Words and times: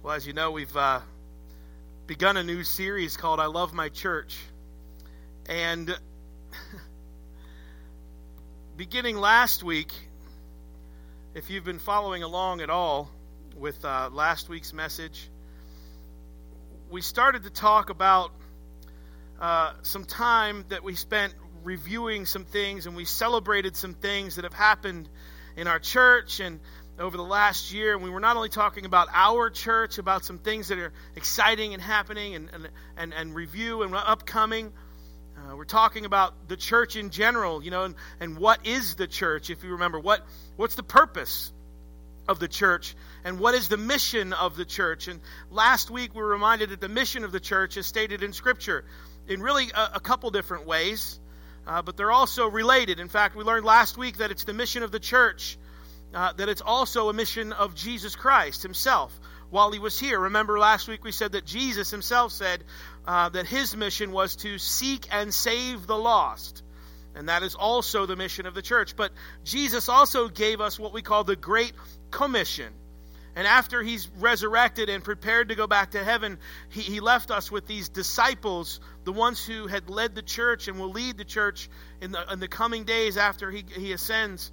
Well, 0.00 0.14
as 0.14 0.24
you 0.24 0.32
know, 0.32 0.52
we've 0.52 0.76
uh, 0.76 1.00
begun 2.06 2.36
a 2.36 2.44
new 2.44 2.62
series 2.62 3.16
called 3.16 3.40
I 3.40 3.46
Love 3.46 3.74
My 3.74 3.88
Church. 3.88 4.38
And 5.46 5.92
beginning 8.76 9.16
last 9.16 9.64
week, 9.64 9.92
if 11.34 11.50
you've 11.50 11.64
been 11.64 11.80
following 11.80 12.22
along 12.22 12.60
at 12.60 12.70
all 12.70 13.10
with 13.56 13.84
uh, 13.84 14.08
last 14.12 14.48
week's 14.48 14.72
message, 14.72 15.28
we 16.90 17.00
started 17.00 17.42
to 17.42 17.50
talk 17.50 17.90
about 17.90 18.30
uh, 19.40 19.72
some 19.82 20.04
time 20.04 20.64
that 20.68 20.84
we 20.84 20.94
spent 20.94 21.34
reviewing 21.64 22.24
some 22.24 22.44
things 22.44 22.86
and 22.86 22.94
we 22.94 23.04
celebrated 23.04 23.74
some 23.76 23.94
things 23.94 24.36
that 24.36 24.44
have 24.44 24.54
happened 24.54 25.08
in 25.56 25.66
our 25.66 25.80
church 25.80 26.38
and 26.38 26.60
over 26.98 27.16
the 27.16 27.24
last 27.24 27.72
year. 27.72 27.94
And 27.94 28.02
we 28.02 28.10
were 28.10 28.20
not 28.20 28.36
only 28.36 28.48
talking 28.48 28.84
about 28.84 29.08
our 29.12 29.50
church, 29.50 29.98
about 29.98 30.24
some 30.24 30.38
things 30.38 30.68
that 30.68 30.78
are 30.78 30.92
exciting 31.16 31.74
and 31.74 31.82
happening 31.82 32.34
and, 32.34 32.50
and, 32.52 32.68
and, 32.96 33.14
and 33.14 33.34
review 33.34 33.82
and 33.82 33.94
upcoming. 33.94 34.72
Uh, 35.36 35.56
we're 35.56 35.64
talking 35.64 36.04
about 36.04 36.48
the 36.48 36.56
church 36.56 36.96
in 36.96 37.10
general, 37.10 37.62
you 37.62 37.70
know, 37.70 37.84
and, 37.84 37.94
and 38.18 38.38
what 38.38 38.66
is 38.66 38.96
the 38.96 39.06
church, 39.06 39.50
if 39.50 39.62
you 39.62 39.70
remember. 39.70 40.00
What, 40.00 40.26
what's 40.56 40.74
the 40.74 40.82
purpose 40.82 41.52
of 42.26 42.40
the 42.40 42.48
church? 42.48 42.96
And 43.24 43.38
what 43.38 43.54
is 43.54 43.68
the 43.68 43.76
mission 43.76 44.32
of 44.32 44.56
the 44.56 44.64
church? 44.64 45.06
And 45.06 45.20
last 45.50 45.90
week 45.90 46.14
we 46.14 46.22
were 46.22 46.28
reminded 46.28 46.70
that 46.70 46.80
the 46.80 46.88
mission 46.88 47.24
of 47.24 47.30
the 47.30 47.40
church 47.40 47.76
is 47.76 47.86
stated 47.86 48.22
in 48.22 48.32
Scripture 48.32 48.84
in 49.28 49.40
really 49.40 49.70
a, 49.74 49.90
a 49.94 50.00
couple 50.00 50.30
different 50.30 50.66
ways, 50.66 51.20
uh, 51.66 51.82
but 51.82 51.96
they're 51.96 52.10
also 52.10 52.48
related. 52.48 52.98
In 52.98 53.08
fact, 53.08 53.36
we 53.36 53.44
learned 53.44 53.64
last 53.64 53.96
week 53.96 54.18
that 54.18 54.30
it's 54.30 54.44
the 54.44 54.54
mission 54.54 54.82
of 54.82 54.90
the 54.90 55.00
church 55.00 55.56
uh, 56.14 56.32
that 56.32 56.48
it's 56.48 56.62
also 56.62 57.08
a 57.08 57.12
mission 57.12 57.52
of 57.52 57.74
Jesus 57.74 58.16
Christ 58.16 58.62
himself 58.62 59.18
while 59.50 59.70
he 59.72 59.78
was 59.78 59.98
here. 59.98 60.18
Remember 60.18 60.58
last 60.58 60.88
week 60.88 61.04
we 61.04 61.12
said 61.12 61.32
that 61.32 61.44
Jesus 61.44 61.90
himself 61.90 62.32
said 62.32 62.64
uh, 63.06 63.28
that 63.30 63.46
his 63.46 63.76
mission 63.76 64.12
was 64.12 64.36
to 64.36 64.58
seek 64.58 65.06
and 65.10 65.32
save 65.32 65.86
the 65.86 65.96
lost. 65.96 66.62
And 67.14 67.28
that 67.28 67.42
is 67.42 67.54
also 67.54 68.06
the 68.06 68.16
mission 68.16 68.46
of 68.46 68.54
the 68.54 68.62
church. 68.62 68.94
But 68.94 69.12
Jesus 69.44 69.88
also 69.88 70.28
gave 70.28 70.60
us 70.60 70.78
what 70.78 70.92
we 70.92 71.02
call 71.02 71.24
the 71.24 71.36
Great 71.36 71.72
Commission. 72.10 72.72
And 73.34 73.46
after 73.46 73.82
he's 73.82 74.08
resurrected 74.18 74.88
and 74.88 75.02
prepared 75.02 75.50
to 75.50 75.54
go 75.54 75.66
back 75.66 75.92
to 75.92 76.02
heaven, 76.02 76.38
he, 76.70 76.80
he, 76.80 77.00
left 77.00 77.30
us 77.30 77.52
with 77.52 77.66
these 77.66 77.88
disciples, 77.88 78.80
the 79.04 79.12
ones 79.12 79.44
who 79.44 79.68
had 79.68 79.88
led 79.88 80.14
the 80.14 80.22
church 80.22 80.66
and 80.66 80.80
will 80.80 80.90
lead 80.90 81.16
the 81.16 81.24
church 81.24 81.70
in 82.00 82.10
the, 82.10 82.32
in 82.32 82.40
the 82.40 82.48
coming 82.48 82.84
days 82.84 83.16
after 83.16 83.50
he, 83.50 83.64
he 83.76 83.92
ascends. 83.92 84.50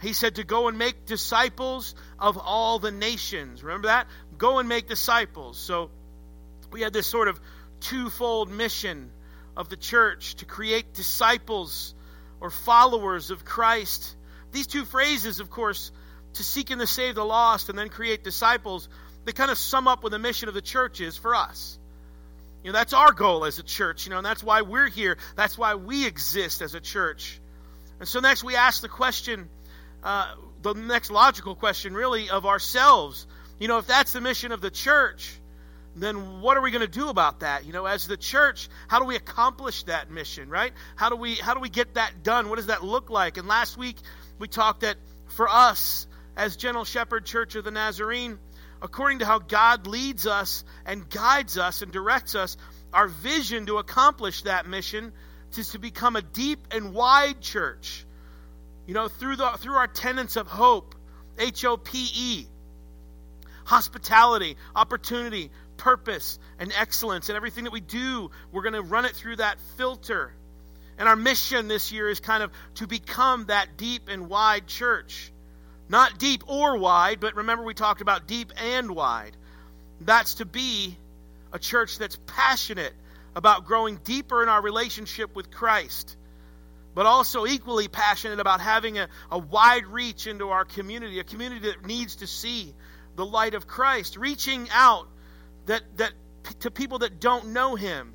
He 0.00 0.12
said 0.12 0.36
to 0.36 0.44
go 0.44 0.68
and 0.68 0.78
make 0.78 1.04
disciples 1.04 1.94
of 2.18 2.38
all 2.38 2.78
the 2.78 2.90
nations. 2.90 3.62
Remember 3.62 3.88
that? 3.88 4.06
Go 4.38 4.58
and 4.58 4.68
make 4.68 4.88
disciples. 4.88 5.58
So 5.58 5.90
we 6.72 6.80
had 6.80 6.92
this 6.92 7.06
sort 7.06 7.28
of 7.28 7.38
twofold 7.80 8.50
mission 8.50 9.10
of 9.56 9.68
the 9.68 9.76
church 9.76 10.36
to 10.36 10.46
create 10.46 10.94
disciples 10.94 11.94
or 12.40 12.50
followers 12.50 13.30
of 13.30 13.44
Christ. 13.44 14.16
These 14.52 14.68
two 14.68 14.84
phrases, 14.84 15.40
of 15.40 15.50
course, 15.50 15.92
to 16.34 16.42
seek 16.42 16.70
and 16.70 16.80
to 16.80 16.86
save 16.86 17.16
the 17.16 17.24
lost 17.24 17.68
and 17.68 17.78
then 17.78 17.88
create 17.88 18.24
disciples, 18.24 18.88
they 19.24 19.32
kind 19.32 19.50
of 19.50 19.58
sum 19.58 19.86
up 19.86 20.02
what 20.02 20.12
the 20.12 20.18
mission 20.18 20.48
of 20.48 20.54
the 20.54 20.62
church 20.62 21.00
is 21.00 21.16
for 21.16 21.34
us. 21.34 21.78
You 22.62 22.72
know, 22.72 22.78
that's 22.78 22.92
our 22.92 23.12
goal 23.12 23.44
as 23.44 23.58
a 23.58 23.62
church, 23.62 24.06
you 24.06 24.10
know, 24.10 24.18
and 24.18 24.26
that's 24.26 24.42
why 24.42 24.62
we're 24.62 24.88
here. 24.88 25.16
That's 25.36 25.56
why 25.56 25.74
we 25.74 26.06
exist 26.06 26.62
as 26.62 26.74
a 26.74 26.80
church. 26.80 27.40
And 27.98 28.08
so 28.08 28.20
next 28.20 28.44
we 28.44 28.56
ask 28.56 28.82
the 28.82 28.88
question, 28.88 29.48
uh, 30.02 30.34
the 30.62 30.74
next 30.74 31.10
logical 31.10 31.54
question, 31.54 31.94
really, 31.94 32.30
of 32.30 32.46
ourselves. 32.46 33.26
You 33.58 33.68
know, 33.68 33.78
if 33.78 33.86
that's 33.86 34.12
the 34.12 34.20
mission 34.20 34.52
of 34.52 34.60
the 34.60 34.70
church, 34.70 35.38
then 35.96 36.40
what 36.40 36.56
are 36.56 36.62
we 36.62 36.70
going 36.70 36.86
to 36.86 36.88
do 36.88 37.08
about 37.08 37.40
that? 37.40 37.66
You 37.66 37.72
know, 37.72 37.86
as 37.86 38.06
the 38.06 38.16
church, 38.16 38.68
how 38.88 39.00
do 39.00 39.04
we 39.04 39.16
accomplish 39.16 39.82
that 39.84 40.10
mission, 40.10 40.48
right? 40.48 40.72
How 40.96 41.08
do 41.08 41.16
we 41.16 41.34
how 41.34 41.54
do 41.54 41.60
we 41.60 41.68
get 41.68 41.94
that 41.94 42.22
done? 42.22 42.48
What 42.48 42.56
does 42.56 42.66
that 42.66 42.84
look 42.84 43.10
like? 43.10 43.36
And 43.36 43.48
last 43.48 43.76
week 43.76 43.96
we 44.38 44.48
talked 44.48 44.80
that 44.80 44.96
for 45.28 45.48
us 45.48 46.06
as 46.36 46.56
General 46.56 46.84
Shepherd 46.84 47.26
Church 47.26 47.54
of 47.56 47.64
the 47.64 47.70
Nazarene, 47.70 48.38
according 48.80 49.18
to 49.18 49.26
how 49.26 49.40
God 49.40 49.86
leads 49.86 50.26
us 50.26 50.64
and 50.86 51.08
guides 51.08 51.58
us 51.58 51.82
and 51.82 51.92
directs 51.92 52.34
us, 52.34 52.56
our 52.92 53.08
vision 53.08 53.66
to 53.66 53.78
accomplish 53.78 54.42
that 54.42 54.66
mission 54.66 55.12
is 55.56 55.70
to 55.70 55.78
become 55.78 56.16
a 56.16 56.22
deep 56.22 56.60
and 56.70 56.94
wide 56.94 57.40
church 57.40 58.06
you 58.86 58.94
know, 58.94 59.08
through, 59.08 59.36
the, 59.36 59.50
through 59.58 59.74
our 59.74 59.86
tenets 59.86 60.36
of 60.36 60.46
hope, 60.46 60.94
H 61.38 61.64
O 61.64 61.76
P 61.76 62.08
E, 62.14 62.46
hospitality, 63.64 64.56
opportunity, 64.74 65.50
purpose, 65.76 66.38
and 66.58 66.72
excellence, 66.78 67.28
and 67.28 67.36
everything 67.36 67.64
that 67.64 67.72
we 67.72 67.80
do, 67.80 68.30
we're 68.52 68.62
going 68.62 68.74
to 68.74 68.82
run 68.82 69.04
it 69.04 69.12
through 69.12 69.36
that 69.36 69.58
filter. 69.76 70.32
And 70.98 71.08
our 71.08 71.16
mission 71.16 71.68
this 71.68 71.92
year 71.92 72.10
is 72.10 72.20
kind 72.20 72.42
of 72.42 72.50
to 72.74 72.86
become 72.86 73.46
that 73.46 73.78
deep 73.78 74.08
and 74.08 74.28
wide 74.28 74.66
church. 74.66 75.32
Not 75.88 76.18
deep 76.18 76.42
or 76.46 76.76
wide, 76.76 77.20
but 77.20 77.36
remember 77.36 77.64
we 77.64 77.74
talked 77.74 78.02
about 78.02 78.26
deep 78.26 78.52
and 78.56 78.90
wide. 78.90 79.36
That's 80.02 80.34
to 80.34 80.44
be 80.44 80.96
a 81.52 81.58
church 81.58 81.98
that's 81.98 82.18
passionate 82.26 82.92
about 83.34 83.64
growing 83.64 83.96
deeper 84.04 84.42
in 84.42 84.48
our 84.48 84.60
relationship 84.60 85.34
with 85.34 85.50
Christ 85.50 86.16
but 86.94 87.06
also 87.06 87.46
equally 87.46 87.88
passionate 87.88 88.40
about 88.40 88.60
having 88.60 88.98
a, 88.98 89.08
a 89.30 89.38
wide 89.38 89.86
reach 89.86 90.26
into 90.26 90.48
our 90.48 90.64
community, 90.64 91.20
a 91.20 91.24
community 91.24 91.68
that 91.68 91.86
needs 91.86 92.16
to 92.16 92.26
see 92.26 92.74
the 93.16 93.24
light 93.24 93.54
of 93.54 93.66
Christ, 93.66 94.16
reaching 94.16 94.68
out 94.72 95.06
that, 95.66 95.82
that 95.98 96.12
to 96.60 96.70
people 96.70 97.00
that 97.00 97.20
don't 97.20 97.48
know 97.48 97.74
him, 97.76 98.12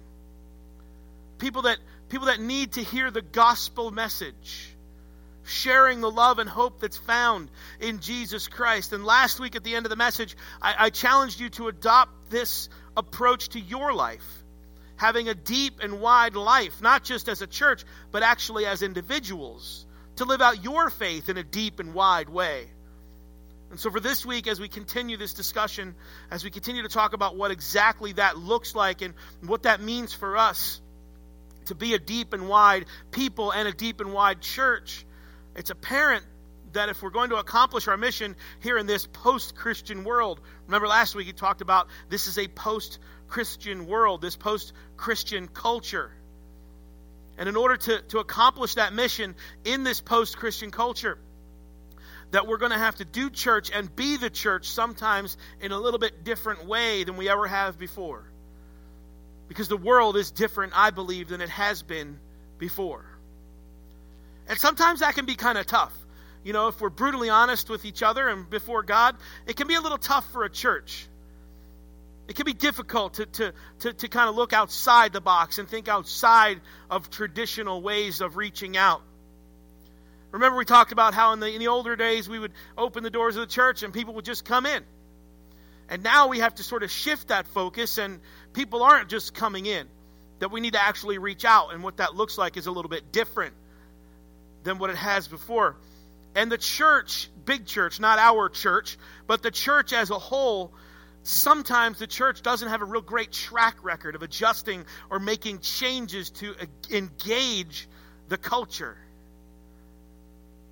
people 1.38 1.64
that 1.64 1.78
people 2.10 2.28
that 2.28 2.40
need 2.40 2.74
to 2.74 2.84
hear 2.84 3.12
the 3.12 3.22
gospel 3.22 3.92
message, 3.92 4.76
sharing 5.44 6.02
the 6.02 6.12
love 6.12 6.40
and 6.40 6.50
hope 6.50 6.80
that's 6.80 6.98
found 6.98 7.50
in 7.80 8.00
Jesus 8.00 8.48
Christ. 8.48 8.94
And 8.94 9.06
last 9.06 9.40
week 9.40 9.56
at 9.56 9.64
the 9.64 9.76
end 9.76 9.86
of 9.86 9.90
the 9.90 9.96
message, 9.96 10.36
I, 10.62 10.76
I 10.78 10.90
challenged 10.90 11.40
you 11.40 11.50
to 11.52 11.68
adopt 11.68 12.30
this 12.30 12.70
approach 12.96 13.50
to 13.50 13.60
your 13.60 13.94
life 13.94 14.45
having 14.98 15.28
a 15.28 15.36
deep 15.36 15.80
and 15.82 16.00
wide 16.00 16.36
life, 16.36 16.82
not 16.82 17.04
just 17.04 17.28
as 17.28 17.42
a 17.42 17.48
church, 17.48 17.84
but 18.12 18.24
actually 18.24 18.66
as 18.66 18.82
individuals, 18.82 19.86
to 20.18 20.26
live 20.26 20.42
out 20.42 20.64
your 20.64 20.90
faith 20.90 21.30
in 21.30 21.38
a 21.38 21.44
deep 21.44 21.80
and 21.80 21.94
wide 21.94 22.30
way. 22.30 22.68
And 23.72 23.80
so, 23.80 23.90
for 23.90 24.00
this 24.00 24.26
week, 24.26 24.48
as 24.48 24.60
we 24.60 24.68
continue 24.68 25.18
this 25.18 25.34
discussion, 25.34 25.96
as 26.32 26.44
we 26.44 26.52
continue 26.52 26.84
to 26.84 26.90
talk 26.90 27.14
about 27.14 27.36
what 27.36 27.52
exactly 27.52 28.14
that 28.14 28.38
looks 28.38 28.76
like 28.76 29.02
and 29.02 29.14
what 29.42 29.64
that 29.64 29.82
means 29.82 30.14
for 30.14 30.38
us 30.38 30.80
to 31.66 31.76
be 31.76 31.94
a 31.94 32.00
deep 32.00 32.34
and 32.34 32.48
wide 32.48 32.86
people 33.12 33.52
and 33.52 33.68
a 33.68 33.74
deep 33.74 34.00
and 34.00 34.14
wide 34.14 34.40
church, 34.40 35.06
it's 35.56 35.72
apparent 35.72 36.24
that 36.74 36.90
if 36.90 37.02
we're 37.02 37.10
going 37.10 37.32
to 37.32 37.38
accomplish 37.38 37.88
our 37.88 37.98
mission 37.98 38.36
here 38.62 38.78
in 38.78 38.86
this 38.86 39.08
post 39.08 39.56
Christian 39.56 40.04
world, 40.04 40.40
remember 40.68 40.88
last 40.88 41.16
week 41.16 41.28
he 41.28 41.34
talked 41.34 41.62
about 41.62 41.88
this 42.10 42.28
is 42.28 42.38
a 42.38 42.48
post 42.48 43.00
Christian 43.28 43.88
world, 43.88 44.22
this 44.22 44.36
post 44.36 44.74
Christian 44.98 45.48
culture. 45.48 46.12
And 47.38 47.50
in 47.50 47.56
order 47.56 47.76
to, 47.78 48.02
to 48.10 48.20
accomplish 48.20 48.76
that 48.76 48.94
mission 48.94 49.36
in 49.66 49.84
this 49.84 50.02
post 50.02 50.38
Christian 50.38 50.72
culture, 50.72 51.18
that 52.32 52.48
we're 52.48 52.58
going 52.58 52.72
to 52.72 52.78
have 52.78 52.96
to 52.96 53.06
do 53.06 53.30
church 53.30 53.72
and 53.74 53.94
be 53.94 54.18
the 54.18 54.30
church 54.30 54.70
sometimes 54.70 55.38
in 55.62 55.72
a 55.72 55.78
little 55.78 56.00
bit 56.00 56.24
different 56.24 56.66
way 56.66 57.04
than 57.04 57.18
we 57.18 57.30
ever 57.30 57.48
have 57.48 57.78
before. 57.78 58.24
Because 59.48 59.68
the 59.68 59.78
world 59.78 60.18
is 60.18 60.32
different, 60.32 60.74
I 60.76 60.90
believe, 60.90 61.30
than 61.30 61.42
it 61.42 61.50
has 61.50 61.84
been 61.84 62.20
before. 62.58 63.06
And 64.48 64.58
sometimes 64.58 65.02
that 65.02 65.14
can 65.16 65.26
be 65.26 65.36
kind 65.36 65.58
of 65.58 65.66
tough. 65.66 65.94
You 66.44 66.54
know, 66.54 66.68
if 66.68 66.80
we're 66.80 66.90
brutally 66.90 67.30
honest 67.30 67.70
with 67.70 67.86
each 67.86 68.04
other 68.04 68.28
and 68.28 68.50
before 68.50 68.84
God, 68.84 69.16
it 69.48 69.56
can 69.56 69.68
be 69.68 69.76
a 69.76 69.82
little 69.82 69.98
tough 69.98 70.32
for 70.32 70.44
a 70.44 70.50
church 70.50 71.08
it 72.28 72.36
can 72.36 72.46
be 72.46 72.54
difficult 72.54 73.16
to, 73.16 73.26
to, 73.26 73.54
to, 73.80 73.94
to 73.94 74.08
kind 74.08 74.30
of 74.30 74.36
look 74.36 74.54
outside 74.54 75.14
the 75.14 75.22
box 75.22 75.60
and 75.60 75.70
think 75.70 75.88
outside 75.88 76.62
of 76.90 77.10
traditional 77.10 77.82
ways 77.82 78.22
of 78.22 78.36
reaching 78.36 78.78
out. 78.78 79.02
Remember, 80.32 80.58
we 80.58 80.66
talked 80.66 80.92
about 80.92 81.14
how 81.14 81.34
in 81.34 81.40
the, 81.40 81.54
in 81.54 81.60
the 81.60 81.68
older 81.68 81.96
days 81.96 82.28
we 82.28 82.40
would 82.40 82.52
open 82.78 83.04
the 83.04 83.10
doors 83.10 83.36
of 83.36 83.42
the 83.42 83.54
church 83.54 83.84
and 83.84 83.94
people 83.94 84.16
would 84.16 84.26
just 84.26 84.44
come 84.44 84.66
in. 84.66 84.84
And 85.88 86.04
now 86.04 86.28
we 86.28 86.40
have 86.40 86.56
to 86.56 86.64
sort 86.64 86.84
of 86.84 86.92
shift 86.92 87.28
that 87.28 87.46
focus, 87.48 87.98
and 87.98 88.20
people 88.54 88.82
aren't 88.82 89.10
just 89.10 89.34
coming 89.34 89.66
in. 89.66 89.88
That 90.40 90.52
we 90.52 90.60
need 90.60 90.74
to 90.74 90.82
actually 90.82 91.18
reach 91.18 91.46
out, 91.46 91.74
and 91.74 91.84
what 91.84 91.98
that 91.98 92.16
looks 92.16 92.38
like 92.38 92.58
is 92.58 92.66
a 92.66 92.72
little 92.72 92.90
bit 92.90 93.12
different 93.12 93.54
than 94.64 94.80
what 94.80 94.90
it 94.90 94.96
has 94.96 95.28
before. 95.28 95.78
And 96.36 96.52
the 96.52 96.58
church, 96.58 97.30
big 97.46 97.66
church, 97.66 98.00
not 98.00 98.20
our 98.20 98.50
church, 98.50 98.98
but 99.28 99.44
the 99.44 99.52
church 99.52 99.94
as 99.94 100.10
a 100.10 100.20
whole, 100.20 100.74
sometimes 101.26 101.98
the 102.00 102.08
church 102.08 102.42
doesn't 102.42 102.70
have 102.70 102.82
a 102.82 102.86
real 102.86 103.02
great 103.02 103.32
track 103.32 103.84
record 103.84 104.16
of 104.16 104.22
adjusting 104.22 104.86
or 105.10 105.20
making 105.20 105.60
changes 105.60 106.30
to 106.30 106.56
engage 106.92 107.88
the 108.30 108.38
culture. 108.38 108.96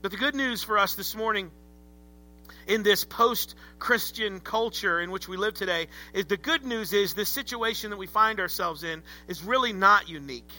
But 0.02 0.12
the 0.12 0.18
good 0.18 0.36
news 0.36 0.64
for 0.64 0.78
us 0.78 0.96
this 0.96 1.16
morning 1.16 1.50
in 2.68 2.84
this 2.84 3.04
post 3.04 3.56
Christian 3.80 4.40
culture 4.40 5.02
in 5.02 5.12
which 5.12 5.28
we 5.28 5.38
live 5.38 5.54
today 5.54 5.88
is 6.14 6.26
the 6.26 6.38
good 6.38 6.64
news 6.64 6.94
is 6.94 7.14
this 7.14 7.30
situation 7.30 7.90
that 7.90 7.98
we 7.98 8.08
find 8.08 8.40
ourselves 8.40 8.84
in 8.84 9.02
is 9.28 9.44
really 9.44 9.74
not 9.74 10.08
unique. 10.08 10.52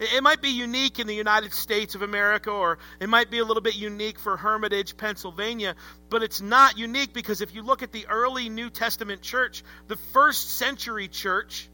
It 0.00 0.22
might 0.22 0.40
be 0.40 0.50
unique 0.50 1.00
in 1.00 1.08
the 1.08 1.14
United 1.14 1.52
States 1.52 1.96
of 1.96 2.02
America, 2.02 2.50
or 2.50 2.78
it 3.00 3.08
might 3.08 3.32
be 3.32 3.38
a 3.40 3.44
little 3.44 3.62
bit 3.62 3.74
unique 3.74 4.20
for 4.20 4.36
Hermitage, 4.36 4.96
Pennsylvania, 4.96 5.74
but 6.08 6.22
it's 6.22 6.40
not 6.40 6.78
unique 6.78 7.12
because 7.12 7.40
if 7.40 7.52
you 7.52 7.62
look 7.62 7.82
at 7.82 7.90
the 7.90 8.06
early 8.06 8.48
New 8.48 8.70
Testament 8.70 9.22
church, 9.22 9.64
the 9.88 9.96
first 9.96 10.50
century 10.50 11.08
church, 11.08 11.68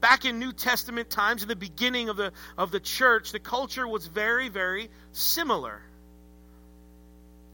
back 0.00 0.26
in 0.26 0.38
New 0.38 0.52
Testament 0.52 1.08
times, 1.08 1.42
in 1.42 1.48
the 1.48 1.56
beginning 1.56 2.10
of 2.10 2.18
the, 2.18 2.32
of 2.58 2.70
the 2.70 2.80
church, 2.80 3.32
the 3.32 3.40
culture 3.40 3.88
was 3.88 4.06
very, 4.06 4.50
very 4.50 4.90
similar. 5.12 5.80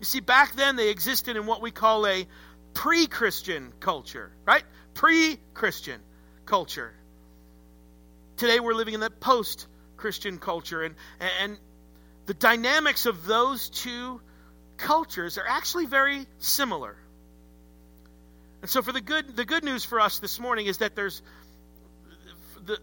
You 0.00 0.06
see, 0.06 0.20
back 0.20 0.56
then 0.56 0.74
they 0.74 0.88
existed 0.88 1.36
in 1.36 1.46
what 1.46 1.62
we 1.62 1.70
call 1.70 2.04
a 2.04 2.26
pre 2.74 3.06
Christian 3.06 3.72
culture, 3.78 4.32
right? 4.44 4.64
Pre 4.94 5.38
Christian 5.54 6.00
culture. 6.46 6.92
Today 8.36 8.58
we're 8.58 8.74
living 8.74 8.94
in 8.94 9.00
the 9.00 9.08
post 9.08 9.68
Christian 9.96 10.38
culture, 10.38 10.82
and, 10.82 10.94
and 11.42 11.58
the 12.26 12.34
dynamics 12.34 13.06
of 13.06 13.26
those 13.26 13.68
two 13.68 14.20
cultures 14.76 15.38
are 15.38 15.46
actually 15.48 15.86
very 15.86 16.26
similar. 16.38 16.96
And 18.62 18.70
so, 18.70 18.82
for 18.82 18.92
the 18.92 19.00
good, 19.00 19.36
the 19.36 19.44
good 19.44 19.64
news 19.64 19.84
for 19.84 20.00
us 20.00 20.18
this 20.18 20.40
morning 20.40 20.66
is 20.66 20.78
that 20.78 20.96
there's 20.96 21.22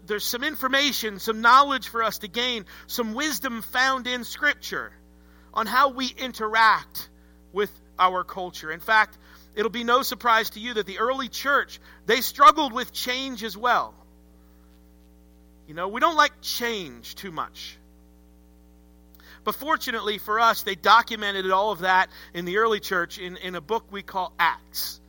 there's 0.06 0.24
some 0.24 0.44
information, 0.44 1.18
some 1.18 1.40
knowledge 1.40 1.88
for 1.88 2.02
us 2.02 2.18
to 2.18 2.28
gain, 2.28 2.64
some 2.86 3.14
wisdom 3.14 3.62
found 3.62 4.06
in 4.06 4.24
Scripture 4.24 4.92
on 5.52 5.66
how 5.66 5.90
we 5.90 6.06
interact 6.06 7.08
with 7.52 7.70
our 7.98 8.24
culture. 8.24 8.70
In 8.70 8.80
fact, 8.80 9.16
it'll 9.54 9.70
be 9.70 9.84
no 9.84 10.02
surprise 10.02 10.50
to 10.50 10.60
you 10.60 10.74
that 10.74 10.86
the 10.86 10.98
early 10.98 11.28
church, 11.28 11.80
they 12.06 12.20
struggled 12.20 12.72
with 12.72 12.92
change 12.92 13.44
as 13.44 13.56
well. 13.56 13.94
You 15.66 15.74
know, 15.74 15.88
we 15.88 16.00
don't 16.00 16.16
like 16.16 16.32
change 16.42 17.14
too 17.14 17.30
much. 17.30 17.78
But 19.44 19.54
fortunately 19.54 20.18
for 20.18 20.40
us, 20.40 20.62
they 20.62 20.74
documented 20.74 21.50
all 21.50 21.70
of 21.70 21.80
that 21.80 22.08
in 22.32 22.44
the 22.44 22.58
early 22.58 22.80
church 22.80 23.18
in, 23.18 23.36
in 23.36 23.54
a 23.54 23.60
book 23.60 23.90
we 23.90 24.02
call 24.02 24.32
Acts. 24.38 25.00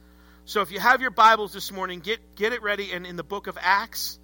So 0.45 0.61
if 0.61 0.71
you 0.71 0.79
have 0.79 1.01
your 1.01 1.11
Bibles 1.11 1.53
this 1.53 1.71
morning, 1.71 1.99
get, 2.01 2.35
get 2.35 2.53
it 2.53 2.61
ready 2.61 2.91
and 2.91 3.05
in 3.05 3.15
the 3.15 3.23
book 3.23 3.47
of 3.47 3.57
Acts 3.59 4.19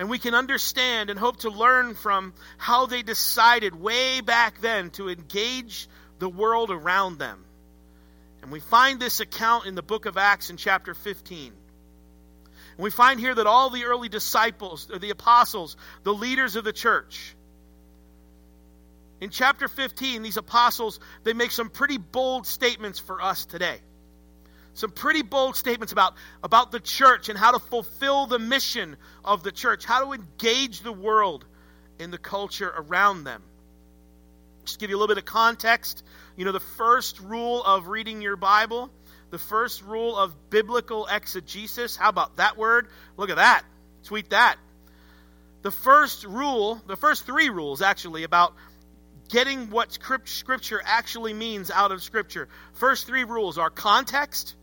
and 0.00 0.08
we 0.08 0.18
can 0.18 0.34
understand 0.34 1.10
and 1.10 1.18
hope 1.18 1.40
to 1.40 1.50
learn 1.50 1.94
from 1.94 2.32
how 2.56 2.86
they 2.86 3.02
decided 3.02 3.78
way 3.78 4.22
back 4.22 4.62
then 4.62 4.88
to 4.92 5.10
engage 5.10 5.90
the 6.18 6.28
world 6.28 6.70
around 6.70 7.18
them. 7.18 7.44
And 8.40 8.50
we 8.50 8.60
find 8.60 8.98
this 8.98 9.20
account 9.20 9.66
in 9.66 9.74
the 9.74 9.82
book 9.82 10.06
of 10.06 10.16
Acts 10.16 10.48
in 10.48 10.56
chapter 10.56 10.94
15. 10.94 11.52
And 12.76 12.84
we 12.84 12.90
find 12.90 13.20
here 13.20 13.34
that 13.34 13.46
all 13.46 13.70
the 13.70 13.84
early 13.84 14.08
disciples, 14.08 14.86
the 14.86 15.10
apostles, 15.10 15.76
the 16.02 16.14
leaders 16.14 16.56
of 16.56 16.64
the 16.64 16.72
church, 16.72 17.36
in 19.20 19.30
chapter 19.30 19.68
15, 19.68 20.22
these 20.22 20.38
apostles, 20.38 20.98
they 21.24 21.34
make 21.34 21.50
some 21.50 21.68
pretty 21.68 21.98
bold 21.98 22.46
statements 22.46 22.98
for 22.98 23.20
us 23.20 23.44
today 23.44 23.80
some 24.74 24.90
pretty 24.90 25.22
bold 25.22 25.56
statements 25.56 25.92
about, 25.92 26.14
about 26.42 26.72
the 26.72 26.80
church 26.80 27.28
and 27.28 27.38
how 27.38 27.52
to 27.52 27.58
fulfill 27.58 28.26
the 28.26 28.38
mission 28.38 28.96
of 29.24 29.42
the 29.42 29.52
church, 29.52 29.84
how 29.84 30.04
to 30.04 30.12
engage 30.12 30.80
the 30.80 30.92
world 30.92 31.44
in 31.98 32.10
the 32.10 32.18
culture 32.18 32.72
around 32.74 33.24
them. 33.24 33.42
Just 34.64 34.78
give 34.78 34.90
you 34.90 34.96
a 34.96 34.98
little 34.98 35.14
bit 35.14 35.18
of 35.18 35.24
context. 35.24 36.04
You 36.36 36.44
know, 36.44 36.52
the 36.52 36.60
first 36.60 37.20
rule 37.20 37.62
of 37.62 37.88
reading 37.88 38.22
your 38.22 38.36
Bible, 38.36 38.90
the 39.30 39.38
first 39.38 39.82
rule 39.82 40.16
of 40.16 40.50
biblical 40.50 41.06
exegesis. 41.06 41.96
How 41.96 42.08
about 42.08 42.36
that 42.36 42.56
word? 42.56 42.88
Look 43.16 43.30
at 43.30 43.36
that. 43.36 43.62
Tweet 44.04 44.30
that. 44.30 44.56
The 45.62 45.70
first 45.70 46.24
rule, 46.24 46.80
the 46.86 46.96
first 46.96 47.26
three 47.26 47.50
rules 47.50 47.82
actually, 47.82 48.24
about 48.24 48.54
getting 49.28 49.70
what 49.70 49.96
Scripture 50.24 50.80
actually 50.84 51.34
means 51.34 51.70
out 51.70 51.92
of 51.92 52.02
Scripture. 52.02 52.48
First 52.74 53.06
three 53.06 53.24
rules 53.24 53.58
are 53.58 53.70
context, 53.70 54.56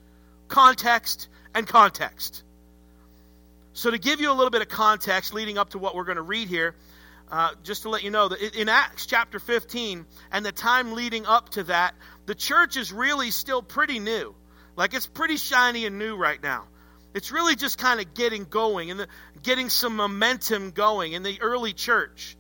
context, 0.48 1.30
and 1.54 1.68
context. 1.68 2.44
So, 3.74 3.92
to 3.92 4.00
give 4.00 4.20
you 4.22 4.32
a 4.32 4.34
little 4.34 4.50
bit 4.50 4.62
of 4.62 4.70
context 4.70 5.34
leading 5.34 5.58
up 5.58 5.70
to 5.70 5.78
what 5.78 5.96
we're 5.96 6.04
going 6.04 6.18
to 6.18 6.24
read 6.24 6.48
here, 6.48 6.76
uh, 7.32 7.52
just 7.64 7.84
to 7.84 7.90
let 7.90 8.04
you 8.04 8.10
know 8.10 8.28
that 8.28 8.60
in 8.60 8.70
Acts 8.70 9.06
chapter 9.06 9.40
15 9.40 10.06
and 10.32 10.46
the 10.46 10.52
time 10.52 10.94
leading 10.94 11.26
up 11.26 11.50
to 11.50 11.64
that, 11.64 11.94
the 12.26 12.36
church 12.36 12.76
is 12.76 12.92
really 12.92 13.32
still 13.32 13.62
pretty 13.62 14.00
new. 14.00 14.34
Like 14.78 14.94
it's 14.94 15.08
pretty 15.08 15.36
shiny 15.36 15.86
and 15.86 16.00
new 16.00 16.16
right 16.16 16.42
now. 16.42 16.66
It's 17.14 17.32
really 17.32 17.56
just 17.56 17.80
kind 17.80 18.00
of 18.00 18.14
getting 18.14 18.46
going 18.46 18.92
and 18.92 19.00
the, 19.02 19.08
getting 19.42 19.70
some 19.70 19.96
momentum 19.96 20.72
going 20.72 21.14
in 21.14 21.24
the 21.24 21.42
early 21.42 21.74
church. 21.74 22.38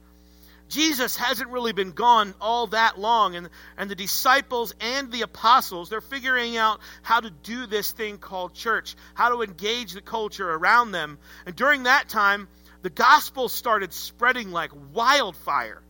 Jesus 0.69 1.15
hasn't 1.15 1.49
really 1.49 1.71
been 1.71 1.93
gone 1.93 2.35
all 2.41 2.67
that 2.67 2.99
long, 2.99 3.35
and, 3.35 3.49
and 3.77 3.89
the 3.89 3.95
disciples 3.95 4.75
and 4.81 5.09
the 5.11 5.21
apostles, 5.21 5.89
they're 5.89 6.01
figuring 6.01 6.57
out 6.57 6.81
how 7.01 7.21
to 7.21 7.29
do 7.29 7.67
this 7.67 7.93
thing 7.93 8.17
called 8.17 8.53
church, 8.53 8.95
how 9.13 9.29
to 9.29 9.41
engage 9.43 9.93
the 9.93 10.01
culture 10.01 10.49
around 10.49 10.91
them. 10.91 11.19
And 11.45 11.55
during 11.55 11.83
that 11.83 12.09
time, 12.09 12.49
the 12.81 12.89
gospel 12.89 13.47
started 13.47 13.93
spreading 13.93 14.51
like 14.51 14.71
wildfire 14.93 15.81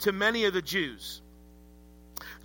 to 0.00 0.12
many 0.12 0.46
of 0.46 0.54
the 0.54 0.62
Jews. 0.62 1.20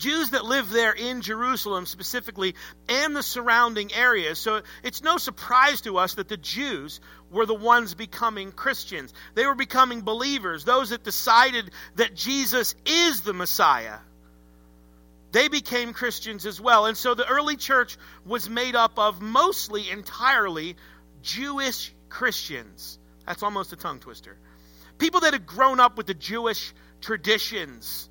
Jews 0.01 0.31
that 0.31 0.44
live 0.44 0.71
there 0.71 0.94
in 0.94 1.21
Jerusalem 1.21 1.86
specifically 1.86 2.56
and 2.89 3.15
the 3.15 3.21
surrounding 3.21 3.94
areas. 3.94 4.39
So 4.39 4.63
it's 4.83 5.03
no 5.03 5.18
surprise 5.18 5.81
to 5.81 6.00
us 6.00 6.15
that 6.15 6.27
the 6.27 6.38
Jews 6.38 7.00
were 7.30 7.45
the 7.45 7.53
ones 7.53 7.94
becoming 7.94 8.51
Christians. 8.51 9.13
They 9.36 9.45
were 9.45 9.56
becoming 9.56 10.01
believers, 10.01 10.65
those 10.65 10.89
that 10.89 11.03
decided 11.03 11.69
that 11.95 12.15
Jesus 12.15 12.74
is 12.86 13.21
the 13.21 13.33
Messiah. 13.33 14.00
They 15.31 15.48
became 15.48 15.94
Christians 15.94 16.48
as 16.48 16.59
well. 16.59 16.88
And 16.88 16.98
so 16.98 17.13
the 17.13 17.27
early 17.27 17.56
church 17.56 17.98
was 18.25 18.50
made 18.50 18.75
up 18.75 18.98
of 18.98 19.21
mostly 19.21 19.88
entirely 19.89 20.77
Jewish 21.21 21.94
Christians. 22.09 22.98
That's 23.27 23.44
almost 23.44 23.71
a 23.71 23.75
tongue 23.75 24.00
twister. 24.00 24.36
People 24.98 25.21
that 25.21 25.33
had 25.33 25.45
grown 25.45 25.80
up 25.80 25.95
with 25.95 26.07
the 26.07 26.15
Jewish 26.15 26.74
traditions 27.01 28.09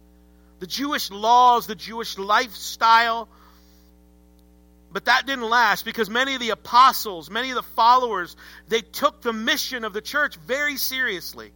the 0.60 0.66
Jewish 0.66 1.10
laws, 1.10 1.66
the 1.66 1.74
Jewish 1.74 2.16
lifestyle. 2.18 3.28
But 4.92 5.06
that 5.06 5.26
didn't 5.26 5.48
last 5.48 5.84
because 5.84 6.10
many 6.10 6.34
of 6.34 6.40
the 6.40 6.50
apostles, 6.50 7.30
many 7.30 7.50
of 7.50 7.56
the 7.56 7.62
followers, 7.62 8.36
they 8.68 8.82
took 8.82 9.22
the 9.22 9.32
mission 9.32 9.84
of 9.84 9.92
the 9.92 10.02
church 10.02 10.36
very 10.36 10.76
seriously. 10.76 11.52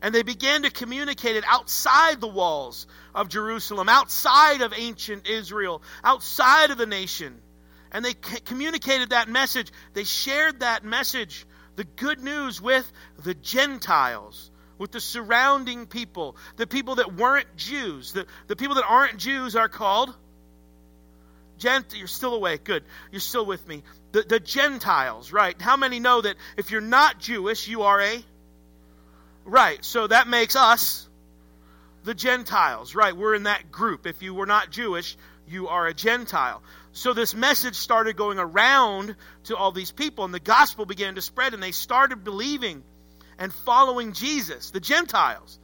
And 0.00 0.14
they 0.14 0.22
began 0.22 0.62
to 0.62 0.70
communicate 0.70 1.34
it 1.34 1.44
outside 1.46 2.20
the 2.20 2.28
walls 2.28 2.86
of 3.14 3.28
Jerusalem, 3.28 3.88
outside 3.88 4.60
of 4.60 4.72
ancient 4.76 5.26
Israel, 5.28 5.82
outside 6.04 6.70
of 6.70 6.78
the 6.78 6.86
nation. 6.86 7.40
And 7.90 8.04
they 8.04 8.14
communicated 8.14 9.10
that 9.10 9.28
message. 9.28 9.72
They 9.94 10.04
shared 10.04 10.60
that 10.60 10.84
message, 10.84 11.44
the 11.74 11.84
good 11.84 12.20
news, 12.20 12.62
with 12.62 12.90
the 13.24 13.34
Gentiles 13.34 14.52
with 14.78 14.92
the 14.92 15.00
surrounding 15.00 15.86
people, 15.86 16.36
the 16.56 16.66
people 16.66 16.96
that 16.96 17.14
weren't 17.14 17.56
Jews. 17.56 18.12
The, 18.12 18.26
the 18.46 18.56
people 18.56 18.76
that 18.76 18.86
aren't 18.88 19.18
Jews 19.18 19.56
are 19.56 19.68
called 19.68 20.14
Gent. 21.58 21.94
You're 21.96 22.06
still 22.06 22.34
awake. 22.34 22.64
Good. 22.64 22.84
You're 23.10 23.20
still 23.20 23.44
with 23.44 23.66
me. 23.66 23.82
The, 24.12 24.22
the 24.22 24.40
Gentiles, 24.40 25.32
right? 25.32 25.60
How 25.60 25.76
many 25.76 26.00
know 26.00 26.20
that 26.20 26.36
if 26.56 26.70
you're 26.70 26.80
not 26.80 27.18
Jewish, 27.18 27.68
you 27.68 27.82
are 27.82 28.00
a 28.00 28.24
right? 29.44 29.84
So 29.84 30.06
that 30.06 30.28
makes 30.28 30.56
us 30.56 31.08
the 32.04 32.14
Gentiles, 32.14 32.94
right? 32.94 33.16
We're 33.16 33.34
in 33.34 33.44
that 33.44 33.72
group. 33.72 34.06
If 34.06 34.22
you 34.22 34.34
were 34.34 34.46
not 34.46 34.70
Jewish, 34.70 35.16
you 35.48 35.68
are 35.68 35.86
a 35.86 35.94
Gentile. 35.94 36.62
So 36.92 37.12
this 37.12 37.34
message 37.34 37.74
started 37.74 38.16
going 38.16 38.38
around 38.38 39.16
to 39.44 39.56
all 39.56 39.72
these 39.72 39.90
people, 39.90 40.24
and 40.24 40.32
the 40.32 40.40
gospel 40.40 40.86
began 40.86 41.16
to 41.16 41.22
spread, 41.22 41.54
and 41.54 41.62
they 41.62 41.72
started 41.72 42.24
believing 42.24 42.82
and 43.38 43.52
following 43.52 44.12
Jesus. 44.12 44.70
The 44.70 44.80
Gentiles 44.80 45.58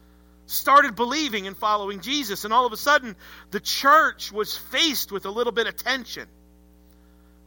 started 0.47 0.95
believing 0.95 1.47
and 1.47 1.57
following 1.57 2.00
Jesus, 2.00 2.45
and 2.45 2.52
all 2.52 2.66
of 2.66 2.73
a 2.73 2.76
sudden, 2.76 3.16
the 3.50 3.61
church 3.61 4.31
was 4.31 4.57
faced 4.57 5.11
with 5.11 5.26
a 5.26 5.31
little 5.31 5.52
bit 5.52 5.66
of 5.66 5.76
tension. 5.76 6.28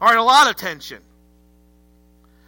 All 0.02 0.08
right, 0.08 0.18
a 0.18 0.24
lot 0.24 0.50
of 0.50 0.56
tension. 0.56 1.02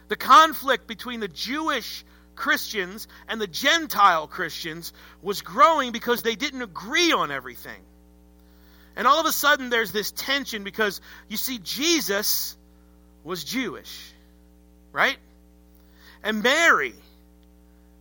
The 0.07 0.15
conflict 0.15 0.87
between 0.87 1.19
the 1.19 1.27
Jewish 1.27 2.03
Christians 2.35 3.07
and 3.27 3.39
the 3.39 3.47
Gentile 3.47 4.27
Christians 4.27 4.93
was 5.21 5.41
growing 5.41 5.91
because 5.91 6.23
they 6.23 6.35
didn't 6.35 6.61
agree 6.61 7.11
on 7.11 7.31
everything. 7.31 7.81
And 8.95 9.07
all 9.07 9.19
of 9.19 9.25
a 9.25 9.31
sudden, 9.31 9.69
there's 9.69 9.91
this 9.91 10.11
tension 10.11 10.63
because 10.63 10.99
you 11.27 11.37
see, 11.37 11.59
Jesus 11.59 12.57
was 13.23 13.43
Jewish, 13.43 14.11
right? 14.91 15.17
And 16.23 16.41
Mary 16.41 16.93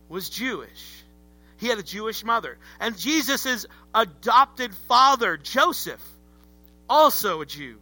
was 0.09 0.29
Jewish. 0.29 1.03
He 1.57 1.67
had 1.67 1.77
a 1.77 1.83
Jewish 1.83 2.23
mother. 2.23 2.57
And 2.79 2.97
Jesus' 2.97 3.65
adopted 3.93 4.73
father, 4.87 5.37
Joseph, 5.37 6.03
also 6.89 7.41
a 7.41 7.45
Jew. 7.45 7.77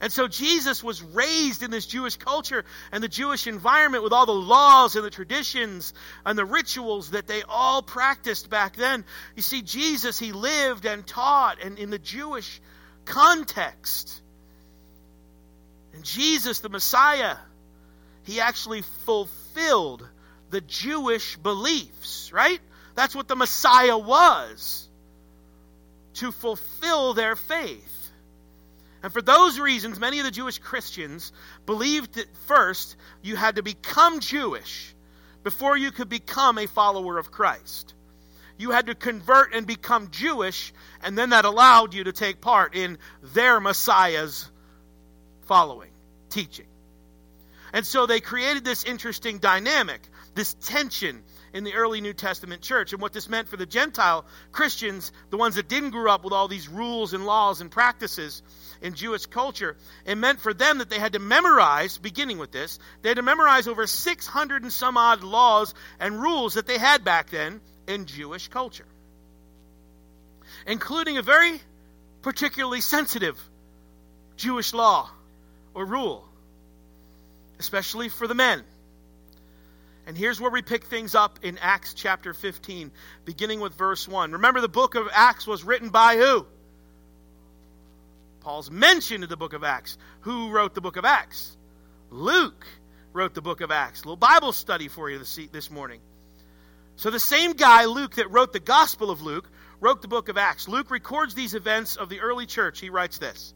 And 0.00 0.12
so 0.12 0.28
Jesus 0.28 0.82
was 0.82 1.02
raised 1.02 1.62
in 1.64 1.72
this 1.72 1.86
Jewish 1.86 2.16
culture 2.16 2.64
and 2.92 3.02
the 3.02 3.08
Jewish 3.08 3.48
environment 3.48 4.04
with 4.04 4.12
all 4.12 4.26
the 4.26 4.32
laws 4.32 4.94
and 4.94 5.04
the 5.04 5.10
traditions 5.10 5.92
and 6.24 6.38
the 6.38 6.44
rituals 6.44 7.10
that 7.10 7.26
they 7.26 7.42
all 7.42 7.82
practiced 7.82 8.48
back 8.48 8.76
then. 8.76 9.04
You 9.34 9.42
see, 9.42 9.62
Jesus, 9.62 10.18
he 10.18 10.30
lived 10.30 10.84
and 10.84 11.04
taught 11.04 11.60
and 11.60 11.78
in 11.78 11.90
the 11.90 11.98
Jewish 11.98 12.60
context. 13.06 14.20
And 15.94 16.04
Jesus, 16.04 16.60
the 16.60 16.68
Messiah, 16.68 17.36
he 18.22 18.40
actually 18.40 18.82
fulfilled 19.04 20.06
the 20.50 20.60
Jewish 20.60 21.36
beliefs, 21.36 22.32
right? 22.32 22.60
That's 22.94 23.14
what 23.14 23.28
the 23.28 23.36
Messiah 23.36 23.98
was 23.98 24.88
to 26.14 26.32
fulfill 26.32 27.14
their 27.14 27.36
faith. 27.36 28.10
And 29.02 29.12
for 29.12 29.22
those 29.22 29.60
reasons, 29.60 30.00
many 30.00 30.18
of 30.18 30.24
the 30.24 30.30
Jewish 30.32 30.58
Christians 30.58 31.32
believed 31.66 32.14
that 32.14 32.26
first 32.46 32.96
you 33.22 33.36
had 33.36 33.56
to 33.56 33.62
become 33.62 34.20
Jewish 34.20 34.94
before 35.44 35.76
you 35.76 35.92
could 35.92 36.08
become 36.08 36.58
a 36.58 36.66
follower 36.66 37.18
of 37.18 37.30
Christ. 37.30 37.94
You 38.58 38.72
had 38.72 38.86
to 38.86 38.96
convert 38.96 39.54
and 39.54 39.66
become 39.66 40.10
Jewish, 40.10 40.72
and 41.00 41.16
then 41.16 41.30
that 41.30 41.44
allowed 41.44 41.94
you 41.94 42.04
to 42.04 42.12
take 42.12 42.40
part 42.40 42.74
in 42.74 42.98
their 43.22 43.60
Messiah's 43.60 44.50
following, 45.46 45.92
teaching. 46.28 46.66
And 47.72 47.86
so 47.86 48.06
they 48.06 48.18
created 48.18 48.64
this 48.64 48.82
interesting 48.82 49.38
dynamic, 49.38 50.00
this 50.34 50.54
tension 50.54 51.22
in 51.52 51.64
the 51.64 51.74
early 51.74 52.00
New 52.00 52.12
Testament 52.12 52.62
church. 52.62 52.92
And 52.92 53.02
what 53.02 53.12
this 53.12 53.28
meant 53.28 53.48
for 53.48 53.56
the 53.56 53.66
Gentile 53.66 54.24
Christians, 54.52 55.12
the 55.30 55.36
ones 55.36 55.56
that 55.56 55.68
didn't 55.68 55.90
grow 55.90 56.12
up 56.12 56.24
with 56.24 56.32
all 56.32 56.48
these 56.48 56.68
rules 56.68 57.14
and 57.14 57.26
laws 57.26 57.60
and 57.60 57.70
practices, 57.70 58.42
in 58.80 58.94
Jewish 58.94 59.26
culture. 59.26 59.76
It 60.04 60.16
meant 60.16 60.40
for 60.40 60.54
them 60.54 60.78
that 60.78 60.90
they 60.90 60.98
had 60.98 61.14
to 61.14 61.18
memorize, 61.18 61.98
beginning 61.98 62.38
with 62.38 62.52
this, 62.52 62.78
they 63.02 63.10
had 63.10 63.16
to 63.16 63.22
memorize 63.22 63.68
over 63.68 63.86
600 63.86 64.62
and 64.62 64.72
some 64.72 64.96
odd 64.96 65.22
laws 65.22 65.74
and 66.00 66.20
rules 66.20 66.54
that 66.54 66.66
they 66.66 66.78
had 66.78 67.04
back 67.04 67.30
then 67.30 67.60
in 67.86 68.06
Jewish 68.06 68.48
culture, 68.48 68.86
including 70.66 71.18
a 71.18 71.22
very 71.22 71.60
particularly 72.22 72.80
sensitive 72.80 73.38
Jewish 74.36 74.72
law 74.72 75.10
or 75.74 75.84
rule, 75.84 76.24
especially 77.58 78.08
for 78.08 78.26
the 78.26 78.34
men. 78.34 78.62
And 80.08 80.16
here's 80.16 80.40
where 80.40 80.50
we 80.50 80.62
pick 80.62 80.84
things 80.84 81.14
up 81.14 81.40
in 81.42 81.58
Acts 81.58 81.92
chapter 81.92 82.32
15, 82.32 82.92
beginning 83.26 83.60
with 83.60 83.74
verse 83.74 84.08
1. 84.08 84.32
Remember, 84.32 84.62
the 84.62 84.66
book 84.66 84.94
of 84.94 85.06
Acts 85.12 85.46
was 85.46 85.64
written 85.64 85.90
by 85.90 86.16
who? 86.16 86.46
Paul's 88.40 88.70
mentioned 88.70 89.22
in 89.22 89.28
the 89.28 89.36
book 89.36 89.52
of 89.52 89.64
Acts. 89.64 89.98
Who 90.20 90.48
wrote 90.48 90.74
the 90.74 90.80
book 90.80 90.96
of 90.96 91.04
Acts? 91.04 91.54
Luke 92.08 92.66
wrote 93.12 93.34
the 93.34 93.42
book 93.42 93.60
of 93.60 93.70
Acts. 93.70 94.00
A 94.00 94.04
little 94.04 94.16
Bible 94.16 94.52
study 94.52 94.88
for 94.88 95.10
you 95.10 95.18
this, 95.18 95.38
this 95.52 95.70
morning. 95.70 96.00
So, 96.96 97.10
the 97.10 97.20
same 97.20 97.52
guy, 97.52 97.84
Luke, 97.84 98.14
that 98.14 98.30
wrote 98.30 98.54
the 98.54 98.60
Gospel 98.60 99.10
of 99.10 99.20
Luke, 99.20 99.50
wrote 99.78 100.00
the 100.00 100.08
book 100.08 100.30
of 100.30 100.38
Acts. 100.38 100.68
Luke 100.68 100.90
records 100.90 101.34
these 101.34 101.52
events 101.52 101.96
of 101.96 102.08
the 102.08 102.20
early 102.20 102.46
church. 102.46 102.80
He 102.80 102.88
writes 102.88 103.18
this 103.18 103.52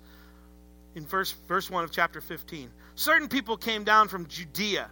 in 0.94 1.06
verse, 1.06 1.32
verse 1.48 1.70
1 1.70 1.84
of 1.84 1.92
chapter 1.92 2.20
15. 2.20 2.70
Certain 2.94 3.28
people 3.28 3.56
came 3.56 3.84
down 3.84 4.08
from 4.08 4.26
Judea 4.26 4.90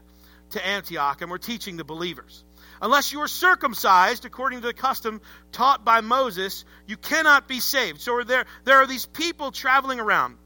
to 0.51 0.67
Antioch 0.67 1.21
and 1.23 1.31
were 1.31 1.39
teaching 1.39 1.77
the 1.77 1.85
believers. 1.85 2.45
Unless 2.83 3.13
you 3.13 3.21
are 3.21 3.29
circumcised 3.29 4.25
according 4.25 4.61
to 4.63 4.67
the 4.67 4.75
custom 4.75 5.21
taught 5.53 5.85
by 5.85 6.01
Moses, 6.01 6.65
you 6.87 6.97
cannot 6.97 7.47
be 7.47 7.61
saved. 7.61 8.01
So 8.01 8.23
there, 8.25 8.47
there 8.65 8.79
are 8.79 8.87
these 8.87 9.07
people 9.07 9.51
traveling 9.51 10.01
around, 10.01 10.37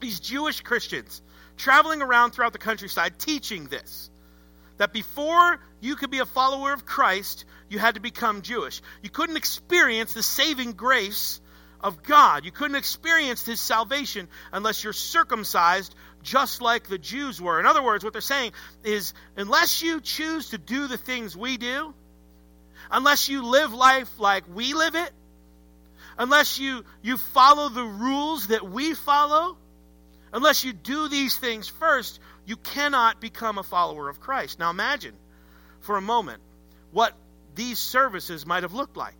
these 0.00 0.18
Jewish 0.18 0.60
Christians, 0.62 1.22
traveling 1.56 2.02
around 2.02 2.32
throughout 2.32 2.52
the 2.52 2.58
countryside 2.58 3.18
teaching 3.18 3.66
this. 3.66 4.10
That 4.78 4.92
before 4.92 5.60
you 5.80 5.94
could 5.94 6.10
be 6.10 6.20
a 6.20 6.26
follower 6.26 6.72
of 6.72 6.86
Christ, 6.86 7.44
you 7.68 7.78
had 7.78 7.96
to 7.96 8.00
become 8.00 8.42
Jewish. 8.42 8.80
You 9.02 9.10
couldn't 9.10 9.36
experience 9.36 10.14
the 10.14 10.22
saving 10.22 10.72
grace 10.72 11.40
of 11.82 12.02
God. 12.02 12.44
You 12.44 12.50
couldn't 12.50 12.76
experience 12.76 13.44
His 13.44 13.60
salvation 13.60 14.28
unless 14.52 14.82
you're 14.82 14.92
circumcised 14.92 15.94
just 16.22 16.60
like 16.60 16.88
the 16.88 16.98
Jews 16.98 17.40
were. 17.40 17.60
In 17.60 17.66
other 17.66 17.82
words, 17.82 18.04
what 18.04 18.12
they're 18.12 18.22
saying 18.22 18.52
is 18.84 19.14
unless 19.36 19.82
you 19.82 20.00
choose 20.00 20.50
to 20.50 20.58
do 20.58 20.86
the 20.86 20.96
things 20.96 21.36
we 21.36 21.56
do, 21.56 21.94
unless 22.90 23.28
you 23.28 23.44
live 23.44 23.72
life 23.72 24.18
like 24.18 24.44
we 24.52 24.74
live 24.74 24.94
it, 24.94 25.12
unless 26.18 26.58
you, 26.58 26.84
you 27.02 27.16
follow 27.16 27.68
the 27.68 27.84
rules 27.84 28.48
that 28.48 28.68
we 28.68 28.94
follow, 28.94 29.56
unless 30.32 30.64
you 30.64 30.72
do 30.72 31.08
these 31.08 31.36
things 31.36 31.68
first, 31.68 32.20
you 32.46 32.56
cannot 32.56 33.20
become 33.20 33.58
a 33.58 33.62
follower 33.62 34.08
of 34.08 34.20
Christ. 34.20 34.58
Now 34.58 34.70
imagine 34.70 35.14
for 35.80 35.96
a 35.96 36.02
moment 36.02 36.42
what 36.92 37.14
these 37.54 37.78
services 37.78 38.46
might 38.46 38.62
have 38.62 38.74
looked 38.74 38.96
like. 38.96 39.16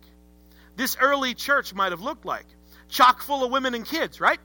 This 0.75 0.97
early 0.99 1.33
church 1.33 1.73
might 1.73 1.91
have 1.91 2.01
looked 2.01 2.25
like. 2.25 2.45
Chock 2.89 3.21
full 3.21 3.43
of 3.43 3.51
women 3.51 3.73
and 3.73 3.85
kids, 3.85 4.19
right? 4.19 4.39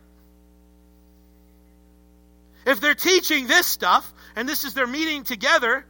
If 2.67 2.81
they're 2.81 2.97
teaching 2.97 3.47
this 3.47 3.67
stuff 3.67 4.13
and 4.35 4.49
this 4.49 4.65
is 4.65 4.75
their 4.75 4.89
meeting 4.89 5.23
together, 5.23 5.87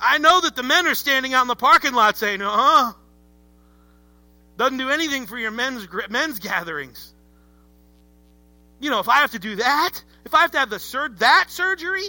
I 0.00 0.18
know 0.18 0.40
that 0.40 0.56
the 0.56 0.64
men 0.64 0.86
are 0.88 0.96
standing 0.96 1.32
out 1.32 1.42
in 1.42 1.48
the 1.48 1.54
parking 1.56 1.94
lot 1.94 2.16
saying, 2.16 2.42
uh 2.42 2.50
huh. 2.50 2.92
Doesn't 4.58 4.78
do 4.78 4.90
anything 4.90 5.26
for 5.26 5.38
your 5.38 5.52
men's, 5.52 5.86
men's 6.10 6.40
gatherings. 6.40 7.14
You 8.80 8.90
know, 8.90 8.98
if 8.98 9.08
I 9.08 9.18
have 9.18 9.30
to 9.32 9.38
do 9.38 9.56
that, 9.56 10.02
if 10.24 10.34
I 10.34 10.40
have 10.40 10.50
to 10.52 10.58
have 10.58 10.70
the 10.70 10.80
sur- 10.80 11.14
that 11.18 11.46
surgery, 11.48 12.06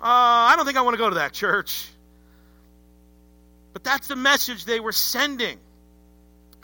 uh, 0.00 0.04
I 0.04 0.54
don't 0.56 0.64
think 0.64 0.78
I 0.78 0.82
want 0.82 0.94
to 0.94 0.98
go 0.98 1.08
to 1.08 1.16
that 1.16 1.32
church. 1.32 1.88
But 3.72 3.82
that's 3.82 4.06
the 4.06 4.16
message 4.16 4.64
they 4.64 4.80
were 4.80 4.92
sending. 4.92 5.58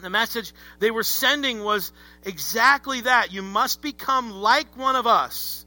The 0.00 0.10
message 0.10 0.52
they 0.78 0.90
were 0.90 1.02
sending 1.02 1.64
was 1.64 1.92
exactly 2.24 3.00
that. 3.02 3.32
You 3.32 3.42
must 3.42 3.82
become 3.82 4.30
like 4.30 4.76
one 4.76 4.94
of 4.94 5.06
us 5.06 5.57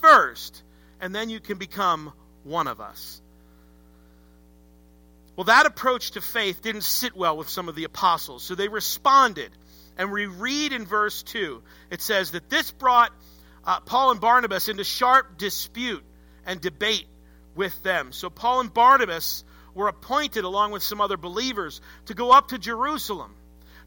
first, 0.00 0.62
and 1.00 1.14
then 1.14 1.30
you 1.30 1.40
can 1.40 1.58
become 1.58 2.12
one 2.44 2.66
of 2.66 2.80
us. 2.80 3.20
Well, 5.36 5.44
that 5.44 5.66
approach 5.66 6.12
to 6.12 6.20
faith 6.20 6.62
didn't 6.62 6.84
sit 6.84 7.16
well 7.16 7.36
with 7.36 7.48
some 7.48 7.68
of 7.68 7.74
the 7.74 7.84
apostles, 7.84 8.42
so 8.42 8.54
they 8.54 8.68
responded. 8.68 9.50
And 9.96 10.12
we 10.12 10.26
read 10.26 10.72
in 10.72 10.86
verse 10.86 11.22
2, 11.22 11.62
it 11.90 12.00
says 12.00 12.32
that 12.32 12.50
this 12.50 12.70
brought 12.70 13.12
uh, 13.64 13.80
Paul 13.80 14.12
and 14.12 14.20
Barnabas 14.20 14.68
into 14.68 14.84
sharp 14.84 15.38
dispute 15.38 16.04
and 16.46 16.60
debate 16.60 17.06
with 17.54 17.82
them. 17.82 18.12
So 18.12 18.30
Paul 18.30 18.60
and 18.60 18.72
Barnabas 18.72 19.44
were 19.74 19.88
appointed, 19.88 20.44
along 20.44 20.72
with 20.72 20.82
some 20.82 21.00
other 21.00 21.16
believers, 21.16 21.80
to 22.06 22.14
go 22.14 22.32
up 22.32 22.48
to 22.48 22.58
Jerusalem 22.58 23.34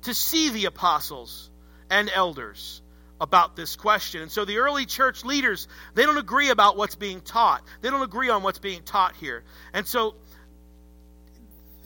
to 0.03 0.13
see 0.13 0.50
the 0.50 0.65
apostles 0.65 1.50
and 1.89 2.10
elders 2.13 2.82
about 3.24 3.56
this 3.56 3.75
question. 3.75 4.22
And 4.22 4.32
so 4.32 4.46
the 4.46 4.58
early 4.58 4.86
church 4.86 5.24
leaders, 5.24 5.68
they 5.96 6.03
don't 6.03 6.18
agree 6.18 6.50
about 6.50 6.77
what's 6.77 6.96
being 6.96 7.22
taught. 7.22 7.63
They 7.82 7.89
don't 7.89 8.03
agree 8.03 8.30
on 8.30 8.44
what's 8.44 8.60
being 8.60 8.84
taught 8.84 9.15
here. 9.15 9.44
And 9.74 9.88
so 9.88 10.15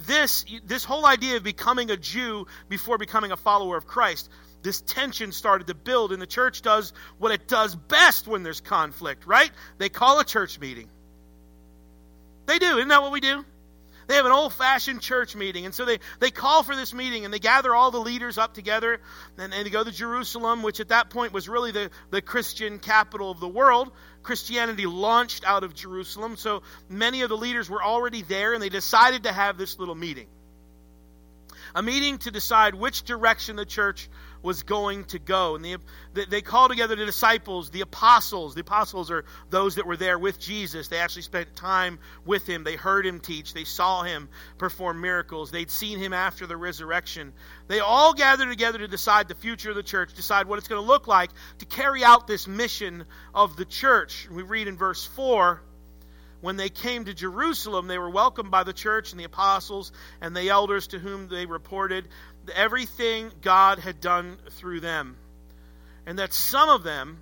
this 0.05 0.45
this 0.65 0.83
whole 0.83 1.05
idea 1.05 1.37
of 1.37 1.43
becoming 1.43 1.91
a 1.91 1.97
Jew 1.97 2.47
before 2.69 2.97
becoming 2.97 3.31
a 3.31 3.37
follower 3.37 3.77
of 3.77 3.85
Christ, 3.85 4.29
this 4.63 4.81
tension 4.81 5.31
started 5.31 5.67
to 5.67 5.75
build 5.75 6.11
and 6.11 6.21
the 6.21 6.27
church 6.27 6.61
does 6.61 6.91
what 7.19 7.31
it 7.31 7.47
does 7.47 7.75
best 7.75 8.27
when 8.27 8.43
there's 8.43 8.61
conflict, 8.61 9.27
right? 9.27 9.51
They 9.77 9.89
call 9.89 10.19
a 10.19 10.25
church 10.25 10.59
meeting. 10.59 10.89
They 12.47 12.57
do. 12.57 12.77
Isn't 12.77 12.87
that 12.87 13.03
what 13.03 13.11
we 13.11 13.19
do? 13.19 13.45
They 14.07 14.15
have 14.15 14.25
an 14.25 14.31
old 14.31 14.53
fashioned 14.53 15.01
church 15.01 15.35
meeting. 15.35 15.65
And 15.65 15.75
so 15.75 15.83
they, 15.83 15.99
they 16.19 16.31
call 16.31 16.63
for 16.63 16.75
this 16.75 16.93
meeting 16.93 17.25
and 17.25 17.33
they 17.33 17.39
gather 17.39 17.75
all 17.75 17.91
the 17.91 17.99
leaders 17.99 18.37
up 18.37 18.53
together 18.53 18.99
and, 19.37 19.53
and 19.53 19.65
they 19.65 19.69
go 19.69 19.83
to 19.83 19.91
Jerusalem, 19.91 20.63
which 20.63 20.79
at 20.79 20.89
that 20.89 21.09
point 21.09 21.33
was 21.33 21.49
really 21.49 21.71
the, 21.71 21.91
the 22.09 22.21
Christian 22.21 22.79
capital 22.79 23.29
of 23.29 23.39
the 23.41 23.47
world. 23.47 23.91
Christianity 24.23 24.85
launched 24.85 25.45
out 25.45 25.63
of 25.63 25.75
Jerusalem. 25.75 26.37
So 26.37 26.63
many 26.89 27.21
of 27.21 27.29
the 27.29 27.37
leaders 27.37 27.69
were 27.69 27.83
already 27.83 28.21
there 28.21 28.53
and 28.53 28.63
they 28.63 28.69
decided 28.69 29.23
to 29.23 29.33
have 29.33 29.57
this 29.57 29.77
little 29.77 29.95
meeting. 29.95 30.27
A 31.75 31.83
meeting 31.83 32.17
to 32.19 32.31
decide 32.31 32.75
which 32.75 33.03
direction 33.03 33.57
the 33.57 33.65
church 33.65 34.09
was 34.47 34.63
going 34.63 35.03
to 35.03 35.19
go. 35.19 35.55
And 35.55 35.65
they, 35.65 35.75
they 36.25 36.41
called 36.41 36.71
together 36.71 36.95
the 36.95 37.05
disciples, 37.05 37.69
the 37.69 37.81
apostles. 37.81 38.55
The 38.55 38.61
apostles 38.61 39.11
are 39.11 39.25
those 39.49 39.75
that 39.75 39.85
were 39.85 39.97
there 39.97 40.17
with 40.17 40.39
Jesus. 40.39 40.87
They 40.87 40.99
actually 40.99 41.23
spent 41.23 41.53
time 41.53 41.99
with 42.25 42.47
him. 42.47 42.63
They 42.63 42.77
heard 42.77 43.05
him 43.05 43.19
teach. 43.19 43.53
They 43.53 43.65
saw 43.65 44.03
him 44.03 44.29
perform 44.57 45.01
miracles. 45.01 45.51
They'd 45.51 45.69
seen 45.69 45.99
him 45.99 46.13
after 46.13 46.47
the 46.47 46.55
resurrection. 46.55 47.33
They 47.67 47.81
all 47.81 48.13
gathered 48.13 48.47
together 48.47 48.77
to 48.77 48.87
decide 48.87 49.27
the 49.27 49.35
future 49.35 49.71
of 49.71 49.75
the 49.75 49.83
church, 49.83 50.13
decide 50.13 50.47
what 50.47 50.59
it's 50.59 50.69
going 50.69 50.81
to 50.81 50.87
look 50.87 51.07
like 51.07 51.31
to 51.59 51.65
carry 51.65 52.05
out 52.05 52.25
this 52.25 52.47
mission 52.47 53.03
of 53.35 53.57
the 53.57 53.65
church. 53.65 54.29
We 54.31 54.43
read 54.43 54.69
in 54.69 54.77
verse 54.77 55.05
4 55.05 55.61
when 56.39 56.55
they 56.55 56.69
came 56.69 57.05
to 57.05 57.13
Jerusalem, 57.13 57.87
they 57.87 57.97
were 57.97 58.09
welcomed 58.09 58.51
by 58.51 58.63
the 58.63 58.73
church 58.73 59.11
and 59.11 59.19
the 59.19 59.23
apostles 59.23 59.91
and 60.21 60.35
the 60.35 60.49
elders 60.49 60.87
to 60.87 60.99
whom 60.99 61.27
they 61.27 61.47
reported 61.47 62.07
everything 62.49 63.31
God 63.41 63.79
had 63.79 64.01
done 64.01 64.37
through 64.51 64.79
them. 64.79 65.17
And 66.05 66.19
that 66.19 66.33
some 66.33 66.69
of 66.69 66.83
them 66.83 67.19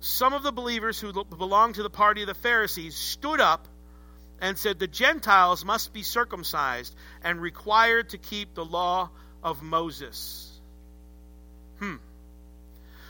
some 0.00 0.34
of 0.34 0.42
the 0.42 0.52
believers 0.52 1.00
who 1.00 1.12
belonged 1.24 1.76
to 1.76 1.82
the 1.82 1.90
party 1.90 2.22
of 2.22 2.28
the 2.28 2.34
Pharisees 2.34 2.94
stood 2.94 3.40
up 3.40 3.66
and 4.40 4.58
said 4.58 4.78
the 4.78 4.86
Gentiles 4.86 5.64
must 5.64 5.92
be 5.92 6.02
circumcised 6.02 6.94
and 7.22 7.40
required 7.40 8.10
to 8.10 8.18
keep 8.18 8.54
the 8.54 8.64
law 8.64 9.10
of 9.42 9.62
Moses. 9.62 10.50
Hmm. 11.78 11.96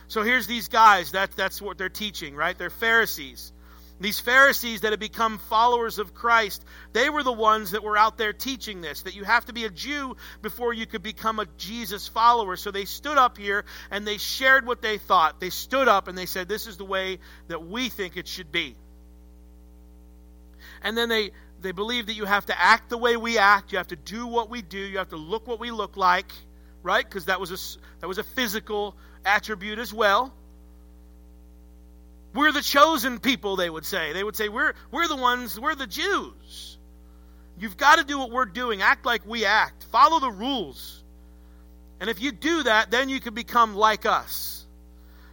So 0.09 0.23
here's 0.23 0.47
these 0.47 0.69
guys, 0.69 1.13
that, 1.13 1.33
that's 1.33 1.61
what 1.61 1.79
they're 1.79 1.89
teaching, 1.89 2.37
right? 2.37 2.57
They're 2.57 2.71
Pharisees. 2.71 3.53
These 3.99 4.21
Pharisees 4.21 4.83
that 4.83 4.93
had 4.93 5.01
become 5.01 5.39
followers 5.39 5.99
of 5.99 6.13
Christ, 6.13 6.63
they 6.93 7.09
were 7.09 7.23
the 7.23 7.33
ones 7.33 7.71
that 7.71 7.83
were 7.83 7.97
out 7.97 8.19
there 8.19 8.35
teaching 8.35 8.83
this 8.83 9.03
that 9.03 9.15
you 9.15 9.25
have 9.25 9.47
to 9.47 9.55
be 9.55 9.65
a 9.65 9.71
Jew 9.71 10.17
before 10.43 10.75
you 10.75 10.87
could 10.87 11.03
become 11.03 11.39
a 11.39 11.47
Jesus 11.57 12.07
follower. 12.07 12.57
So 12.57 12.71
they 12.71 12.85
stood 12.85 13.17
up 13.17 13.39
here 13.39 13.65
and 13.91 14.07
they 14.07 14.19
shared 14.19 14.67
what 14.67 14.83
they 14.83 14.99
thought. 14.99 15.41
They 15.41 15.49
stood 15.49 15.89
up 15.89 16.09
and 16.09 16.19
they 16.19 16.27
said, 16.27 16.47
This 16.47 16.67
is 16.67 16.77
the 16.77 16.85
way 16.85 17.21
that 17.49 17.67
we 17.67 17.89
think 17.89 18.19
it 18.19 18.29
should 18.29 18.53
be. 18.53 18.77
And 20.83 20.97
then 20.97 21.09
they, 21.09 21.31
they 21.63 21.73
believe 21.73 22.07
that 22.07 22.15
you 22.15 22.27
have 22.27 22.47
to 22.47 22.61
act 22.61 22.91
the 22.91 22.99
way 22.99 23.17
we 23.17 23.39
act, 23.39 23.73
you 23.73 23.79
have 23.79 23.89
to 23.89 23.97
do 23.97 24.27
what 24.27 24.51
we 24.51 24.61
do, 24.61 24.79
you 24.79 24.99
have 24.99 25.09
to 25.11 25.17
look 25.17 25.47
what 25.47 25.59
we 25.59 25.71
look 25.71 25.97
like, 25.97 26.31
right? 26.83 27.05
Because 27.05 27.27
that, 27.27 27.41
was 27.41 27.51
a, 27.51 28.01
that 28.01 28.09
was 28.09 28.19
a 28.19 28.25
physical 28.25 28.95
attribute 29.25 29.79
as 29.79 29.93
well. 29.93 30.35
We're 32.37 32.53
the 32.53 32.63
chosen 32.63 33.19
people, 33.19 33.57
they 33.57 33.71
would 33.71 33.87
say. 33.87 34.13
They 34.13 34.23
would 34.23 34.37
say, 34.37 34.51
We're, 34.51 34.75
we're 34.91 35.09
the 35.09 35.17
ones, 35.17 35.59
we're 35.59 35.75
the 35.75 35.87
Jews. 35.87 36.77
You've 37.59 37.79
got 37.79 37.97
to 37.97 38.05
do 38.05 38.19
what 38.19 38.31
we're 38.31 38.45
doing, 38.45 38.83
act 38.83 39.07
like 39.07 39.27
we 39.27 39.47
act, 39.47 39.85
follow 39.85 40.21
the 40.21 40.31
rules. 40.31 41.03
And 41.99 42.11
if 42.11 42.21
you 42.21 42.33
do 42.33 42.65
that, 42.65 42.91
then 42.91 43.09
you 43.09 43.21
can 43.21 43.33
become 43.33 43.75
like 43.75 44.05
us. 44.05 44.67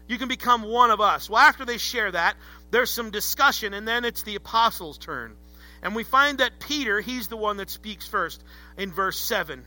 You 0.08 0.18
can 0.18 0.30
become 0.30 0.64
one 0.64 0.92
of 0.92 1.02
us. 1.02 1.30
Well, 1.30 1.42
after 1.42 1.66
they 1.66 1.78
share 1.78 2.10
that, 2.10 2.38
there's 2.72 2.90
some 2.90 3.12
discussion, 3.12 3.74
and 3.74 3.86
then 3.86 4.06
it's 4.06 4.24
the 4.24 4.36
apostles' 4.36 4.98
turn. 4.98 5.36
And 5.82 5.96
we 5.96 6.06
find 6.06 6.38
that 6.38 6.62
Peter, 6.62 7.02
he's 7.02 7.28
the 7.28 7.36
one 7.36 7.58
that 7.58 7.70
speaks 7.70 8.08
first 8.08 8.42
in 8.78 8.94
verse 8.94 9.20
7. 9.20 9.66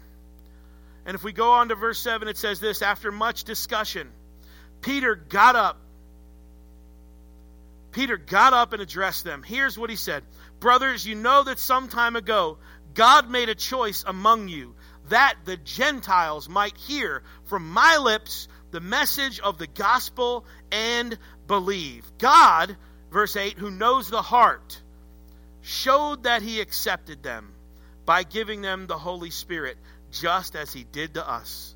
And 1.04 1.14
if 1.14 1.22
we 1.22 1.32
go 1.32 1.50
on 1.52 1.68
to 1.68 1.74
verse 1.74 1.98
7, 1.98 2.28
it 2.28 2.38
says 2.38 2.60
this 2.60 2.80
After 2.80 3.12
much 3.12 3.44
discussion, 3.44 4.08
Peter 4.80 5.14
got 5.14 5.54
up 5.54 5.78
Peter 7.96 8.18
got 8.18 8.52
up 8.52 8.74
and 8.74 8.82
addressed 8.82 9.24
them. 9.24 9.42
Here's 9.42 9.78
what 9.78 9.88
he 9.88 9.96
said 9.96 10.22
Brothers, 10.60 11.06
you 11.06 11.14
know 11.14 11.44
that 11.44 11.58
some 11.58 11.88
time 11.88 12.14
ago 12.14 12.58
God 12.92 13.30
made 13.30 13.48
a 13.48 13.54
choice 13.54 14.04
among 14.06 14.48
you 14.48 14.74
that 15.08 15.36
the 15.46 15.56
Gentiles 15.56 16.46
might 16.46 16.76
hear 16.76 17.22
from 17.44 17.70
my 17.70 17.96
lips 17.96 18.48
the 18.70 18.80
message 18.80 19.40
of 19.40 19.56
the 19.56 19.66
gospel 19.66 20.44
and 20.70 21.16
believe. 21.46 22.04
God, 22.18 22.76
verse 23.10 23.34
8, 23.34 23.56
who 23.56 23.70
knows 23.70 24.10
the 24.10 24.20
heart, 24.20 24.82
showed 25.62 26.24
that 26.24 26.42
he 26.42 26.60
accepted 26.60 27.22
them 27.22 27.54
by 28.04 28.24
giving 28.24 28.60
them 28.60 28.86
the 28.86 28.98
Holy 28.98 29.30
Spirit, 29.30 29.78
just 30.10 30.54
as 30.54 30.70
he 30.70 30.84
did 30.84 31.14
to 31.14 31.26
us. 31.26 31.74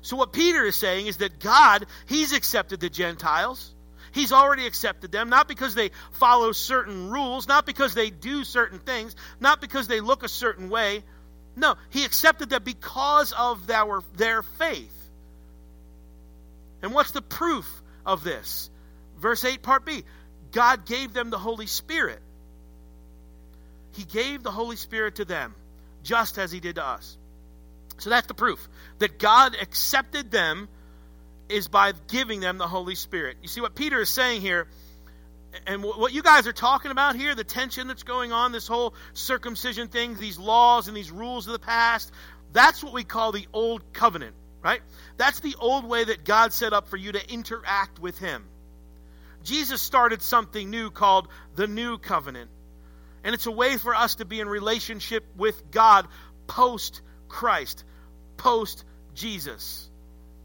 So, 0.00 0.16
what 0.16 0.32
Peter 0.32 0.64
is 0.64 0.76
saying 0.76 1.08
is 1.08 1.18
that 1.18 1.40
God, 1.40 1.84
he's 2.06 2.32
accepted 2.32 2.80
the 2.80 2.88
Gentiles. 2.88 3.74
He's 4.16 4.32
already 4.32 4.64
accepted 4.66 5.12
them, 5.12 5.28
not 5.28 5.46
because 5.46 5.74
they 5.74 5.90
follow 6.12 6.52
certain 6.52 7.10
rules, 7.10 7.46
not 7.46 7.66
because 7.66 7.92
they 7.92 8.08
do 8.08 8.44
certain 8.44 8.78
things, 8.78 9.14
not 9.40 9.60
because 9.60 9.88
they 9.88 10.00
look 10.00 10.22
a 10.22 10.28
certain 10.28 10.70
way. 10.70 11.04
No, 11.54 11.74
he 11.90 12.02
accepted 12.06 12.48
them 12.48 12.62
because 12.64 13.32
of 13.32 13.66
their, 13.66 14.00
their 14.16 14.42
faith. 14.42 14.90
And 16.80 16.94
what's 16.94 17.10
the 17.10 17.20
proof 17.20 17.70
of 18.06 18.24
this? 18.24 18.70
Verse 19.18 19.44
8, 19.44 19.62
part 19.62 19.84
B 19.84 20.02
God 20.50 20.86
gave 20.86 21.12
them 21.12 21.28
the 21.28 21.38
Holy 21.38 21.66
Spirit. 21.66 22.22
He 23.92 24.04
gave 24.04 24.42
the 24.42 24.50
Holy 24.50 24.76
Spirit 24.76 25.16
to 25.16 25.26
them, 25.26 25.54
just 26.02 26.38
as 26.38 26.50
He 26.50 26.60
did 26.60 26.76
to 26.76 26.86
us. 26.86 27.18
So 27.98 28.08
that's 28.08 28.28
the 28.28 28.34
proof 28.34 28.66
that 28.98 29.18
God 29.18 29.54
accepted 29.60 30.30
them 30.30 30.70
is 31.48 31.68
by 31.68 31.92
giving 32.08 32.40
them 32.40 32.58
the 32.58 32.66
Holy 32.66 32.94
Spirit. 32.94 33.38
You 33.42 33.48
see 33.48 33.60
what 33.60 33.74
Peter 33.74 34.00
is 34.00 34.08
saying 34.08 34.40
here, 34.40 34.68
and 35.66 35.82
what 35.82 36.12
you 36.12 36.22
guys 36.22 36.46
are 36.46 36.52
talking 36.52 36.90
about 36.90 37.16
here, 37.16 37.34
the 37.34 37.44
tension 37.44 37.88
that's 37.88 38.02
going 38.02 38.32
on, 38.32 38.52
this 38.52 38.66
whole 38.66 38.94
circumcision 39.14 39.88
thing, 39.88 40.16
these 40.16 40.38
laws 40.38 40.88
and 40.88 40.96
these 40.96 41.10
rules 41.10 41.46
of 41.46 41.52
the 41.52 41.58
past, 41.58 42.12
that's 42.52 42.82
what 42.82 42.92
we 42.92 43.04
call 43.04 43.32
the 43.32 43.46
old 43.52 43.92
covenant, 43.92 44.34
right? 44.62 44.80
That's 45.16 45.40
the 45.40 45.54
old 45.58 45.84
way 45.84 46.04
that 46.04 46.24
God 46.24 46.52
set 46.52 46.72
up 46.72 46.88
for 46.88 46.96
you 46.96 47.12
to 47.12 47.32
interact 47.32 47.98
with 47.98 48.18
Him. 48.18 48.44
Jesus 49.44 49.80
started 49.80 50.22
something 50.22 50.70
new 50.70 50.90
called 50.90 51.28
the 51.54 51.66
new 51.66 51.98
covenant. 51.98 52.50
And 53.24 53.34
it's 53.34 53.46
a 53.46 53.50
way 53.50 53.76
for 53.76 53.94
us 53.94 54.16
to 54.16 54.24
be 54.24 54.40
in 54.40 54.48
relationship 54.48 55.24
with 55.36 55.70
God 55.70 56.06
post 56.46 57.00
Christ, 57.28 57.84
post 58.36 58.84
Jesus. 59.14 59.88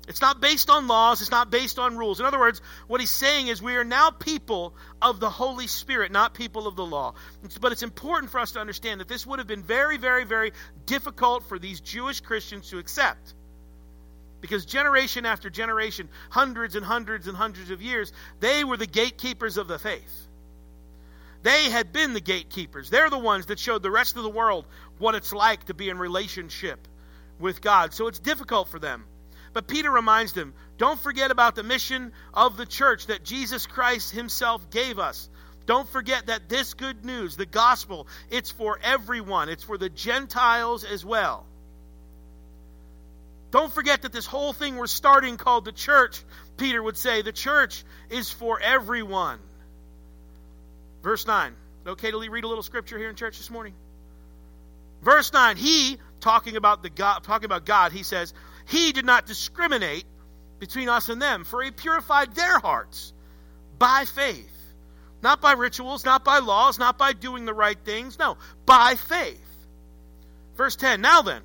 It's 0.07 0.21
not 0.21 0.41
based 0.41 0.69
on 0.69 0.87
laws, 0.87 1.21
it's 1.21 1.31
not 1.31 1.51
based 1.51 1.77
on 1.77 1.95
rules. 1.95 2.19
In 2.19 2.25
other 2.25 2.39
words, 2.39 2.61
what 2.87 2.99
he's 2.99 3.11
saying 3.11 3.47
is 3.47 3.61
we 3.61 3.75
are 3.75 3.83
now 3.83 4.09
people 4.09 4.73
of 5.01 5.19
the 5.19 5.29
Holy 5.29 5.67
Spirit, 5.67 6.11
not 6.11 6.33
people 6.33 6.67
of 6.67 6.75
the 6.75 6.85
law. 6.85 7.13
But 7.59 7.71
it's 7.71 7.83
important 7.83 8.31
for 8.31 8.39
us 8.39 8.53
to 8.53 8.59
understand 8.59 8.99
that 8.99 9.07
this 9.07 9.25
would 9.27 9.39
have 9.39 9.47
been 9.47 9.63
very, 9.63 9.97
very, 9.97 10.23
very 10.25 10.53
difficult 10.85 11.43
for 11.47 11.59
these 11.59 11.79
Jewish 11.81 12.19
Christians 12.21 12.69
to 12.69 12.79
accept. 12.79 13.35
Because 14.41 14.65
generation 14.65 15.27
after 15.27 15.51
generation, 15.51 16.09
hundreds 16.31 16.75
and 16.75 16.83
hundreds 16.83 17.27
and 17.27 17.37
hundreds 17.37 17.69
of 17.69 17.81
years, 17.81 18.11
they 18.39 18.63
were 18.63 18.77
the 18.77 18.87
gatekeepers 18.87 19.57
of 19.57 19.67
the 19.67 19.77
faith. 19.77 20.27
They 21.43 21.69
had 21.69 21.93
been 21.93 22.13
the 22.13 22.21
gatekeepers. 22.21 22.89
They're 22.89 23.09
the 23.11 23.19
ones 23.19 23.47
that 23.47 23.59
showed 23.59 23.83
the 23.83 23.91
rest 23.91 24.17
of 24.17 24.23
the 24.23 24.29
world 24.29 24.65
what 24.97 25.13
it's 25.13 25.31
like 25.31 25.65
to 25.65 25.75
be 25.75 25.89
in 25.89 25.99
relationship 25.99 26.87
with 27.39 27.61
God. 27.61 27.93
So 27.93 28.07
it's 28.07 28.19
difficult 28.19 28.67
for 28.69 28.79
them. 28.79 29.05
But 29.53 29.67
Peter 29.67 29.91
reminds 29.91 30.33
them 30.33 30.53
don't 30.77 30.99
forget 30.99 31.31
about 31.31 31.55
the 31.55 31.63
mission 31.63 32.11
of 32.33 32.57
the 32.57 32.65
church 32.65 33.07
that 33.07 33.23
Jesus 33.23 33.67
Christ 33.67 34.11
himself 34.11 34.69
gave 34.71 34.97
us. 34.97 35.29
Don't 35.65 35.87
forget 35.87 36.27
that 36.27 36.49
this 36.49 36.73
good 36.73 37.05
news, 37.05 37.35
the 37.35 37.45
gospel, 37.45 38.07
it's 38.29 38.51
for 38.51 38.79
everyone, 38.81 39.49
it's 39.49 39.63
for 39.63 39.77
the 39.77 39.89
Gentiles 39.89 40.83
as 40.83 41.05
well. 41.05 41.45
Don't 43.51 43.71
forget 43.71 44.03
that 44.03 44.13
this 44.13 44.25
whole 44.25 44.53
thing 44.53 44.77
we're 44.77 44.87
starting 44.87 45.37
called 45.37 45.65
the 45.65 45.73
church, 45.73 46.23
Peter 46.57 46.81
would 46.81 46.97
say, 46.97 47.21
the 47.21 47.33
church 47.33 47.83
is 48.09 48.31
for 48.31 48.59
everyone. 48.59 49.39
Verse 51.03 51.27
9. 51.27 51.53
Okay 51.85 52.11
to 52.11 52.17
read 52.17 52.43
a 52.43 52.47
little 52.47 52.63
scripture 52.63 52.97
here 52.97 53.09
in 53.09 53.15
church 53.15 53.37
this 53.37 53.49
morning? 53.49 53.73
Verse 55.01 55.33
9, 55.33 55.57
he 55.57 55.97
talking 56.21 56.55
about 56.55 56.83
the 56.83 56.89
God 56.89 57.23
talking 57.23 57.45
about 57.45 57.65
God, 57.65 57.91
he 57.91 58.03
says, 58.03 58.33
he 58.71 58.93
did 58.93 59.05
not 59.05 59.25
discriminate 59.25 60.05
between 60.59 60.87
us 60.87 61.09
and 61.09 61.21
them, 61.21 61.43
for 61.43 61.61
he 61.61 61.71
purified 61.71 62.33
their 62.35 62.57
hearts 62.57 63.11
by 63.77 64.05
faith. 64.05 64.47
Not 65.21 65.41
by 65.41 65.51
rituals, 65.51 66.05
not 66.05 66.23
by 66.23 66.39
laws, 66.39 66.79
not 66.79 66.97
by 66.97 67.13
doing 67.13 67.45
the 67.45 67.53
right 67.53 67.77
things. 67.83 68.17
No, 68.17 68.37
by 68.65 68.95
faith. 68.95 69.45
Verse 70.55 70.75
10 70.77 71.01
Now 71.01 71.21
then, 71.21 71.41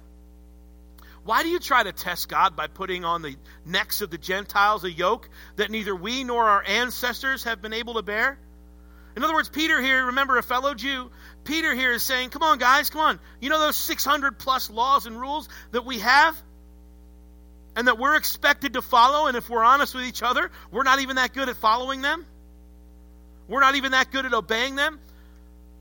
why 1.25 1.43
do 1.43 1.49
you 1.49 1.59
try 1.59 1.83
to 1.83 1.93
test 1.93 2.29
God 2.29 2.55
by 2.55 2.69
putting 2.69 3.05
on 3.05 3.23
the 3.23 3.35
necks 3.65 4.01
of 4.03 4.11
the 4.11 4.19
Gentiles 4.19 4.85
a 4.85 4.91
yoke 4.91 5.29
that 5.57 5.71
neither 5.71 5.95
we 5.95 6.23
nor 6.23 6.49
our 6.49 6.63
ancestors 6.65 7.45
have 7.45 7.61
been 7.61 7.73
able 7.73 7.95
to 7.95 8.03
bear? 8.03 8.39
In 9.17 9.25
other 9.25 9.35
words, 9.35 9.49
Peter 9.49 9.83
here, 9.83 10.07
remember 10.07 10.39
a 10.39 10.43
fellow 10.43 10.75
Jew, 10.75 11.11
Peter 11.43 11.75
here 11.75 11.93
is 11.93 12.03
saying, 12.03 12.31
Come 12.31 12.43
on, 12.43 12.59
guys, 12.59 12.91
come 12.91 13.01
on. 13.01 13.21
You 13.41 13.51
know 13.51 13.59
those 13.59 13.77
600 13.77 14.39
plus 14.39 14.71
laws 14.71 15.07
and 15.07 15.21
rules 15.21 15.49
that 15.73 15.85
we 15.85 15.99
have? 15.99 16.41
And 17.77 17.87
that 17.89 17.99
we're 17.99 18.17
expected 18.17 18.73
to 18.73 18.83
follow, 18.83 19.27
and 19.27 19.37
if 19.37 19.51
we're 19.51 19.63
honest 19.63 19.95
with 19.95 20.05
each 20.05 20.23
other, 20.23 20.51
we're 20.71 20.83
not 20.83 21.01
even 21.01 21.17
that 21.17 21.35
good 21.35 21.51
at 21.51 21.57
following 21.57 22.01
them. 22.01 22.25
We're 23.49 23.61
not 23.61 23.77
even 23.77 23.93
that 23.93 24.11
good 24.11 24.25
at 24.25 24.33
obeying 24.33 24.77
them. 24.77 24.99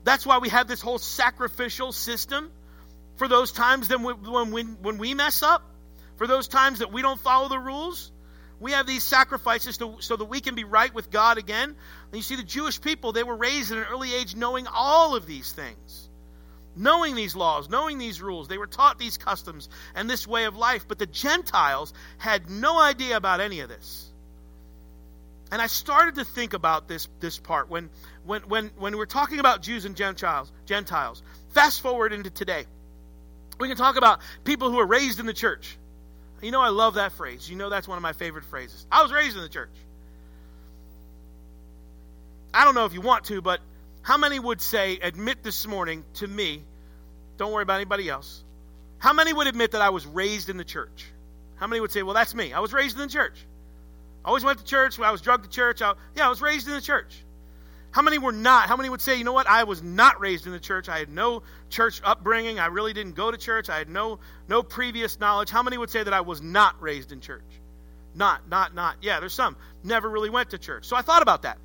That's 0.04 0.24
why 0.26 0.38
we 0.38 0.50
have 0.50 0.68
this 0.68 0.82
whole 0.82 0.98
sacrificial 0.98 1.92
system 1.92 2.52
for 3.16 3.26
those 3.26 3.50
times 3.50 3.88
when 3.88 4.52
we, 4.52 4.62
when 4.62 4.98
we, 4.98 5.14
mess 5.14 5.42
up, 5.42 5.62
for 6.16 6.26
those 6.26 6.48
times 6.48 6.80
that 6.80 6.92
we 6.92 7.00
don't 7.00 7.18
follow 7.18 7.48
the 7.48 7.58
rules. 7.58 8.12
We 8.60 8.72
have 8.72 8.86
these 8.86 9.02
sacrifices 9.02 9.78
to, 9.78 9.96
so 10.00 10.16
that 10.16 10.26
we 10.26 10.40
can 10.40 10.54
be 10.54 10.64
right 10.64 10.94
with 10.94 11.10
God 11.10 11.38
again. 11.38 11.70
And 11.70 11.76
you 12.12 12.22
see, 12.22 12.36
the 12.36 12.42
Jewish 12.42 12.80
people, 12.80 13.12
they 13.12 13.22
were 13.22 13.36
raised 13.36 13.72
at 13.72 13.78
an 13.78 13.84
early 13.90 14.14
age 14.14 14.36
knowing 14.36 14.66
all 14.72 15.16
of 15.16 15.26
these 15.26 15.50
things 15.50 16.05
knowing 16.76 17.14
these 17.14 17.34
laws, 17.34 17.68
knowing 17.68 17.98
these 17.98 18.20
rules. 18.20 18.48
They 18.48 18.58
were 18.58 18.66
taught 18.66 18.98
these 18.98 19.16
customs 19.18 19.68
and 19.94 20.08
this 20.08 20.26
way 20.26 20.44
of 20.44 20.56
life, 20.56 20.86
but 20.86 20.98
the 20.98 21.06
Gentiles 21.06 21.92
had 22.18 22.50
no 22.50 22.78
idea 22.78 23.16
about 23.16 23.40
any 23.40 23.60
of 23.60 23.68
this. 23.68 24.06
And 25.50 25.62
I 25.62 25.68
started 25.68 26.16
to 26.16 26.24
think 26.24 26.54
about 26.54 26.88
this 26.88 27.08
this 27.20 27.38
part 27.38 27.70
when 27.70 27.88
when 28.24 28.42
when 28.42 28.70
when 28.78 28.96
we're 28.96 29.06
talking 29.06 29.38
about 29.38 29.62
Jews 29.62 29.84
and 29.84 29.96
Gentiles, 29.96 30.50
Gentiles. 30.66 31.22
Fast 31.50 31.80
forward 31.80 32.12
into 32.12 32.30
today. 32.30 32.66
We 33.58 33.68
can 33.68 33.76
talk 33.76 33.96
about 33.96 34.20
people 34.44 34.70
who 34.70 34.78
are 34.80 34.86
raised 34.86 35.20
in 35.20 35.26
the 35.26 35.32
church. 35.32 35.78
You 36.42 36.50
know 36.50 36.60
I 36.60 36.68
love 36.68 36.94
that 36.94 37.12
phrase. 37.12 37.48
You 37.48 37.56
know 37.56 37.70
that's 37.70 37.88
one 37.88 37.96
of 37.96 38.02
my 38.02 38.12
favorite 38.12 38.44
phrases. 38.44 38.86
I 38.90 39.02
was 39.02 39.12
raised 39.12 39.36
in 39.36 39.42
the 39.42 39.48
church. 39.48 39.70
I 42.52 42.64
don't 42.64 42.74
know 42.74 42.84
if 42.84 42.92
you 42.92 43.00
want 43.00 43.24
to, 43.26 43.40
but 43.40 43.60
how 44.06 44.18
many 44.18 44.38
would 44.38 44.60
say, 44.60 45.00
admit 45.02 45.42
this 45.42 45.66
morning 45.66 46.04
to 46.14 46.28
me, 46.28 46.62
don't 47.38 47.50
worry 47.50 47.64
about 47.64 47.74
anybody 47.74 48.08
else? 48.08 48.44
How 48.98 49.12
many 49.12 49.32
would 49.32 49.48
admit 49.48 49.72
that 49.72 49.82
I 49.82 49.90
was 49.90 50.06
raised 50.06 50.48
in 50.48 50.58
the 50.58 50.64
church? 50.64 51.06
How 51.56 51.66
many 51.66 51.80
would 51.80 51.90
say, 51.90 52.04
well, 52.04 52.14
that's 52.14 52.32
me? 52.32 52.52
I 52.52 52.60
was 52.60 52.72
raised 52.72 52.94
in 52.94 53.02
the 53.02 53.12
church. 53.12 53.34
I 54.24 54.28
always 54.28 54.44
went 54.44 54.60
to 54.60 54.64
church. 54.64 55.00
I 55.00 55.10
was 55.10 55.22
drugged 55.22 55.42
to 55.42 55.50
church. 55.50 55.82
I, 55.82 55.94
yeah, 56.14 56.26
I 56.26 56.28
was 56.28 56.40
raised 56.40 56.68
in 56.68 56.74
the 56.74 56.80
church. 56.80 57.16
How 57.90 58.00
many 58.00 58.18
were 58.18 58.30
not? 58.30 58.68
How 58.68 58.76
many 58.76 58.88
would 58.88 59.00
say, 59.00 59.16
you 59.16 59.24
know 59.24 59.32
what? 59.32 59.48
I 59.48 59.64
was 59.64 59.82
not 59.82 60.20
raised 60.20 60.46
in 60.46 60.52
the 60.52 60.60
church. 60.60 60.88
I 60.88 61.00
had 61.00 61.08
no 61.08 61.42
church 61.68 62.00
upbringing. 62.04 62.60
I 62.60 62.66
really 62.66 62.92
didn't 62.92 63.16
go 63.16 63.32
to 63.32 63.36
church. 63.36 63.68
I 63.68 63.78
had 63.78 63.88
no 63.88 64.20
no 64.46 64.62
previous 64.62 65.18
knowledge. 65.18 65.50
How 65.50 65.64
many 65.64 65.78
would 65.78 65.90
say 65.90 66.04
that 66.04 66.14
I 66.14 66.20
was 66.20 66.40
not 66.40 66.80
raised 66.80 67.10
in 67.10 67.20
church? 67.20 67.42
Not, 68.14 68.48
not, 68.48 68.72
not. 68.72 68.98
Yeah, 69.02 69.18
there's 69.18 69.34
some. 69.34 69.56
Never 69.82 70.08
really 70.08 70.30
went 70.30 70.50
to 70.50 70.58
church. 70.58 70.84
So 70.84 70.94
I 70.94 71.02
thought 71.02 71.22
about 71.22 71.42
that. 71.42 71.58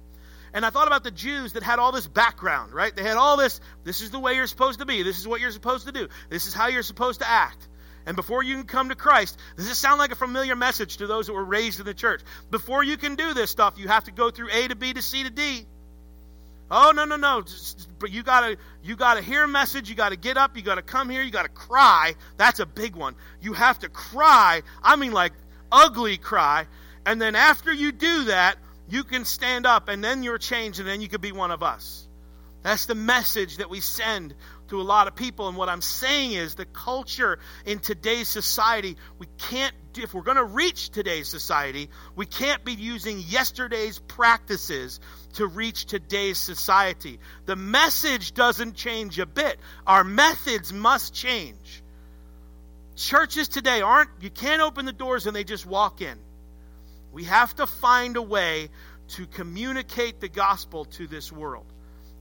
And 0.54 0.66
I 0.66 0.70
thought 0.70 0.88
about 0.88 1.04
the 1.04 1.12
Jews 1.12 1.54
that 1.54 1.64
had 1.64 1.80
all 1.80 1.92
this 1.92 2.08
background, 2.08 2.74
right? 2.74 2.94
They 2.96 3.04
had 3.04 3.18
all 3.18 3.38
this, 3.38 3.62
this 3.84 4.02
is 4.02 4.12
the 4.12 4.20
way 4.20 4.34
you're 4.34 4.48
supposed 4.48 4.80
to 4.80 4.86
be. 4.86 5.04
This 5.04 5.20
is 5.20 5.28
what 5.28 5.40
you're 5.40 5.52
supposed 5.52 5.86
to 5.88 5.94
do. 5.94 6.10
This 6.30 6.46
is 6.46 6.54
how 6.54 6.68
you're 6.68 6.84
supposed 6.84 7.22
to 7.22 7.30
act. 7.30 7.68
And 8.06 8.16
before 8.16 8.44
you 8.44 8.56
can 8.56 8.66
come 8.66 8.90
to 8.90 8.96
Christ, 8.96 9.38
does 9.56 9.68
this 9.68 9.78
sound 9.78 10.00
like 10.00 10.12
a 10.12 10.16
familiar 10.16 10.56
message 10.56 10.98
to 10.98 11.08
those 11.08 11.28
that 11.28 11.34
were 11.34 11.44
raised 11.44 11.80
in 11.80 11.86
the 11.86 11.94
church? 11.94 12.22
Before 12.50 12.84
you 12.84 12.98
can 12.98 13.16
do 13.16 13.34
this 13.34 13.52
stuff, 13.52 13.76
you 13.78 13.88
have 13.88 14.06
to 14.06 14.12
go 14.12 14.32
through 14.32 14.50
A 14.52 14.68
to 14.68 14.76
B 14.76 14.94
to 14.94 15.02
C 15.02 15.24
to 15.24 15.30
D. 15.30 15.66
Oh 16.74 16.94
no 16.96 17.04
no 17.04 17.18
no! 17.18 17.44
But 18.00 18.12
you 18.12 18.24
gotta 18.24 18.58
you 18.82 18.96
gotta 18.96 19.22
hear 19.22 19.44
a 19.44 19.48
message. 19.48 19.90
You 19.90 19.96
gotta 19.96 20.16
get 20.16 20.38
up. 20.38 20.56
You 20.56 20.64
gotta 20.64 20.82
come 20.82 21.10
here. 21.10 21.22
You 21.22 21.30
gotta 21.30 21.50
cry. 21.50 22.16
That's 22.38 22.62
a 22.62 22.66
big 22.66 22.96
one. 22.96 23.16
You 23.42 23.52
have 23.54 23.80
to 23.80 23.90
cry. 23.90 24.62
I 24.82 24.96
mean 24.96 25.12
like 25.12 25.34
ugly 25.70 26.18
cry. 26.18 26.68
And 27.06 27.22
then 27.22 27.36
after 27.36 27.74
you 27.74 27.92
do 27.92 28.26
that, 28.26 28.56
you 28.92 29.04
can 29.04 29.26
stand 29.26 29.66
up, 29.66 29.88
and 29.88 30.04
then 30.04 30.24
you're 30.24 30.38
changed, 30.38 30.80
and 30.80 30.88
then 30.88 31.02
you 31.02 31.08
could 31.08 31.22
be 31.22 31.32
one 31.32 31.52
of 31.52 31.64
us. 31.64 32.08
That's 32.64 32.86
the 32.86 32.96
message 32.96 33.58
that 33.58 33.70
we 33.70 33.80
send 33.80 34.36
to 34.68 34.80
a 34.80 34.84
lot 34.84 35.08
of 35.08 35.16
people. 35.16 35.48
And 35.48 35.58
what 35.58 35.68
I'm 35.68 35.82
saying 35.82 36.34
is 36.34 36.56
the 36.56 36.66
culture 36.66 37.40
in 37.66 37.80
today's 37.80 38.28
society, 38.28 38.98
we 39.18 39.26
can't, 39.38 39.74
if 39.98 40.14
we're 40.14 40.22
going 40.22 40.38
to 40.38 40.44
reach 40.44 40.92
today's 40.92 41.28
society, 41.28 41.90
we 42.16 42.28
can't 42.28 42.64
be 42.64 42.74
using 42.74 43.20
yesterday's 43.20 43.98
practices 43.98 45.00
to 45.34 45.48
reach 45.48 45.86
today's 45.86 46.38
society. 46.38 47.20
The 47.46 47.56
message 47.56 48.34
doesn't 48.34 48.76
change 48.76 49.18
a 49.18 49.26
bit, 49.26 49.58
our 49.88 50.04
methods 50.04 50.72
must 50.72 51.16
change. 51.16 51.84
Churches 52.96 53.48
today 53.48 53.82
aren't, 53.82 54.10
you 54.20 54.30
can't 54.30 54.62
open 54.62 54.86
the 54.86 54.94
doors 54.94 55.26
and 55.26 55.36
they 55.36 55.44
just 55.44 55.66
walk 55.66 56.02
in. 56.02 56.20
We 57.12 57.26
have 57.26 57.56
to 57.56 57.68
find 57.68 58.18
a 58.18 58.22
way 58.22 58.70
to 59.10 59.26
communicate 59.28 60.22
the 60.22 60.30
gospel 60.30 60.86
to 60.86 61.08
this 61.08 61.32
world 61.32 61.66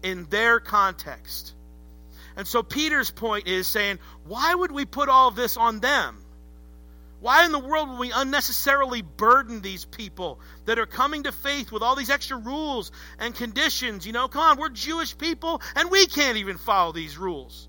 in 0.03 0.26
their 0.26 0.61
context. 0.61 1.55
And 2.37 2.46
so 2.46 2.62
Peter's 2.62 3.11
point 3.11 3.46
is 3.46 3.66
saying, 3.66 3.98
why 4.24 4.55
would 4.55 4.72
we 4.72 4.85
put 4.85 5.09
all 5.09 5.31
this 5.31 5.57
on 5.57 5.81
them? 5.81 6.24
Why 7.20 7.44
in 7.44 7.53
the 7.53 7.59
world 7.59 7.90
would 7.90 7.98
we 7.98 8.12
unnecessarily 8.12 9.03
burden 9.03 9.61
these 9.61 9.85
people 9.85 10.40
that 10.64 10.79
are 10.79 10.87
coming 10.87 11.24
to 11.24 11.33
faith 11.33 11.70
with 11.70 11.83
all 11.83 11.94
these 11.94 12.09
extra 12.09 12.38
rules 12.38 12.92
and 13.18 13.35
conditions? 13.35 14.07
You 14.07 14.12
know, 14.12 14.26
come 14.29 14.40
on, 14.40 14.59
we're 14.59 14.70
Jewish 14.70 15.16
people 15.16 15.61
and 15.76 15.90
we 15.90 16.07
can't 16.07 16.38
even 16.38 16.57
follow 16.57 16.92
these 16.92 17.18
rules. 17.18 17.68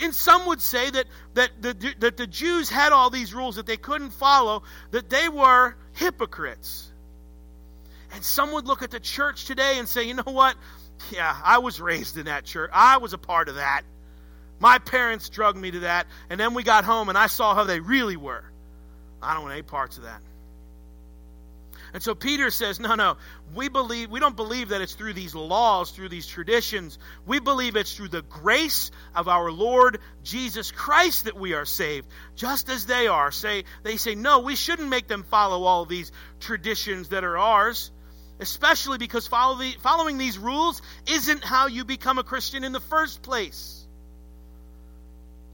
And 0.00 0.14
some 0.14 0.46
would 0.46 0.60
say 0.60 0.88
that, 0.88 1.06
that, 1.34 1.50
the, 1.60 1.94
that 1.98 2.16
the 2.16 2.28
Jews 2.28 2.70
had 2.70 2.92
all 2.92 3.10
these 3.10 3.34
rules 3.34 3.56
that 3.56 3.66
they 3.66 3.76
couldn't 3.76 4.10
follow, 4.10 4.62
that 4.92 5.10
they 5.10 5.28
were 5.28 5.74
hypocrites. 5.98 6.90
And 8.12 8.24
some 8.24 8.52
would 8.52 8.66
look 8.66 8.82
at 8.82 8.90
the 8.90 9.00
church 9.00 9.44
today 9.44 9.78
and 9.78 9.88
say, 9.88 10.04
you 10.04 10.14
know 10.14 10.22
what? 10.24 10.56
Yeah, 11.10 11.36
I 11.44 11.58
was 11.58 11.80
raised 11.80 12.16
in 12.16 12.26
that 12.26 12.44
church. 12.44 12.70
I 12.72 12.96
was 12.98 13.12
a 13.12 13.18
part 13.18 13.48
of 13.48 13.56
that. 13.56 13.82
My 14.60 14.78
parents 14.78 15.28
drugged 15.28 15.58
me 15.58 15.70
to 15.70 15.80
that, 15.80 16.06
and 16.30 16.40
then 16.40 16.54
we 16.54 16.62
got 16.64 16.84
home 16.84 17.08
and 17.08 17.16
I 17.16 17.26
saw 17.28 17.54
how 17.54 17.64
they 17.64 17.80
really 17.80 18.16
were. 18.16 18.44
I 19.22 19.34
don't 19.34 19.42
want 19.42 19.52
any 19.52 19.62
parts 19.62 19.98
of 19.98 20.04
that. 20.04 20.20
And 21.92 22.02
so 22.02 22.14
Peter 22.14 22.50
says, 22.50 22.78
no, 22.80 22.94
no, 22.94 23.16
we 23.54 23.68
believe 23.68 24.10
we 24.10 24.20
don't 24.20 24.36
believe 24.36 24.70
that 24.70 24.80
it's 24.80 24.94
through 24.94 25.14
these 25.14 25.34
laws, 25.34 25.90
through 25.90 26.08
these 26.08 26.26
traditions. 26.26 26.98
We 27.26 27.40
believe 27.40 27.76
it's 27.76 27.94
through 27.94 28.08
the 28.08 28.22
grace 28.22 28.90
of 29.14 29.28
our 29.28 29.50
Lord 29.50 30.00
Jesus 30.22 30.70
Christ 30.70 31.24
that 31.24 31.38
we 31.38 31.54
are 31.54 31.64
saved, 31.64 32.08
just 32.36 32.68
as 32.68 32.86
they 32.86 33.06
are. 33.06 33.30
Say 33.30 33.64
they 33.82 33.96
say, 33.96 34.14
no, 34.14 34.40
we 34.40 34.56
shouldn't 34.56 34.88
make 34.88 35.08
them 35.08 35.22
follow 35.22 35.64
all 35.64 35.84
these 35.84 36.12
traditions 36.40 37.10
that 37.10 37.24
are 37.24 37.38
ours 37.38 37.90
especially 38.40 38.98
because 38.98 39.26
follow 39.26 39.58
the, 39.58 39.72
following 39.80 40.16
these 40.16 40.38
rules 40.38 40.80
isn't 41.08 41.42
how 41.42 41.66
you 41.66 41.84
become 41.84 42.18
a 42.18 42.22
Christian 42.22 42.62
in 42.62 42.70
the 42.70 42.78
first 42.80 43.20
place. 43.22 43.77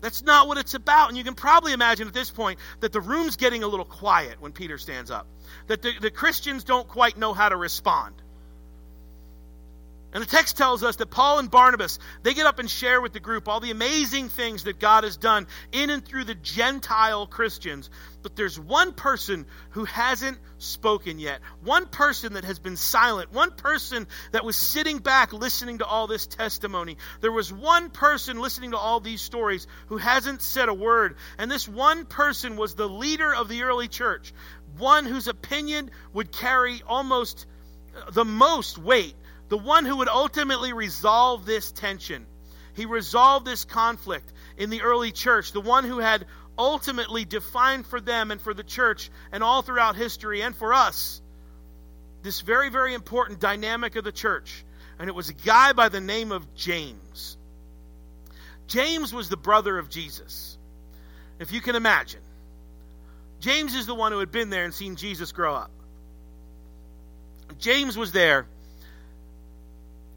That's 0.04 0.22
not 0.22 0.48
what 0.48 0.58
it's 0.58 0.74
about. 0.74 1.08
And 1.08 1.16
you 1.16 1.24
can 1.24 1.32
probably 1.32 1.72
imagine 1.72 2.06
at 2.06 2.12
this 2.12 2.30
point 2.30 2.58
that 2.80 2.92
the 2.92 3.00
room's 3.00 3.36
getting 3.36 3.62
a 3.62 3.66
little 3.66 3.86
quiet 3.86 4.38
when 4.38 4.52
Peter 4.52 4.76
stands 4.76 5.10
up, 5.10 5.26
that 5.68 5.80
the, 5.80 5.92
the 5.98 6.10
Christians 6.10 6.62
don't 6.62 6.86
quite 6.86 7.16
know 7.16 7.32
how 7.32 7.48
to 7.48 7.56
respond. 7.56 8.14
And 10.14 10.22
the 10.22 10.28
text 10.28 10.56
tells 10.56 10.84
us 10.84 10.94
that 10.96 11.10
Paul 11.10 11.40
and 11.40 11.50
Barnabas, 11.50 11.98
they 12.22 12.34
get 12.34 12.46
up 12.46 12.60
and 12.60 12.70
share 12.70 13.00
with 13.00 13.12
the 13.12 13.18
group 13.18 13.48
all 13.48 13.58
the 13.58 13.72
amazing 13.72 14.28
things 14.28 14.62
that 14.62 14.78
God 14.78 15.02
has 15.02 15.16
done 15.16 15.48
in 15.72 15.90
and 15.90 16.04
through 16.04 16.22
the 16.22 16.36
Gentile 16.36 17.26
Christians. 17.26 17.90
But 18.22 18.36
there's 18.36 18.58
one 18.58 18.92
person 18.92 19.44
who 19.70 19.84
hasn't 19.84 20.38
spoken 20.58 21.18
yet. 21.18 21.40
One 21.64 21.86
person 21.86 22.34
that 22.34 22.44
has 22.44 22.60
been 22.60 22.76
silent. 22.76 23.32
One 23.32 23.50
person 23.50 24.06
that 24.30 24.44
was 24.44 24.56
sitting 24.56 24.98
back 24.98 25.32
listening 25.32 25.78
to 25.78 25.84
all 25.84 26.06
this 26.06 26.28
testimony. 26.28 26.96
There 27.20 27.32
was 27.32 27.52
one 27.52 27.90
person 27.90 28.38
listening 28.38 28.70
to 28.70 28.78
all 28.78 29.00
these 29.00 29.20
stories 29.20 29.66
who 29.88 29.96
hasn't 29.96 30.42
said 30.42 30.68
a 30.68 30.74
word. 30.74 31.16
And 31.38 31.50
this 31.50 31.66
one 31.66 32.06
person 32.06 32.56
was 32.56 32.76
the 32.76 32.88
leader 32.88 33.34
of 33.34 33.48
the 33.48 33.64
early 33.64 33.88
church. 33.88 34.32
One 34.78 35.06
whose 35.06 35.26
opinion 35.26 35.90
would 36.12 36.30
carry 36.30 36.82
almost 36.86 37.46
the 38.12 38.24
most 38.24 38.78
weight 38.78 39.16
the 39.54 39.58
one 39.58 39.84
who 39.84 39.98
would 39.98 40.08
ultimately 40.08 40.72
resolve 40.72 41.46
this 41.46 41.70
tension. 41.70 42.26
He 42.74 42.86
resolved 42.86 43.46
this 43.46 43.64
conflict 43.64 44.32
in 44.56 44.68
the 44.68 44.82
early 44.82 45.12
church, 45.12 45.52
the 45.52 45.60
one 45.60 45.84
who 45.84 46.00
had 46.00 46.26
ultimately 46.58 47.24
defined 47.24 47.86
for 47.86 48.00
them 48.00 48.32
and 48.32 48.40
for 48.40 48.52
the 48.52 48.64
church 48.64 49.12
and 49.30 49.44
all 49.44 49.62
throughout 49.62 49.94
history 49.94 50.42
and 50.42 50.56
for 50.56 50.74
us 50.74 51.22
this 52.24 52.40
very, 52.40 52.68
very 52.68 52.94
important 52.94 53.38
dynamic 53.38 53.94
of 53.94 54.02
the 54.02 54.10
church. 54.10 54.64
And 54.98 55.08
it 55.08 55.14
was 55.14 55.28
a 55.28 55.34
guy 55.34 55.72
by 55.72 55.88
the 55.88 56.00
name 56.00 56.32
of 56.32 56.52
James. 56.56 57.36
James 58.66 59.14
was 59.14 59.28
the 59.28 59.36
brother 59.36 59.78
of 59.78 59.88
Jesus, 59.88 60.58
if 61.38 61.52
you 61.52 61.60
can 61.60 61.76
imagine. 61.76 62.22
James 63.38 63.76
is 63.76 63.86
the 63.86 63.94
one 63.94 64.10
who 64.10 64.18
had 64.18 64.32
been 64.32 64.50
there 64.50 64.64
and 64.64 64.74
seen 64.74 64.96
Jesus 64.96 65.30
grow 65.30 65.54
up. 65.54 65.70
James 67.60 67.96
was 67.96 68.10
there 68.10 68.48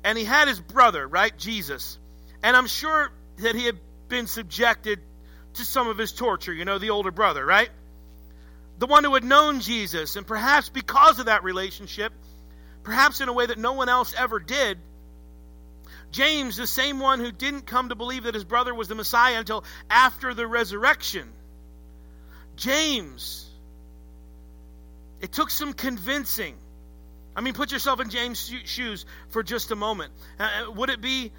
and 0.07 0.17
he 0.17 0.23
had 0.23 0.47
his 0.47 0.61
brother, 0.61 1.05
right, 1.05 1.37
Jesus. 1.37 1.99
And 2.41 2.55
I'm 2.55 2.67
sure 2.67 3.11
that 3.39 3.55
he 3.55 3.65
had 3.65 3.77
been 4.07 4.25
subjected 4.27 5.01
to 5.55 5.65
some 5.65 5.89
of 5.89 5.97
his 5.97 6.13
torture, 6.13 6.53
you 6.53 6.63
know, 6.63 6.77
the 6.77 6.91
older 6.91 7.11
brother, 7.11 7.45
right? 7.45 7.69
The 8.79 8.87
one 8.87 9.03
who 9.03 9.13
had 9.15 9.25
known 9.25 9.59
Jesus, 9.59 10.15
and 10.15 10.25
perhaps 10.25 10.69
because 10.69 11.19
of 11.19 11.25
that 11.25 11.43
relationship, 11.43 12.13
perhaps 12.83 13.19
in 13.19 13.27
a 13.27 13.33
way 13.33 13.47
that 13.47 13.57
no 13.57 13.73
one 13.73 13.89
else 13.89 14.13
ever 14.17 14.39
did, 14.39 14.77
James, 16.11 16.55
the 16.55 16.67
same 16.67 17.01
one 17.01 17.19
who 17.19 17.33
didn't 17.33 17.65
come 17.65 17.89
to 17.89 17.95
believe 17.95 18.23
that 18.23 18.33
his 18.33 18.45
brother 18.45 18.73
was 18.73 18.87
the 18.87 18.95
Messiah 18.95 19.37
until 19.37 19.65
after 19.89 20.33
the 20.33 20.47
resurrection. 20.47 21.27
James, 22.55 23.45
it 25.19 25.33
took 25.33 25.49
some 25.49 25.73
convincing 25.73 26.55
I 27.37 27.41
mean, 27.41 27.53
put 27.53 27.71
yourself 27.71 27.99
in 28.01 28.09
James' 28.09 28.51
shoes 28.65 29.05
for 29.29 29.43
just 29.43 29.69
a 29.69 29.75
moment. 29.75 30.11
Uh, 30.39 30.43
uh, 30.43 30.71
would 30.71 30.89
it 30.89 31.01
be, 31.01 31.31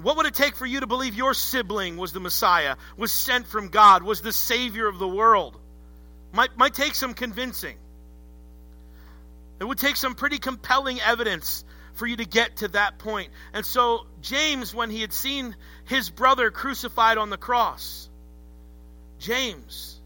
what 0.00 0.16
would 0.16 0.24
it 0.24 0.32
take 0.32 0.56
for 0.56 0.64
you 0.64 0.80
to 0.80 0.86
believe 0.86 1.14
your 1.14 1.34
sibling 1.34 1.98
was 1.98 2.14
the 2.14 2.20
Messiah, 2.20 2.76
was 2.96 3.12
sent 3.12 3.46
from 3.46 3.68
God, 3.68 4.02
was 4.02 4.22
the 4.22 4.32
Savior 4.32 4.88
of 4.88 4.98
the 4.98 5.06
world? 5.06 5.60
Might, 6.32 6.56
might 6.56 6.72
take 6.72 6.94
some 6.94 7.12
convincing. 7.12 7.76
It 9.60 9.64
would 9.64 9.76
take 9.76 9.96
some 9.96 10.14
pretty 10.14 10.38
compelling 10.38 10.98
evidence 11.02 11.62
for 11.92 12.06
you 12.06 12.16
to 12.16 12.24
get 12.24 12.56
to 12.56 12.68
that 12.68 12.98
point. 12.98 13.30
And 13.52 13.66
so, 13.66 14.06
James, 14.22 14.74
when 14.74 14.88
he 14.88 15.02
had 15.02 15.12
seen 15.12 15.54
his 15.84 16.08
brother 16.08 16.50
crucified 16.50 17.18
on 17.18 17.28
the 17.28 17.36
cross, 17.36 18.08
James, 19.18 20.00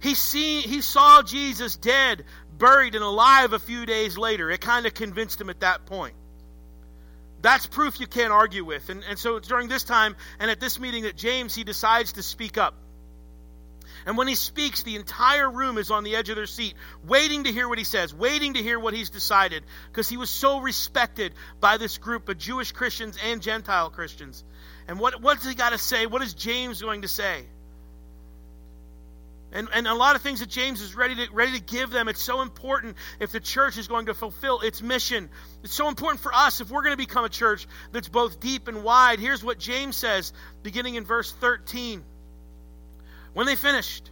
he, 0.00 0.14
see, 0.14 0.62
he 0.62 0.80
saw 0.80 1.22
Jesus 1.22 1.76
dead, 1.76 2.24
buried 2.60 2.94
and 2.94 3.02
alive 3.02 3.52
a 3.52 3.58
few 3.58 3.84
days 3.86 4.16
later. 4.16 4.48
It 4.50 4.60
kind 4.60 4.86
of 4.86 4.94
convinced 4.94 5.40
him 5.40 5.50
at 5.50 5.60
that 5.60 5.86
point. 5.86 6.14
That's 7.42 7.66
proof 7.66 7.98
you 7.98 8.06
can't 8.06 8.32
argue 8.32 8.64
with. 8.64 8.88
And, 8.90 9.02
and 9.08 9.18
so 9.18 9.36
it's 9.36 9.48
during 9.48 9.68
this 9.68 9.82
time 9.82 10.14
and 10.38 10.50
at 10.50 10.60
this 10.60 10.78
meeting 10.78 11.04
that 11.04 11.16
James, 11.16 11.54
he 11.54 11.64
decides 11.64 12.12
to 12.12 12.22
speak 12.22 12.58
up. 12.58 12.74
And 14.06 14.16
when 14.16 14.28
he 14.28 14.34
speaks, 14.34 14.82
the 14.82 14.96
entire 14.96 15.50
room 15.50 15.76
is 15.76 15.90
on 15.90 16.04
the 16.04 16.16
edge 16.16 16.30
of 16.30 16.36
their 16.36 16.46
seat, 16.46 16.74
waiting 17.04 17.44
to 17.44 17.52
hear 17.52 17.68
what 17.68 17.78
he 17.78 17.84
says, 17.84 18.14
waiting 18.14 18.54
to 18.54 18.62
hear 18.62 18.78
what 18.78 18.94
he's 18.94 19.10
decided, 19.10 19.62
because 19.88 20.08
he 20.08 20.16
was 20.16 20.30
so 20.30 20.60
respected 20.60 21.34
by 21.60 21.76
this 21.76 21.98
group 21.98 22.28
of 22.28 22.38
Jewish 22.38 22.72
Christians 22.72 23.18
and 23.22 23.42
Gentile 23.42 23.90
Christians. 23.90 24.42
And 24.88 24.98
what, 24.98 25.20
what's 25.20 25.46
he 25.46 25.54
got 25.54 25.70
to 25.70 25.78
say? 25.78 26.06
What 26.06 26.22
is 26.22 26.32
James 26.34 26.80
going 26.80 27.02
to 27.02 27.08
say? 27.08 27.44
And, 29.52 29.68
and 29.74 29.88
a 29.88 29.94
lot 29.94 30.14
of 30.14 30.22
things 30.22 30.40
that 30.40 30.48
James 30.48 30.80
is 30.80 30.94
ready 30.94 31.16
to, 31.16 31.32
ready 31.32 31.58
to 31.58 31.64
give 31.64 31.90
them. 31.90 32.08
It's 32.08 32.22
so 32.22 32.40
important 32.40 32.96
if 33.18 33.32
the 33.32 33.40
church 33.40 33.78
is 33.78 33.88
going 33.88 34.06
to 34.06 34.14
fulfill 34.14 34.60
its 34.60 34.80
mission. 34.80 35.28
It's 35.64 35.74
so 35.74 35.88
important 35.88 36.20
for 36.20 36.32
us 36.32 36.60
if 36.60 36.70
we're 36.70 36.82
going 36.82 36.92
to 36.92 36.96
become 36.96 37.24
a 37.24 37.30
church 37.30 37.66
that's 37.90 38.08
both 38.08 38.38
deep 38.38 38.68
and 38.68 38.84
wide. 38.84 39.18
Here's 39.18 39.42
what 39.42 39.58
James 39.58 39.96
says, 39.96 40.32
beginning 40.62 40.94
in 40.94 41.04
verse 41.04 41.32
13. 41.32 42.04
When 43.32 43.46
they 43.46 43.56
finished, 43.56 44.08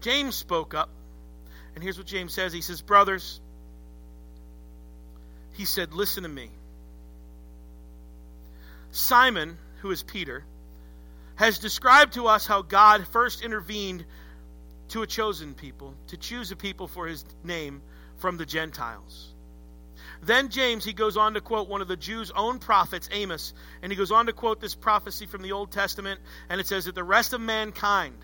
James 0.00 0.34
spoke 0.34 0.74
up. 0.74 0.88
And 1.74 1.82
here's 1.82 1.98
what 1.98 2.06
James 2.06 2.32
says 2.32 2.52
He 2.52 2.60
says, 2.60 2.80
Brothers, 2.80 3.40
he 5.52 5.64
said, 5.64 5.92
Listen 5.92 6.22
to 6.22 6.28
me. 6.28 6.50
Simon, 8.90 9.58
who 9.82 9.90
is 9.90 10.02
Peter, 10.02 10.44
has 11.36 11.58
described 11.58 12.14
to 12.14 12.26
us 12.26 12.46
how 12.46 12.62
God 12.62 13.06
first 13.08 13.42
intervened 13.42 14.04
to 14.88 15.02
a 15.02 15.06
chosen 15.06 15.54
people, 15.54 15.94
to 16.08 16.16
choose 16.16 16.50
a 16.50 16.56
people 16.56 16.88
for 16.88 17.06
his 17.06 17.24
name 17.44 17.82
from 18.16 18.36
the 18.36 18.46
Gentiles. 18.46 19.34
Then 20.22 20.48
James, 20.48 20.84
he 20.84 20.92
goes 20.92 21.16
on 21.16 21.34
to 21.34 21.40
quote 21.40 21.68
one 21.68 21.80
of 21.80 21.88
the 21.88 21.96
Jews' 21.96 22.32
own 22.34 22.58
prophets, 22.58 23.08
Amos, 23.12 23.52
and 23.82 23.92
he 23.92 23.96
goes 23.96 24.10
on 24.10 24.26
to 24.26 24.32
quote 24.32 24.60
this 24.60 24.74
prophecy 24.74 25.26
from 25.26 25.42
the 25.42 25.52
Old 25.52 25.70
Testament, 25.70 26.20
and 26.48 26.60
it 26.60 26.66
says 26.66 26.86
that 26.86 26.94
the 26.94 27.04
rest 27.04 27.32
of 27.32 27.40
mankind, 27.40 28.16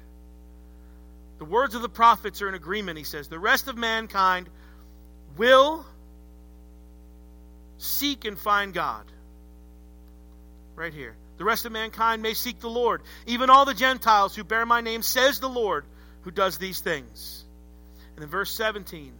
the 1.38 1.44
words 1.44 1.74
of 1.74 1.82
the 1.82 1.88
prophets 1.88 2.42
are 2.42 2.48
in 2.48 2.54
agreement, 2.54 2.98
he 2.98 3.04
says, 3.04 3.28
the 3.28 3.38
rest 3.38 3.68
of 3.68 3.76
mankind 3.76 4.48
will 5.36 5.84
seek 7.78 8.24
and 8.24 8.38
find 8.38 8.72
God. 8.72 9.04
Right 10.74 10.92
here. 10.92 11.14
The 11.36 11.44
rest 11.44 11.66
of 11.66 11.72
mankind 11.72 12.22
may 12.22 12.34
seek 12.34 12.60
the 12.60 12.70
Lord. 12.70 13.02
Even 13.26 13.50
all 13.50 13.64
the 13.64 13.74
Gentiles 13.74 14.34
who 14.34 14.44
bear 14.44 14.64
my 14.64 14.80
name, 14.80 15.02
says 15.02 15.40
the 15.40 15.48
Lord, 15.48 15.84
who 16.24 16.30
does 16.30 16.58
these 16.58 16.80
things. 16.80 17.44
And 18.16 18.24
in 18.24 18.30
verse 18.30 18.50
17, 18.50 19.12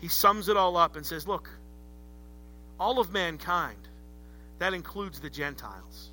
he 0.00 0.08
sums 0.08 0.48
it 0.48 0.56
all 0.56 0.76
up 0.76 0.96
and 0.96 1.04
says, 1.04 1.26
Look, 1.26 1.50
all 2.78 3.00
of 3.00 3.12
mankind, 3.12 3.76
that 4.58 4.72
includes 4.72 5.20
the 5.20 5.30
Gentiles. 5.30 6.10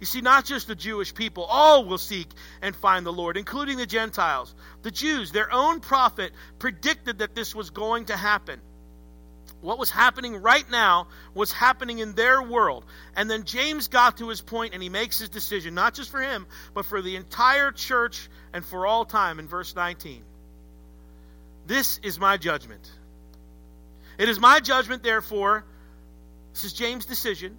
You 0.00 0.06
see, 0.06 0.22
not 0.22 0.46
just 0.46 0.66
the 0.66 0.74
Jewish 0.74 1.14
people, 1.14 1.44
all 1.44 1.84
will 1.84 1.98
seek 1.98 2.28
and 2.62 2.74
find 2.74 3.04
the 3.04 3.12
Lord, 3.12 3.36
including 3.36 3.76
the 3.76 3.86
Gentiles. 3.86 4.54
The 4.82 4.90
Jews, 4.90 5.30
their 5.30 5.52
own 5.52 5.80
prophet, 5.80 6.32
predicted 6.58 7.18
that 7.18 7.34
this 7.34 7.54
was 7.54 7.68
going 7.70 8.06
to 8.06 8.16
happen. 8.16 8.60
What 9.60 9.78
was 9.78 9.90
happening 9.90 10.36
right 10.36 10.68
now 10.70 11.08
was 11.34 11.52
happening 11.52 11.98
in 11.98 12.14
their 12.14 12.42
world. 12.42 12.84
And 13.14 13.30
then 13.30 13.44
James 13.44 13.88
got 13.88 14.18
to 14.18 14.28
his 14.28 14.40
point 14.40 14.72
and 14.72 14.82
he 14.82 14.88
makes 14.88 15.18
his 15.18 15.28
decision, 15.28 15.74
not 15.74 15.94
just 15.94 16.10
for 16.10 16.20
him, 16.20 16.46
but 16.72 16.86
for 16.86 17.02
the 17.02 17.16
entire 17.16 17.70
church 17.70 18.30
and 18.52 18.64
for 18.64 18.86
all 18.86 19.04
time 19.04 19.38
in 19.38 19.48
verse 19.48 19.74
19. 19.74 20.22
This 21.66 21.98
is 22.02 22.18
my 22.18 22.36
judgment. 22.36 22.90
It 24.18 24.28
is 24.28 24.40
my 24.40 24.60
judgment, 24.60 25.02
therefore, 25.02 25.64
this 26.52 26.64
is 26.64 26.72
James' 26.72 27.06
decision, 27.06 27.56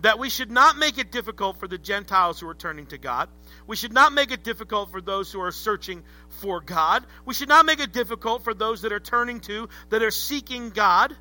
that 0.00 0.18
we 0.18 0.28
should 0.28 0.50
not 0.50 0.76
make 0.76 0.98
it 0.98 1.12
difficult 1.12 1.58
for 1.58 1.68
the 1.68 1.78
Gentiles 1.78 2.40
who 2.40 2.48
are 2.48 2.54
turning 2.54 2.86
to 2.86 2.98
God. 2.98 3.28
We 3.70 3.76
should 3.76 3.92
not 3.92 4.12
make 4.12 4.32
it 4.32 4.42
difficult 4.42 4.90
for 4.90 5.00
those 5.00 5.30
who 5.30 5.40
are 5.42 5.52
searching 5.52 6.02
for 6.40 6.60
God. 6.60 7.06
We 7.24 7.34
should 7.34 7.48
not 7.48 7.64
make 7.64 7.78
it 7.78 7.92
difficult 7.92 8.42
for 8.42 8.52
those 8.52 8.82
that 8.82 8.92
are 8.92 8.98
turning 8.98 9.38
to, 9.42 9.68
that 9.90 10.02
are 10.02 10.10
seeking 10.10 10.70
God. 10.70 11.14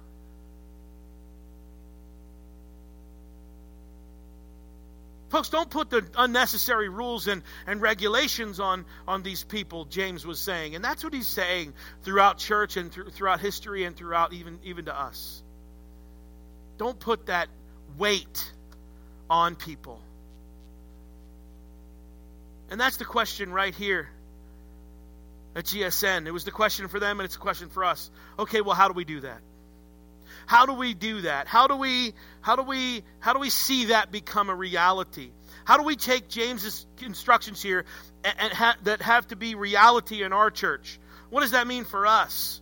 Folks, 5.30 5.50
don't 5.50 5.70
put 5.70 5.92
the 5.92 6.04
unnecessary 6.18 6.90
rules 6.90 7.28
and, 7.28 7.44
and 7.68 7.84
regulations 7.84 8.60
on, 8.60 8.84
on 9.08 9.22
these 9.22 9.44
people, 9.44 9.86
James 9.86 10.26
was 10.26 10.40
saying. 10.40 10.74
And 10.74 10.84
that's 10.84 11.04
what 11.04 11.14
he's 11.14 11.28
saying 11.28 11.76
throughout 12.02 12.40
church 12.40 12.78
and 12.78 12.92
th- 12.92 13.10
throughout 13.10 13.42
history 13.42 13.84
and 13.84 13.96
throughout 13.96 14.34
even, 14.34 14.58
even 14.64 14.86
to 14.86 15.00
us. 15.00 15.44
Don't 16.80 17.00
put 17.00 17.28
that 17.28 17.48
weight 17.96 18.52
on 19.30 19.56
people. 19.56 20.02
And 22.69 22.79
that's 22.79 22.97
the 22.97 23.05
question 23.05 23.51
right 23.51 23.73
here 23.73 24.10
at 25.55 25.65
GSN. 25.65 26.27
It 26.27 26.32
was 26.32 26.43
the 26.43 26.51
question 26.51 26.88
for 26.88 26.99
them, 26.99 27.19
and 27.19 27.25
it's 27.25 27.36
a 27.36 27.39
question 27.39 27.69
for 27.69 27.84
us. 27.84 28.12
Okay, 28.38 28.62
well, 28.62 28.75
how 28.75 28.88
do 28.88 28.93
we 28.93 29.05
do 29.05 29.21
that? 29.21 29.41
How 30.45 30.65
do 30.65 30.73
we 30.73 30.93
do 30.93 31.21
that? 31.21 31.47
How 31.47 31.67
do 31.67 31.75
we 31.75 32.13
how 32.41 32.55
do 32.55 32.63
we 32.63 33.03
how 33.19 33.34
do 33.34 33.39
we 33.39 33.49
see 33.49 33.86
that 33.86 34.12
become 34.12 34.49
a 34.49 34.55
reality? 34.55 35.32
How 35.63 35.77
do 35.77 35.84
we 35.84 35.95
take 35.95 36.27
James's 36.27 36.88
instructions 37.01 37.62
here 37.62 37.86
and, 38.23 38.34
and 38.39 38.53
ha, 38.53 38.75
that 38.84 39.01
have 39.01 39.27
to 39.27 39.36
be 39.36 39.53
reality 39.55 40.23
in 40.23 40.34
our 40.34 40.49
church? 40.49 40.99
What 41.29 41.41
does 41.41 41.51
that 41.51 41.67
mean 41.67 41.84
for 41.86 42.08
us? 42.08 42.62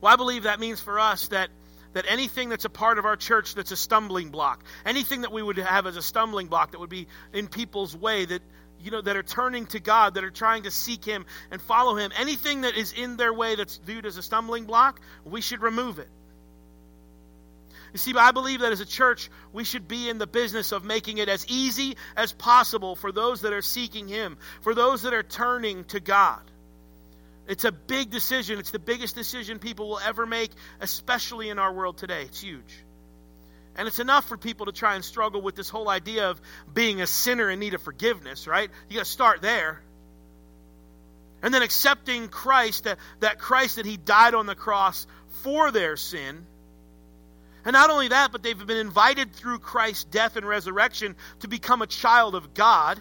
Well, 0.00 0.12
I 0.12 0.16
believe 0.16 0.44
that 0.44 0.60
means 0.60 0.80
for 0.80 0.98
us 0.98 1.28
that 1.28 1.50
that 1.92 2.04
anything 2.08 2.50
that's 2.50 2.66
a 2.66 2.70
part 2.70 2.98
of 2.98 3.06
our 3.06 3.16
church 3.16 3.54
that's 3.54 3.72
a 3.72 3.76
stumbling 3.76 4.30
block, 4.30 4.62
anything 4.84 5.22
that 5.22 5.32
we 5.32 5.42
would 5.42 5.56
have 5.56 5.86
as 5.86 5.96
a 5.96 6.02
stumbling 6.02 6.46
block 6.46 6.72
that 6.72 6.80
would 6.80 6.90
be 6.90 7.06
in 7.32 7.48
people's 7.48 7.96
way 7.96 8.24
that 8.24 8.42
you 8.80 8.90
know 8.90 9.00
that 9.00 9.16
are 9.16 9.22
turning 9.22 9.66
to 9.66 9.80
God, 9.80 10.14
that 10.14 10.24
are 10.24 10.30
trying 10.30 10.64
to 10.64 10.70
seek 10.70 11.04
him 11.04 11.26
and 11.50 11.60
follow 11.60 11.96
him, 11.96 12.12
anything 12.18 12.62
that 12.62 12.76
is 12.76 12.92
in 12.92 13.16
their 13.16 13.32
way 13.32 13.56
that's 13.56 13.76
viewed 13.78 14.06
as 14.06 14.16
a 14.16 14.22
stumbling 14.22 14.64
block, 14.64 15.00
we 15.24 15.40
should 15.40 15.62
remove 15.62 15.98
it. 15.98 16.08
You 17.92 17.98
see, 17.98 18.12
I 18.14 18.32
believe 18.32 18.60
that 18.60 18.72
as 18.72 18.80
a 18.80 18.86
church, 18.86 19.30
we 19.52 19.64
should 19.64 19.88
be 19.88 20.10
in 20.10 20.18
the 20.18 20.26
business 20.26 20.72
of 20.72 20.84
making 20.84 21.18
it 21.18 21.28
as 21.28 21.46
easy 21.48 21.96
as 22.16 22.32
possible 22.32 22.94
for 22.94 23.10
those 23.10 23.40
that 23.40 23.52
are 23.52 23.62
seeking 23.62 24.06
Him, 24.06 24.36
for 24.60 24.74
those 24.74 25.02
that 25.02 25.14
are 25.14 25.22
turning 25.22 25.84
to 25.84 26.00
God. 26.00 26.42
It's 27.48 27.64
a 27.64 27.72
big 27.72 28.10
decision. 28.10 28.58
It's 28.58 28.72
the 28.72 28.78
biggest 28.78 29.14
decision 29.14 29.58
people 29.58 29.88
will 29.88 30.00
ever 30.00 30.26
make, 30.26 30.50
especially 30.80 31.48
in 31.48 31.58
our 31.58 31.72
world 31.72 31.96
today. 31.96 32.22
It's 32.22 32.40
huge. 32.40 32.84
And 33.76 33.86
it's 33.86 33.98
enough 33.98 34.26
for 34.26 34.36
people 34.36 34.66
to 34.66 34.72
try 34.72 34.94
and 34.94 35.04
struggle 35.04 35.42
with 35.42 35.54
this 35.54 35.68
whole 35.68 35.88
idea 35.88 36.30
of 36.30 36.40
being 36.72 37.02
a 37.02 37.06
sinner 37.06 37.50
in 37.50 37.60
need 37.60 37.74
of 37.74 37.82
forgiveness, 37.82 38.46
right? 38.46 38.70
You 38.88 38.96
got 38.96 39.04
to 39.04 39.10
start 39.10 39.42
there. 39.42 39.82
And 41.42 41.52
then 41.52 41.62
accepting 41.62 42.28
Christ, 42.28 42.84
that, 42.84 42.98
that 43.20 43.38
Christ 43.38 43.76
that 43.76 43.84
He 43.84 43.98
died 43.98 44.34
on 44.34 44.46
the 44.46 44.54
cross 44.54 45.06
for 45.42 45.70
their 45.70 45.96
sin. 45.96 46.46
And 47.66 47.74
not 47.74 47.90
only 47.90 48.08
that, 48.08 48.32
but 48.32 48.42
they've 48.42 48.66
been 48.66 48.78
invited 48.78 49.32
through 49.34 49.58
Christ's 49.58 50.04
death 50.04 50.36
and 50.36 50.46
resurrection 50.46 51.14
to 51.40 51.48
become 51.48 51.82
a 51.82 51.86
child 51.86 52.34
of 52.34 52.54
God. 52.54 52.98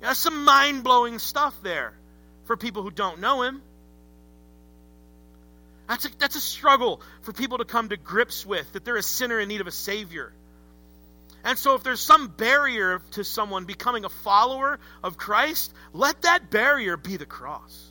That's 0.00 0.18
some 0.18 0.44
mind 0.44 0.82
blowing 0.82 1.18
stuff 1.18 1.54
there 1.62 1.92
for 2.44 2.56
people 2.56 2.82
who 2.82 2.90
don't 2.90 3.20
know 3.20 3.42
him. 3.42 3.62
That's 5.90 6.04
a, 6.04 6.08
that's 6.18 6.36
a 6.36 6.40
struggle 6.40 7.02
for 7.22 7.32
people 7.32 7.58
to 7.58 7.64
come 7.64 7.88
to 7.88 7.96
grips 7.96 8.46
with, 8.46 8.72
that 8.74 8.84
they're 8.84 8.96
a 8.96 9.02
sinner 9.02 9.40
in 9.40 9.48
need 9.48 9.60
of 9.60 9.66
a 9.66 9.72
Savior. 9.72 10.32
And 11.42 11.58
so, 11.58 11.74
if 11.74 11.82
there's 11.82 11.98
some 11.98 12.28
barrier 12.28 13.02
to 13.12 13.24
someone 13.24 13.64
becoming 13.64 14.04
a 14.04 14.08
follower 14.08 14.78
of 15.02 15.16
Christ, 15.16 15.74
let 15.92 16.22
that 16.22 16.48
barrier 16.48 16.96
be 16.96 17.16
the 17.16 17.26
cross. 17.26 17.88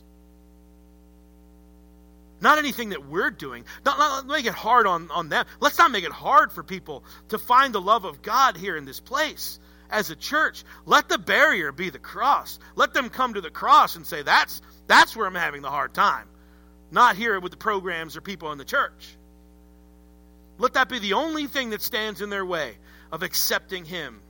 Not 2.40 2.58
anything 2.58 2.90
that 2.90 3.06
we're 3.06 3.32
doing. 3.32 3.66
Not, 3.84 4.00
not 4.00 4.28
make 4.28 4.46
it 4.46 4.54
hard 4.54 4.88
on, 4.88 5.12
on 5.12 5.28
them. 5.28 5.46
Let's 5.60 5.78
not 5.78 5.92
make 5.92 6.06
it 6.06 6.14
hard 6.14 6.54
for 6.54 6.64
people 6.64 7.04
to 7.30 7.38
find 7.38 7.76
the 7.76 7.82
love 7.82 8.06
of 8.06 8.22
God 8.22 8.56
here 8.56 8.78
in 8.78 8.86
this 8.86 9.02
place 9.02 9.60
as 9.90 10.10
a 10.10 10.16
church, 10.16 10.64
let 10.86 11.10
the 11.10 11.18
barrier 11.18 11.74
be 11.74 11.90
the 11.90 12.00
cross. 12.00 12.60
Let 12.76 12.94
them 12.94 13.10
come 13.10 13.34
to 13.34 13.42
the 13.42 13.50
cross 13.50 13.98
and 13.98 14.06
say, 14.06 14.22
that's, 14.22 14.62
that's 14.88 15.18
where 15.18 15.28
I'm 15.28 15.36
having 15.36 15.64
the 15.64 15.70
hard 15.70 15.94
time. 15.94 16.28
Not 16.92 17.16
here 17.16 17.40
with 17.40 17.52
the 17.52 17.58
programs 17.58 18.18
or 18.18 18.22
people 18.22 18.52
in 18.52 18.58
the 18.58 18.66
church. 18.66 19.16
Let 20.58 20.74
that 20.74 20.90
be 20.90 21.00
the 21.00 21.14
only 21.14 21.48
thing 21.48 21.70
that 21.70 21.82
stands 21.82 22.22
in 22.22 22.30
their 22.30 22.46
way 22.46 22.78
of 23.12 23.24
accepting 23.24 23.86
Him. 23.86 24.22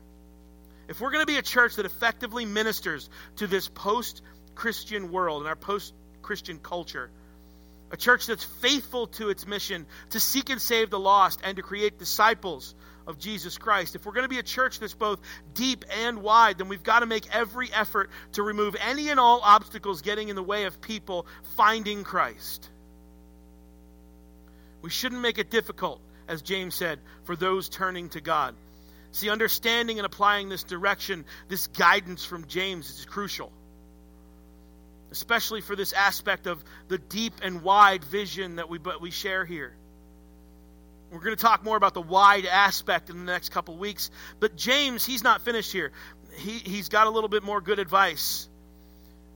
If 0.88 1.00
we're 1.00 1.12
going 1.12 1.22
to 1.22 1.32
be 1.32 1.38
a 1.38 1.44
church 1.44 1.76
that 1.76 1.86
effectively 1.86 2.46
ministers 2.46 3.10
to 3.38 3.48
this 3.48 3.68
post 3.68 4.22
Christian 4.56 5.12
world 5.12 5.42
and 5.42 5.48
our 5.48 5.56
post 5.56 5.94
Christian 6.22 6.60
culture, 6.60 7.10
a 7.92 7.98
church 7.98 8.28
that's 8.28 8.44
faithful 8.44 9.08
to 9.08 9.30
its 9.30 9.48
mission 9.48 9.86
to 10.12 10.20
seek 10.20 10.50
and 10.50 10.62
save 10.62 10.90
the 10.90 11.00
lost 11.00 11.40
and 11.44 11.58
to 11.58 11.64
create 11.64 11.98
disciples 11.98 12.76
of 13.10 13.18
Jesus 13.18 13.58
Christ. 13.58 13.96
If 13.96 14.06
we're 14.06 14.14
going 14.14 14.24
to 14.24 14.30
be 14.30 14.38
a 14.38 14.44
church 14.44 14.80
that's 14.80 14.94
both 14.94 15.20
deep 15.56 15.84
and 16.04 16.22
wide, 16.22 16.60
then 16.60 16.70
we've 16.70 16.84
got 16.84 17.00
to 17.00 17.08
make 17.08 17.36
every 17.36 17.74
effort 17.74 18.12
to 18.34 18.44
remove 18.44 18.76
any 18.80 19.10
and 19.10 19.20
all 19.20 19.42
obstacles 19.44 20.04
getting 20.04 20.30
in 20.30 20.36
the 20.36 20.44
way 20.44 20.66
of 20.66 20.80
people 20.80 21.26
finding 21.58 22.04
Christ. 22.04 22.70
We 24.84 24.92
shouldn't 24.92 25.22
make 25.22 25.40
it 25.40 25.50
difficult, 25.50 26.00
as 26.28 26.44
James 26.44 26.76
said, 26.76 27.00
for 27.24 27.36
those 27.36 27.68
turning 27.68 28.10
to 28.10 28.22
God. 28.22 28.56
See, 29.12 29.32
understanding 29.32 29.98
and 29.98 30.06
applying 30.06 30.48
this 30.48 30.64
direction, 30.64 31.26
this 31.48 31.66
guidance 31.66 32.24
from 32.24 32.46
James 32.46 32.90
is 32.92 33.06
crucial. 33.06 33.52
Especially 35.12 35.62
for 35.62 35.76
this 35.76 35.94
aspect 35.94 36.46
of 36.46 36.64
the 36.88 37.00
deep 37.00 37.34
and 37.42 37.64
wide 37.64 38.04
vision 38.04 38.58
that 38.58 38.70
we, 38.70 38.80
we 39.02 39.10
share 39.10 39.46
here. 39.46 39.74
We're 41.12 41.20
going 41.20 41.36
to 41.36 41.42
talk 41.42 41.64
more 41.64 41.76
about 41.76 41.94
the 41.94 42.02
wide 42.02 42.46
aspect 42.46 43.10
in 43.10 43.26
the 43.26 43.32
next 43.32 43.50
couple 43.50 43.76
weeks. 43.78 44.12
But 44.40 44.56
James, 44.56 45.06
he's 45.06 45.24
not 45.24 45.42
finished 45.42 45.72
here. 45.72 45.92
He, 46.36 46.60
he's 46.60 46.90
got 46.90 47.08
a 47.08 47.10
little 47.10 47.30
bit 47.30 47.44
more 47.44 47.62
good 47.62 47.80
advice 47.80 48.48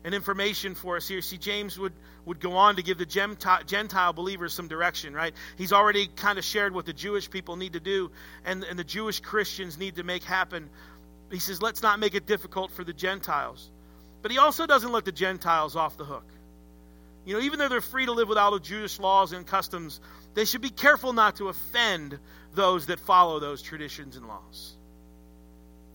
and 0.03 0.13
information 0.13 0.75
for 0.75 0.97
us 0.97 1.07
here. 1.07 1.21
See, 1.21 1.37
James 1.37 1.79
would, 1.79 1.93
would 2.25 2.39
go 2.39 2.53
on 2.57 2.75
to 2.75 2.83
give 2.83 2.97
the 2.97 3.05
Gentile 3.65 4.13
believers 4.13 4.53
some 4.53 4.67
direction, 4.67 5.13
right? 5.13 5.33
He's 5.57 5.73
already 5.73 6.07
kind 6.07 6.37
of 6.37 6.45
shared 6.45 6.75
what 6.75 6.85
the 6.85 6.93
Jewish 6.93 7.29
people 7.29 7.55
need 7.55 7.73
to 7.73 7.79
do 7.79 8.11
and, 8.45 8.63
and 8.63 8.77
the 8.77 8.83
Jewish 8.83 9.19
Christians 9.19 9.77
need 9.77 9.95
to 9.95 10.03
make 10.03 10.23
happen. 10.23 10.69
He 11.31 11.39
says, 11.39 11.61
let's 11.61 11.81
not 11.81 11.99
make 11.99 12.13
it 12.13 12.27
difficult 12.27 12.71
for 12.71 12.83
the 12.83 12.93
Gentiles. 12.93 13.71
But 14.21 14.31
he 14.31 14.37
also 14.37 14.67
doesn't 14.67 14.91
let 14.91 15.05
the 15.05 15.11
Gentiles 15.11 15.75
off 15.75 15.97
the 15.97 16.05
hook. 16.05 16.25
You 17.25 17.35
know, 17.35 17.41
even 17.41 17.59
though 17.59 17.69
they're 17.69 17.81
free 17.81 18.05
to 18.05 18.11
live 18.11 18.27
without 18.27 18.51
the 18.51 18.59
Jewish 18.59 18.99
laws 18.99 19.31
and 19.31 19.47
customs, 19.47 20.01
they 20.33 20.45
should 20.45 20.61
be 20.61 20.69
careful 20.69 21.13
not 21.13 21.37
to 21.37 21.47
offend 21.47 22.19
those 22.53 22.87
that 22.87 22.99
follow 22.99 23.39
those 23.39 23.61
traditions 23.61 24.17
and 24.17 24.27
laws. 24.27 24.75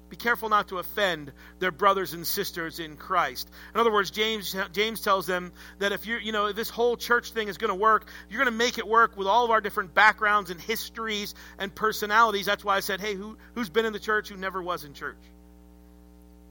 Be 0.09 0.17
careful 0.17 0.49
not 0.49 0.69
to 0.69 0.79
offend 0.79 1.33
their 1.59 1.71
brothers 1.71 2.15
and 2.15 2.27
sisters 2.27 2.79
in 2.81 2.97
Christ. 2.97 3.51
In 3.75 3.81
other 3.81 3.93
words, 3.93 4.11
James 4.11 4.57
James 4.73 5.03
tells 5.03 5.27
them 5.27 5.53
that 5.81 5.93
if 5.93 6.07
you're, 6.07 6.19
you 6.19 6.33
know, 6.33 6.51
this 6.51 6.71
whole 6.71 6.97
church 6.97 7.33
thing 7.33 7.49
is 7.49 7.59
going 7.59 7.69
to 7.69 7.75
work, 7.75 8.09
you're 8.31 8.43
going 8.43 8.51
to 8.51 8.59
make 8.59 8.79
it 8.79 8.89
work 8.89 9.19
with 9.19 9.27
all 9.27 9.45
of 9.45 9.51
our 9.51 9.61
different 9.61 9.93
backgrounds 9.93 10.51
and 10.51 10.59
histories 10.59 11.35
and 11.59 11.75
personalities. 11.75 12.47
That's 12.47 12.65
why 12.65 12.77
I 12.77 12.81
said, 12.81 13.03
hey, 13.03 13.15
who 13.15 13.37
who's 13.55 13.69
been 13.69 13.85
in 13.85 13.93
the 13.93 13.99
church 13.99 14.31
who 14.31 14.37
never 14.37 14.63
was 14.63 14.85
in 14.85 14.95
church? 14.95 15.19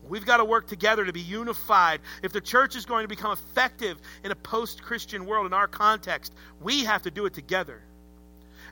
We've 0.10 0.26
got 0.26 0.38
to 0.38 0.46
work 0.46 0.67
together 0.67 1.06
to 1.06 1.13
be 1.13 1.22
unified. 1.22 2.02
If 2.24 2.32
the 2.32 2.41
church 2.41 2.76
is 2.76 2.86
going 2.86 3.04
to 3.04 3.08
become 3.08 3.32
effective 3.32 3.98
in 4.24 4.32
a 4.32 4.36
post 4.36 4.84
Christian 4.84 5.26
world 5.26 5.46
in 5.46 5.54
our 5.54 5.67
context, 5.67 6.34
we 6.62 6.86
have 6.86 7.04
to 7.04 7.12
do 7.12 7.26
it 7.26 7.34
together. 7.34 7.82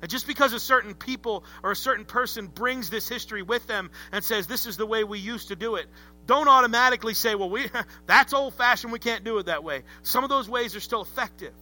And 0.01 0.11
just 0.11 0.27
because 0.27 0.53
a 0.53 0.59
certain 0.59 0.93
people 0.93 1.45
or 1.63 1.71
a 1.71 1.75
certain 1.75 2.05
person 2.05 2.47
brings 2.47 2.89
this 2.89 3.07
history 3.07 3.41
with 3.41 3.65
them 3.65 3.89
and 4.11 4.23
says 4.23 4.45
this 4.45 4.65
is 4.65 4.77
the 4.77 4.85
way 4.85 5.03
we 5.03 5.19
used 5.19 5.47
to 5.49 5.55
do 5.55 5.75
it, 5.75 5.87
don't 6.25 6.47
automatically 6.47 7.13
say, 7.13 7.35
well, 7.35 7.49
we, 7.49 7.67
that's 8.05 8.33
old 8.33 8.53
fashioned, 8.55 8.91
we 8.91 8.99
can't 8.99 9.23
do 9.23 9.37
it 9.37 9.45
that 9.45 9.63
way. 9.63 9.83
Some 10.03 10.23
of 10.23 10.29
those 10.29 10.49
ways 10.49 10.75
are 10.75 10.81
still 10.81 11.01
effective. 11.01 11.53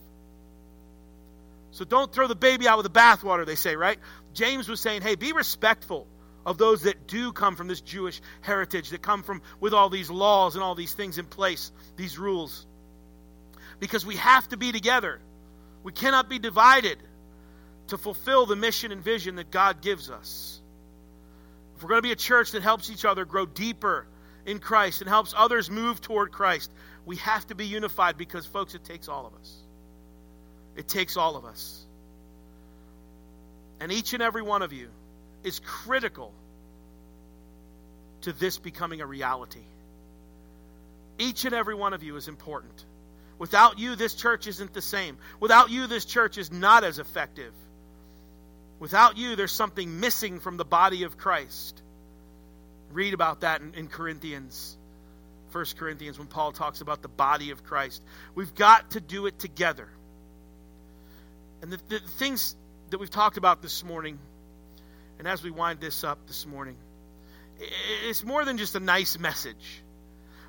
So 1.71 1.86
don't 1.86 2.12
throw 2.12 2.27
the 2.27 2.36
baby 2.36 2.67
out 2.67 2.77
with 2.77 2.91
the 2.91 2.99
bathwater, 2.99 3.45
they 3.45 3.55
say, 3.55 3.75
right? 3.75 3.97
James 4.33 4.69
was 4.69 4.79
saying, 4.79 5.01
hey, 5.01 5.15
be 5.15 5.33
respectful 5.33 6.07
of 6.45 6.58
those 6.58 6.84
that 6.84 7.08
do 7.08 7.32
come 7.32 7.56
from 7.56 7.67
this 7.67 7.82
Jewish 7.82 8.21
heritage, 8.41 8.89
that 8.89 9.01
come 9.01 9.23
from 9.23 9.41
with 9.60 9.73
all 9.73 9.89
these 9.89 10.10
laws 10.10 10.56
and 10.56 10.63
all 10.63 10.75
these 10.75 10.93
things 10.93 11.17
in 11.17 11.25
place, 11.25 11.71
these 11.95 12.17
rules. 12.17 12.65
Because 13.79 14.06
we 14.06 14.17
have 14.17 14.47
to 14.49 14.58
be 14.58 14.71
together. 14.71 15.19
We 15.84 15.91
cannot 15.91 16.29
be 16.29 16.39
divided 16.39 16.97
to 17.88 17.97
fulfill 17.97 18.45
the 18.45 18.56
mission 18.56 18.91
and 18.91 19.01
vision 19.01 19.36
that 19.36 19.51
God 19.51 19.82
gives 19.82 20.10
us. 20.10 20.62
If 21.75 21.84
we're 21.84 21.89
going 21.89 21.99
to 21.99 22.08
be 22.08 22.12
a 22.12 22.17
church 22.17 22.51
that 22.51 22.63
helps 22.63 22.89
each 22.89 23.06
other 23.06 23.25
grow 23.25 23.45
deeper 23.45 24.08
in 24.45 24.60
Christ 24.60 25.01
and 25.01 25.10
helps 25.10 25.34
others 25.36 25.69
move 25.69 26.01
toward 26.01 26.32
Christ, 26.32 26.71
we 27.06 27.17
have 27.17 27.45
to 27.47 27.56
be 27.56 27.65
unified 27.65 28.17
because, 28.17 28.45
folks, 28.45 28.75
it 28.75 28.84
takes 28.84 29.08
all 29.08 29.25
of 29.25 29.34
us. 29.36 29.53
It 30.75 30.88
takes 30.88 31.17
all 31.17 31.36
of 31.36 31.45
us. 31.45 31.86
And 33.79 33.91
each 33.91 34.13
and 34.13 34.23
every 34.23 34.41
one 34.41 34.62
of 34.62 34.71
you 34.71 34.89
is 35.43 35.60
critical 35.60 36.34
to 38.21 38.34
this 38.34 38.58
becoming 38.58 39.01
a 39.01 39.06
reality. 39.06 39.63
Each 41.17 41.45
and 41.45 41.53
every 41.53 41.75
one 41.75 41.93
of 41.93 42.03
you 42.03 42.15
is 42.15 42.27
important. 42.27 42.86
Without 43.38 43.79
you, 43.79 43.95
this 43.95 44.13
church 44.13 44.47
isn't 44.47 44.73
the 44.73 44.82
same. 44.82 45.17
Without 45.39 45.69
you, 45.69 45.88
this 45.88 46.06
church 46.06 46.38
is 46.38 46.51
not 46.51 46.84
as 46.84 46.99
effective. 46.99 47.53
Without 48.79 49.17
you, 49.17 49.36
there's 49.36 49.51
something 49.51 49.99
missing 49.99 50.39
from 50.39 50.58
the 50.58 50.65
body 50.65 51.03
of 51.03 51.17
Christ. 51.17 51.82
Read 52.91 53.13
about 53.13 53.41
that 53.41 53.62
in, 53.62 53.73
in 53.75 53.88
Corinthians, 53.88 54.77
1 55.51 55.65
Corinthians, 55.77 56.17
when 56.17 56.27
Paul 56.27 56.51
talks 56.51 56.82
about 56.82 57.01
the 57.01 57.08
body 57.08 57.51
of 57.51 57.63
Christ. 57.63 58.01
We've 58.36 58.53
got 58.53 58.91
to 58.91 59.01
do 59.01 59.25
it 59.25 59.39
together. 59.39 59.88
And 61.62 61.71
the, 61.71 61.79
the 61.89 61.99
things 61.99 62.56
that 62.89 62.99
we've 62.99 63.10
talked 63.10 63.38
about 63.38 63.62
this 63.62 63.84
morning 63.84 64.19
and 65.19 65.28
as 65.28 65.43
we 65.43 65.52
wind 65.52 65.80
this 65.80 66.04
up 66.04 66.28
this 66.28 66.45
morning, 66.45 66.76
it's 68.08 68.23
more 68.23 68.45
than 68.45 68.58
just 68.58 68.76
a 68.76 68.80
nice 68.80 69.17
message. 69.19 69.84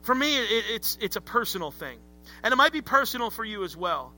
For 0.02 0.14
me, 0.14 0.36
it's, 0.36 0.98
it's 1.00 1.16
a 1.16 1.20
personal 1.20 1.70
thing. 1.70 1.98
And 2.42 2.52
it 2.52 2.56
might 2.56 2.72
be 2.72 2.82
personal 2.82 3.30
for 3.30 3.44
you 3.44 3.64
as 3.64 3.76
well. 3.76 4.12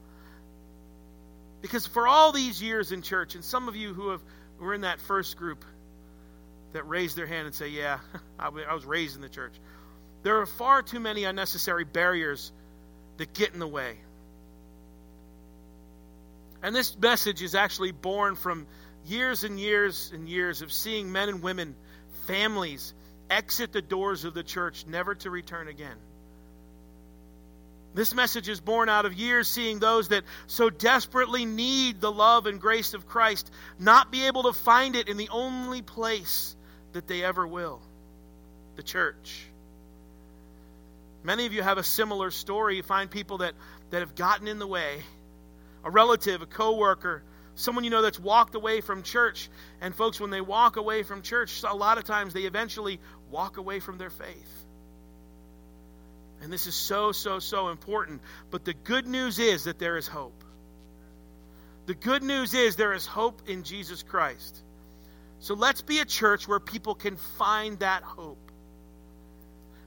Because 1.62 1.86
for 1.86 2.06
all 2.06 2.32
these 2.32 2.62
years 2.62 2.92
in 2.92 3.02
church, 3.02 3.34
and 3.34 3.44
some 3.44 3.68
of 3.68 3.76
you 3.76 3.94
who 3.94 4.10
have 4.10 4.22
were 4.58 4.74
in 4.74 4.82
that 4.82 5.00
first 5.00 5.36
group 5.36 5.64
that 6.72 6.86
raised 6.88 7.16
their 7.16 7.26
hand 7.26 7.46
and 7.46 7.54
say, 7.54 7.68
Yeah, 7.68 7.98
I 8.38 8.48
was 8.48 8.84
raised 8.84 9.16
in 9.16 9.22
the 9.22 9.28
church. 9.28 9.54
There 10.22 10.40
are 10.40 10.46
far 10.46 10.82
too 10.82 11.00
many 11.00 11.24
unnecessary 11.24 11.84
barriers 11.84 12.52
that 13.16 13.32
get 13.32 13.52
in 13.52 13.60
the 13.60 13.66
way. 13.66 13.98
And 16.62 16.74
this 16.74 16.96
message 16.98 17.42
is 17.42 17.54
actually 17.54 17.92
born 17.92 18.34
from 18.34 18.66
years 19.06 19.44
and 19.44 19.58
years 19.58 20.10
and 20.12 20.28
years 20.28 20.62
of 20.62 20.72
seeing 20.72 21.12
men 21.12 21.28
and 21.28 21.42
women, 21.42 21.74
families, 22.26 22.94
exit 23.30 23.72
the 23.72 23.82
doors 23.82 24.24
of 24.24 24.34
the 24.34 24.42
church, 24.42 24.86
never 24.86 25.14
to 25.16 25.30
return 25.30 25.68
again. 25.68 25.96
This 27.94 28.14
message 28.14 28.50
is 28.50 28.60
born 28.60 28.90
out 28.90 29.06
of 29.06 29.14
years 29.14 29.48
seeing 29.48 29.78
those 29.78 30.08
that 30.08 30.24
so 30.46 30.68
desperately 30.68 31.46
need 31.46 32.00
the 32.00 32.12
love 32.12 32.46
and 32.46 32.60
grace 32.60 32.92
of 32.92 33.06
Christ 33.06 33.50
not 33.78 34.12
be 34.12 34.26
able 34.26 34.42
to 34.42 34.52
find 34.52 34.96
it 34.96 35.08
in 35.08 35.16
the 35.16 35.30
only 35.30 35.80
place 35.80 36.54
that 36.92 37.06
they 37.06 37.24
ever 37.24 37.46
will 37.46 37.80
the 38.76 38.82
church. 38.82 39.46
Many 41.24 41.46
of 41.46 41.54
you 41.54 41.62
have 41.62 41.78
a 41.78 41.82
similar 41.82 42.30
story. 42.30 42.76
You 42.76 42.82
find 42.82 43.10
people 43.10 43.38
that, 43.38 43.54
that 43.90 44.00
have 44.00 44.14
gotten 44.14 44.46
in 44.46 44.58
the 44.58 44.66
way 44.66 45.02
a 45.82 45.90
relative, 45.90 46.42
a 46.42 46.46
coworker, 46.46 47.22
someone 47.56 47.84
you 47.84 47.90
know 47.90 48.02
that's 48.02 48.20
walked 48.20 48.54
away 48.54 48.80
from 48.80 49.02
church. 49.02 49.50
And 49.80 49.94
folks, 49.94 50.20
when 50.20 50.30
they 50.30 50.40
walk 50.40 50.76
away 50.76 51.02
from 51.02 51.22
church, 51.22 51.62
a 51.66 51.74
lot 51.74 51.98
of 51.98 52.04
times 52.04 52.32
they 52.32 52.42
eventually 52.42 53.00
walk 53.30 53.56
away 53.56 53.80
from 53.80 53.98
their 53.98 54.10
faith. 54.10 54.64
And 56.42 56.52
this 56.52 56.66
is 56.66 56.74
so, 56.74 57.12
so, 57.12 57.38
so 57.38 57.68
important. 57.68 58.20
But 58.50 58.64
the 58.64 58.74
good 58.74 59.06
news 59.06 59.38
is 59.38 59.64
that 59.64 59.78
there 59.78 59.96
is 59.96 60.06
hope. 60.06 60.44
The 61.86 61.94
good 61.94 62.22
news 62.22 62.52
is 62.52 62.76
there 62.76 62.92
is 62.92 63.06
hope 63.06 63.48
in 63.48 63.62
Jesus 63.62 64.02
Christ. 64.02 64.62
So 65.38 65.54
let's 65.54 65.82
be 65.82 66.00
a 66.00 66.04
church 66.04 66.46
where 66.46 66.60
people 66.60 66.94
can 66.94 67.16
find 67.16 67.78
that 67.78 68.02
hope. 68.02 68.45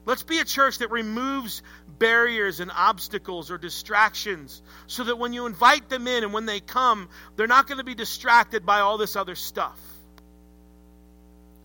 Let's 0.10 0.24
be 0.24 0.40
a 0.40 0.44
church 0.44 0.80
that 0.80 0.90
removes 0.90 1.62
barriers 2.00 2.62
and 2.62 2.72
obstacles 2.76 3.52
or 3.52 3.60
distractions 3.60 4.64
so 4.88 5.04
that 5.04 5.20
when 5.20 5.34
you 5.34 5.46
invite 5.46 5.88
them 5.88 6.08
in 6.08 6.24
and 6.24 6.34
when 6.34 6.48
they 6.48 6.62
come, 6.62 7.10
they're 7.36 7.46
not 7.46 7.68
going 7.68 7.78
to 7.78 7.84
be 7.84 7.94
distracted 7.94 8.66
by 8.66 8.80
all 8.80 8.98
this 8.98 9.16
other 9.16 9.36
stuff. 9.36 9.80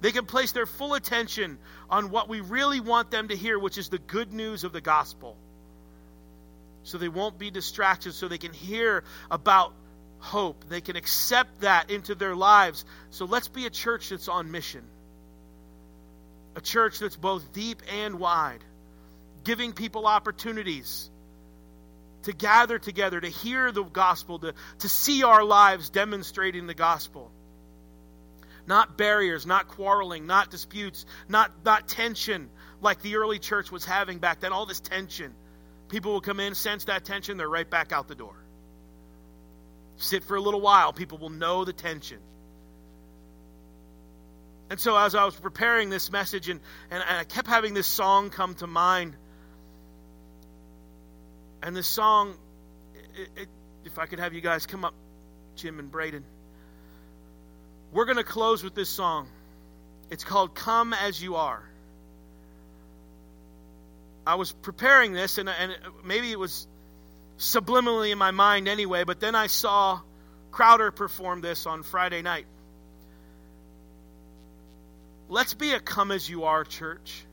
They 0.03 0.13
can 0.13 0.27
place 0.27 0.53
their 0.53 0.67
full 0.67 0.93
attention 0.93 1.57
on 1.89 2.11
what 2.11 2.29
we 2.29 2.43
really 2.43 2.81
want 2.81 3.11
them 3.11 3.29
to 3.29 3.35
hear, 3.35 3.59
which 3.59 3.79
is 3.79 3.89
the 3.89 3.99
good 3.99 4.31
news 4.31 4.63
of 4.63 4.75
the 4.75 4.83
gospel. 4.83 5.39
So 6.83 6.99
they 6.99 7.09
won't 7.09 7.39
be 7.39 7.51
distracted, 7.51 8.13
so 8.13 8.29
they 8.29 8.37
can 8.37 8.53
hear 8.53 9.05
about 9.31 9.73
hope. 10.19 10.69
They 10.69 10.83
can 10.83 10.97
accept 10.97 11.63
that 11.63 11.91
into 11.91 12.15
their 12.15 12.37
lives. 12.37 12.85
So 13.09 13.25
let's 13.25 13.49
be 13.49 13.65
a 13.65 13.71
church 13.71 14.11
that's 14.11 14.29
on 14.29 14.51
mission 14.51 14.85
a 16.57 16.61
church 16.61 16.99
that's 16.99 17.17
both 17.17 17.53
deep 17.53 17.83
and 17.90 18.19
wide, 18.19 18.65
giving 19.42 19.73
people 19.73 20.07
opportunities 20.07 21.11
to 22.23 22.33
gather 22.33 22.79
together, 22.79 23.21
to 23.21 23.29
hear 23.29 23.71
the 23.73 23.83
gospel, 23.83 24.38
to, 24.38 24.55
to 24.79 24.88
see 24.88 25.23
our 25.23 25.44
lives 25.44 25.90
demonstrating 25.90 26.67
the 26.67 26.75
gospel. 26.75 27.31
Not 28.67 28.96
barriers, 28.96 29.44
not 29.44 29.69
quarreling, 29.69 30.27
not 30.27 30.50
disputes, 30.50 31.05
not, 31.29 31.50
not 31.65 31.87
tension 31.87 32.48
like 32.81 33.02
the 33.02 33.17
early 33.17 33.38
church 33.38 33.71
was 33.71 33.85
having 33.85 34.19
back 34.19 34.40
then. 34.40 34.52
All 34.52 34.65
this 34.65 34.81
tension. 34.81 35.35
People 35.88 36.13
will 36.13 36.23
come 36.23 36.40
in, 36.40 36.55
sense 36.55 36.87
that 36.87 37.05
tension, 37.05 37.37
they're 37.37 37.48
right 37.48 37.69
back 37.69 37.92
out 37.92 38.09
the 38.09 38.15
door. 38.15 38.35
Sit 39.96 40.25
for 40.25 40.37
a 40.37 40.40
little 40.40 40.61
while, 40.61 40.92
people 40.92 41.19
will 41.19 41.31
know 41.31 41.65
the 41.65 41.73
tension. 41.73 42.19
And 44.75 44.81
so, 44.81 44.96
as 44.96 45.14
I 45.14 45.25
was 45.25 45.37
preparing 45.37 45.88
this 45.88 46.10
message, 46.10 46.48
and, 46.48 46.58
and, 46.90 47.00
and 47.00 47.18
I 47.18 47.22
kept 47.22 47.46
having 47.46 47.75
this 47.75 47.87
song 47.87 48.31
come 48.31 48.56
to 48.56 48.66
mind. 48.66 49.14
And 51.62 51.77
this 51.77 51.87
song, 51.87 52.35
it, 53.14 53.42
it, 53.42 53.48
if 53.85 54.00
I 54.00 54.06
could 54.06 54.18
have 54.18 54.35
you 54.35 54.40
guys 54.40 54.66
come 54.66 54.85
up, 54.85 54.92
Jim 55.54 55.79
and 55.79 55.92
Braden. 55.92 56.25
We're 57.92 58.04
going 58.04 58.16
to 58.16 58.25
close 58.25 58.64
with 58.64 58.75
this 58.75 58.88
song. 58.88 59.29
It's 60.10 60.25
called 60.25 60.56
Come 60.56 60.92
As 60.92 61.22
You 61.22 61.37
Are. 61.37 61.62
I 64.27 64.35
was 64.35 64.50
preparing 64.50 65.12
this, 65.12 65.38
and, 65.38 65.48
and 65.48 65.72
maybe 66.04 66.33
it 66.33 66.38
was 66.40 66.66
subliminally 67.38 68.10
in 68.10 68.18
my 68.18 68.33
mind 68.33 68.66
anyway, 68.66 69.04
but 69.04 69.20
then 69.20 69.37
I 69.37 69.46
saw 69.46 70.00
Crowder 70.50 70.90
perform 70.90 71.42
this 71.42 71.64
on 71.64 71.85
Friday 71.85 72.22
night. 72.22 72.46
Let's 75.29 75.54
be 75.54 75.72
a 75.72 75.81
come 75.81 76.10
as 76.10 76.29
you 76.29 76.44
are 76.44 76.64
church. 76.64 77.25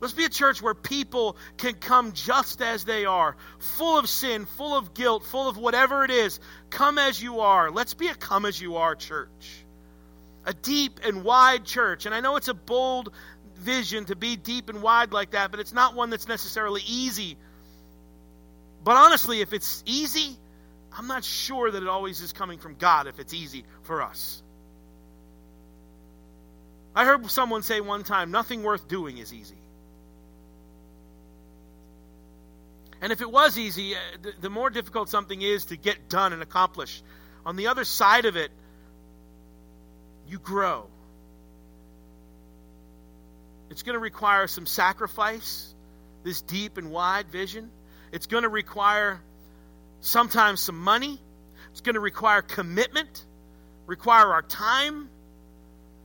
Let's 0.00 0.14
be 0.14 0.24
a 0.24 0.30
church 0.30 0.62
where 0.62 0.74
people 0.74 1.36
can 1.58 1.74
come 1.74 2.12
just 2.12 2.62
as 2.62 2.84
they 2.84 3.04
are, 3.04 3.36
full 3.58 3.98
of 3.98 4.08
sin, 4.08 4.46
full 4.46 4.76
of 4.76 4.94
guilt, 4.94 5.24
full 5.24 5.48
of 5.48 5.58
whatever 5.58 6.04
it 6.04 6.10
is. 6.10 6.40
Come 6.70 6.96
as 6.96 7.22
you 7.22 7.40
are. 7.40 7.70
Let's 7.70 7.92
be 7.92 8.08
a 8.08 8.14
come 8.14 8.46
as 8.46 8.60
you 8.60 8.76
are 8.76 8.94
church. 8.94 9.64
A 10.46 10.54
deep 10.54 11.00
and 11.04 11.22
wide 11.22 11.66
church. 11.66 12.06
And 12.06 12.14
I 12.14 12.20
know 12.20 12.36
it's 12.36 12.48
a 12.48 12.54
bold 12.54 13.12
vision 13.56 14.06
to 14.06 14.16
be 14.16 14.36
deep 14.36 14.70
and 14.70 14.80
wide 14.80 15.12
like 15.12 15.32
that, 15.32 15.50
but 15.50 15.60
it's 15.60 15.74
not 15.74 15.94
one 15.94 16.08
that's 16.08 16.28
necessarily 16.28 16.80
easy. 16.86 17.36
But 18.82 18.96
honestly, 18.96 19.42
if 19.42 19.52
it's 19.52 19.82
easy, 19.84 20.34
I'm 20.96 21.08
not 21.08 21.24
sure 21.24 21.70
that 21.70 21.82
it 21.82 21.88
always 21.88 22.22
is 22.22 22.32
coming 22.32 22.58
from 22.58 22.76
God 22.76 23.06
if 23.06 23.18
it's 23.20 23.34
easy 23.34 23.64
for 23.82 24.00
us. 24.00 24.42
I 26.94 27.04
heard 27.04 27.30
someone 27.30 27.62
say 27.62 27.80
one 27.80 28.02
time, 28.04 28.30
nothing 28.30 28.62
worth 28.62 28.88
doing 28.88 29.18
is 29.18 29.32
easy. 29.32 29.58
And 33.00 33.12
if 33.12 33.20
it 33.20 33.30
was 33.30 33.58
easy, 33.58 33.94
uh, 33.94 33.98
the, 34.20 34.32
the 34.42 34.50
more 34.50 34.68
difficult 34.68 35.08
something 35.08 35.40
is 35.40 35.66
to 35.66 35.76
get 35.76 36.08
done 36.08 36.32
and 36.32 36.42
accomplish, 36.42 37.02
on 37.46 37.56
the 37.56 37.68
other 37.68 37.84
side 37.84 38.26
of 38.26 38.36
it, 38.36 38.50
you 40.28 40.38
grow. 40.38 40.86
It's 43.70 43.82
going 43.82 43.94
to 43.94 44.00
require 44.00 44.46
some 44.48 44.66
sacrifice, 44.66 45.74
this 46.24 46.42
deep 46.42 46.76
and 46.76 46.90
wide 46.90 47.28
vision. 47.28 47.70
It's 48.12 48.26
going 48.26 48.42
to 48.42 48.48
require 48.48 49.22
sometimes 50.00 50.60
some 50.60 50.78
money. 50.78 51.18
It's 51.70 51.80
going 51.80 51.94
to 51.94 52.00
require 52.00 52.42
commitment, 52.42 53.24
require 53.86 54.32
our 54.32 54.42
time. 54.42 55.08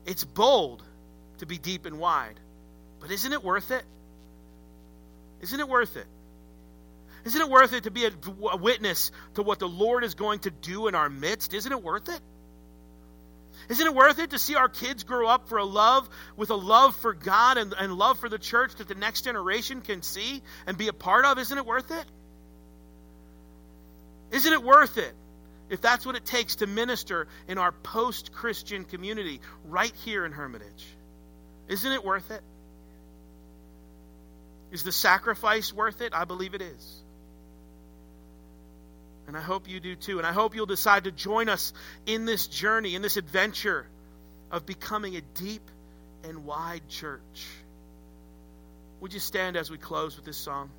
It's 0.06 0.24
bold 0.24 0.84
to 1.40 1.46
be 1.46 1.58
deep 1.58 1.86
and 1.86 2.00
wide. 2.00 2.40
But 3.00 3.12
isn't 3.12 3.32
it 3.32 3.44
worth 3.44 3.72
it? 3.72 3.84
Isn't 5.42 5.60
it 5.60 5.68
worth 5.68 5.98
it? 5.98 6.08
Isn't 7.26 7.42
it 7.42 7.50
worth 7.50 7.74
it 7.74 7.84
to 7.84 7.92
be 7.92 8.06
a, 8.06 8.12
a, 8.52 8.58
witness 8.58 9.12
to 9.34 9.42
what 9.42 9.58
the 9.58 9.68
Lord 9.68 10.04
is 10.04 10.14
going 10.14 10.40
to 10.40 10.52
do 10.52 10.88
in 10.88 10.96
our 10.96 11.10
midst? 11.10 11.54
Isn't 11.54 11.72
it 11.72 11.82
worth 11.82 12.08
it? 12.08 12.20
Isn't 13.68 13.88
it 13.88 13.96
worth 13.96 14.20
it 14.20 14.30
to 14.30 14.38
see 14.40 14.56
our 14.56 14.70
kids 14.70 15.04
grow 15.04 15.28
up 15.28 15.50
for 15.50 15.58
a 15.58 15.66
love, 15.66 16.08
with 16.38 16.52
a 16.52 16.56
love 16.56 16.96
for 16.98 17.14
God 17.14 17.58
and, 17.58 17.74
and 17.74 17.94
love 17.94 18.20
for 18.20 18.30
the 18.30 18.38
church 18.38 18.76
that 18.76 18.88
the 18.88 18.96
next 18.96 19.24
generation 19.24 19.82
can 19.82 20.04
see 20.04 20.44
and 20.68 20.78
be 20.78 20.88
a 20.88 20.94
part 20.94 21.26
of? 21.26 21.40
Isn't 21.40 21.58
it 21.58 21.66
worth 21.66 21.90
it? 21.90 22.06
Isn't 24.32 24.54
it 24.54 24.64
worth 24.64 24.98
it 25.00 25.16
if 25.70 25.82
that's 25.82 26.06
what 26.06 26.16
it 26.16 26.26
takes 26.26 26.58
to 26.58 26.68
minister 26.68 27.28
in 27.48 27.58
our 27.58 27.72
post 27.72 28.32
Christian 28.32 28.86
community 28.86 29.42
right 29.66 29.94
here 30.04 30.26
in 30.26 30.32
Hermitage? 30.32 30.86
Isn't 31.68 31.92
it 31.92 32.04
worth 32.04 32.30
it? 32.32 32.42
Is 34.72 34.84
the 34.84 34.92
sacrifice 34.92 35.74
worth 35.74 36.02
it? 36.02 36.14
I 36.14 36.26
believe 36.26 36.54
it 36.54 36.62
is. 36.62 37.02
And 39.28 39.36
I 39.36 39.42
hope 39.42 39.68
you 39.68 39.80
do 39.80 39.96
too. 39.96 40.18
And 40.20 40.28
I 40.28 40.34
hope 40.34 40.56
you'll 40.56 40.66
decide 40.66 41.06
to 41.06 41.12
join 41.12 41.50
us 41.50 41.74
in 42.06 42.26
this 42.26 42.48
journey, 42.48 42.94
in 42.96 43.02
this 43.02 43.18
adventure 43.18 43.88
of 44.52 44.66
becoming 44.66 45.16
a 45.16 45.22
deep 45.22 45.64
and 46.24 46.46
wide 46.46 46.88
church. 46.90 47.48
Would 49.00 49.14
you 49.14 49.20
stand 49.20 49.58
as 49.58 49.72
we 49.72 49.78
close 49.78 50.16
with 50.16 50.26
this 50.26 50.38
song? 50.38 50.70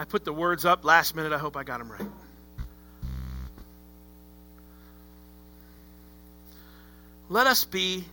I 0.00 0.04
put 0.04 0.24
the 0.24 0.32
words 0.32 0.64
up 0.64 0.82
last 0.86 1.14
minute. 1.14 1.34
I 1.34 1.36
hope 1.36 1.58
I 1.58 1.62
got 1.62 1.78
them 1.78 1.92
right. 1.92 2.00
Let 7.28 7.46
us 7.46 7.66
be 7.66 8.06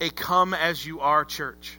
a 0.00 0.08
come 0.08 0.54
as 0.54 0.84
you 0.84 1.00
are 1.00 1.26
church. 1.26 1.76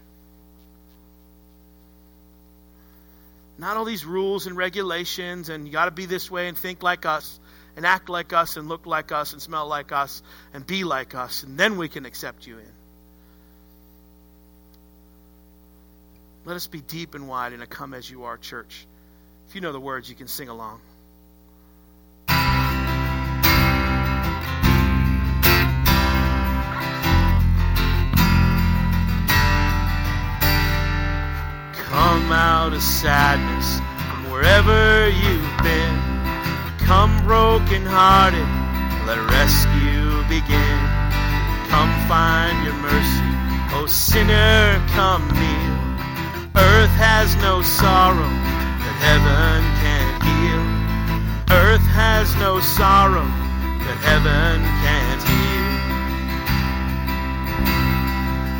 Not 3.57 3.77
all 3.77 3.85
these 3.85 4.05
rules 4.05 4.45
and 4.45 4.55
regulations, 4.55 5.49
and 5.49 5.65
you 5.65 5.73
got 5.73 5.85
to 5.85 5.91
be 5.91 6.05
this 6.05 6.29
way 6.29 6.47
and 6.47 6.55
think 6.55 6.83
like 6.83 7.07
us, 7.07 7.39
and 7.75 7.83
act 7.83 8.09
like 8.09 8.31
us, 8.31 8.57
and 8.57 8.69
look 8.69 8.85
like 8.85 9.11
us, 9.11 9.33
and 9.33 9.41
smell 9.41 9.67
like 9.67 9.91
us, 9.91 10.21
and 10.53 10.67
be 10.67 10.83
like 10.83 11.15
us, 11.15 11.41
and 11.41 11.57
then 11.57 11.77
we 11.77 11.89
can 11.89 12.05
accept 12.05 12.45
you 12.45 12.59
in. 12.59 12.71
Let 16.45 16.57
us 16.57 16.67
be 16.67 16.79
deep 16.79 17.15
and 17.15 17.27
wide 17.27 17.53
in 17.53 17.63
a 17.63 17.67
come 17.67 17.95
as 17.95 18.07
you 18.07 18.25
are 18.25 18.37
church. 18.37 18.85
If 19.47 19.53
you 19.53 19.61
know 19.61 19.71
the 19.71 19.79
words, 19.79 20.09
you 20.09 20.15
can 20.15 20.27
sing 20.27 20.49
along. 20.49 20.79
Come 31.87 32.31
out 32.31 32.73
of 32.73 32.81
sadness 32.81 33.79
from 34.09 34.31
wherever 34.31 35.09
you've 35.09 35.57
been. 35.63 35.99
Come 36.79 37.23
broken 37.23 37.85
hearted, 37.85 38.47
let 39.07 39.19
rescue 39.29 40.23
begin. 40.27 40.79
Come 41.69 42.07
find 42.07 42.65
your 42.65 42.73
mercy, 42.73 43.77
O 43.77 43.85
sinner, 43.87 44.83
come 44.89 45.27
kneel. 45.29 45.75
Earth 46.55 46.95
has 46.97 47.35
no 47.37 47.61
sorrow 47.61 48.54
heaven 49.07 49.63
can't 49.83 50.23
heal. 50.23 50.63
Earth 51.51 51.85
has 51.93 52.35
no 52.37 52.59
sorrow 52.59 53.27
that 53.85 53.99
heaven 54.09 54.61
can't 54.83 55.23
heal. 55.31 55.69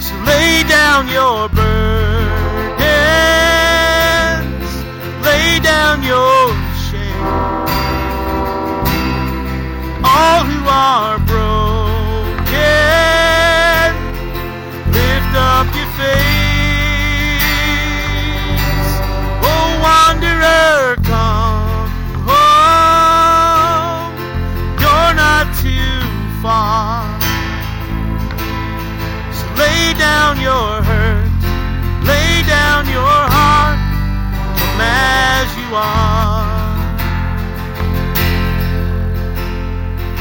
So 0.02 0.14
lay 0.30 0.64
down 0.68 1.08
your 1.10 1.50
burden 1.50 1.96
lay 5.26 5.60
down 5.60 6.04
your 6.04 6.54
shame. 6.86 7.26
All 10.04 10.42
who 10.50 10.62
are 10.68 11.18
broken, 11.20 11.55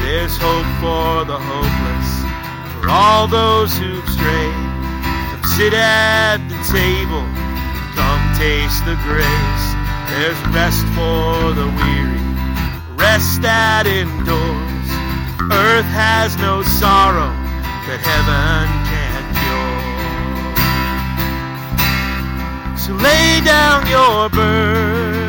There's 0.01 0.35
hope 0.35 0.67
for 0.83 1.23
the 1.23 1.39
hopeless, 1.39 2.09
for 2.81 2.89
all 2.89 3.27
those 3.27 3.77
who've 3.77 4.09
strayed. 4.09 4.53
Come 5.31 5.43
sit 5.55 5.73
at 5.73 6.37
the 6.49 6.59
table, 6.67 7.23
come 7.95 8.35
taste 8.35 8.83
the 8.83 8.97
grace. 9.07 9.65
There's 10.11 10.39
rest 10.53 10.83
for 10.91 11.53
the 11.55 11.67
weary, 11.79 12.19
rest 12.97 13.41
that 13.41 13.87
endures. 13.87 14.89
Earth 15.51 15.85
has 15.85 16.35
no 16.37 16.63
sorrow 16.63 17.31
that 17.87 18.01
heaven 18.03 18.67
can't 18.91 19.27
cure. 19.39 19.75
So 22.77 22.91
lay 23.01 23.41
down 23.45 23.87
your 23.87 24.29
burdens, 24.29 25.24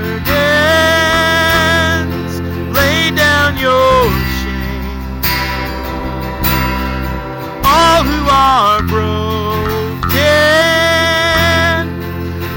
your 3.58 4.10
shame. 4.38 5.22
All 7.64 8.02
who 8.04 8.28
are 8.28 8.82
broken, 8.82 10.16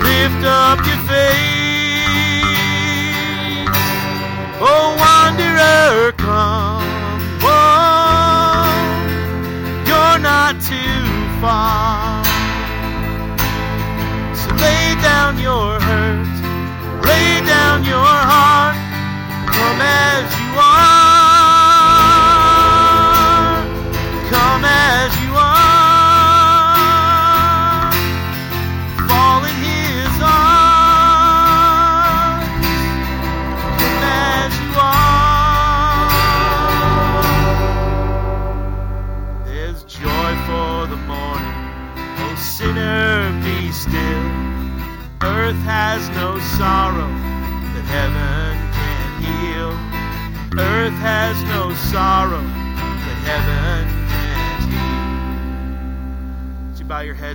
lift 0.03 0.43
up 0.45 0.79
your 0.85 1.01
face. 1.09 1.39
Oh, 4.61 4.95
wanderer, 4.99 6.11
come 6.17 6.83
home. 7.45 8.87
You're 9.87 10.19
not 10.19 10.61
too 10.61 11.03
far. 11.41 12.23
So 14.35 14.47
lay 14.55 14.95
down 15.01 15.39
your 15.39 15.79
hurt, 15.79 16.27
lay 17.05 17.41
down 17.45 17.83
your 17.85 18.13
heart, 18.31 18.75
come 19.47 19.81
as 19.81 20.38
you 20.59 20.98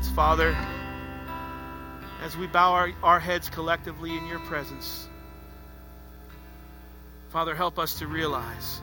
heads, 0.05 0.15
Father? 0.15 0.57
As 2.23 2.37
we 2.37 2.47
bow 2.47 2.73
our, 2.73 2.91
our 3.03 3.21
heads 3.21 3.49
collectively 3.49 4.17
in 4.17 4.27
your 4.27 4.41
presence, 4.41 5.09
Father, 7.31 7.55
help 7.55 7.79
us 7.79 7.99
to 7.99 8.07
realize 8.07 8.81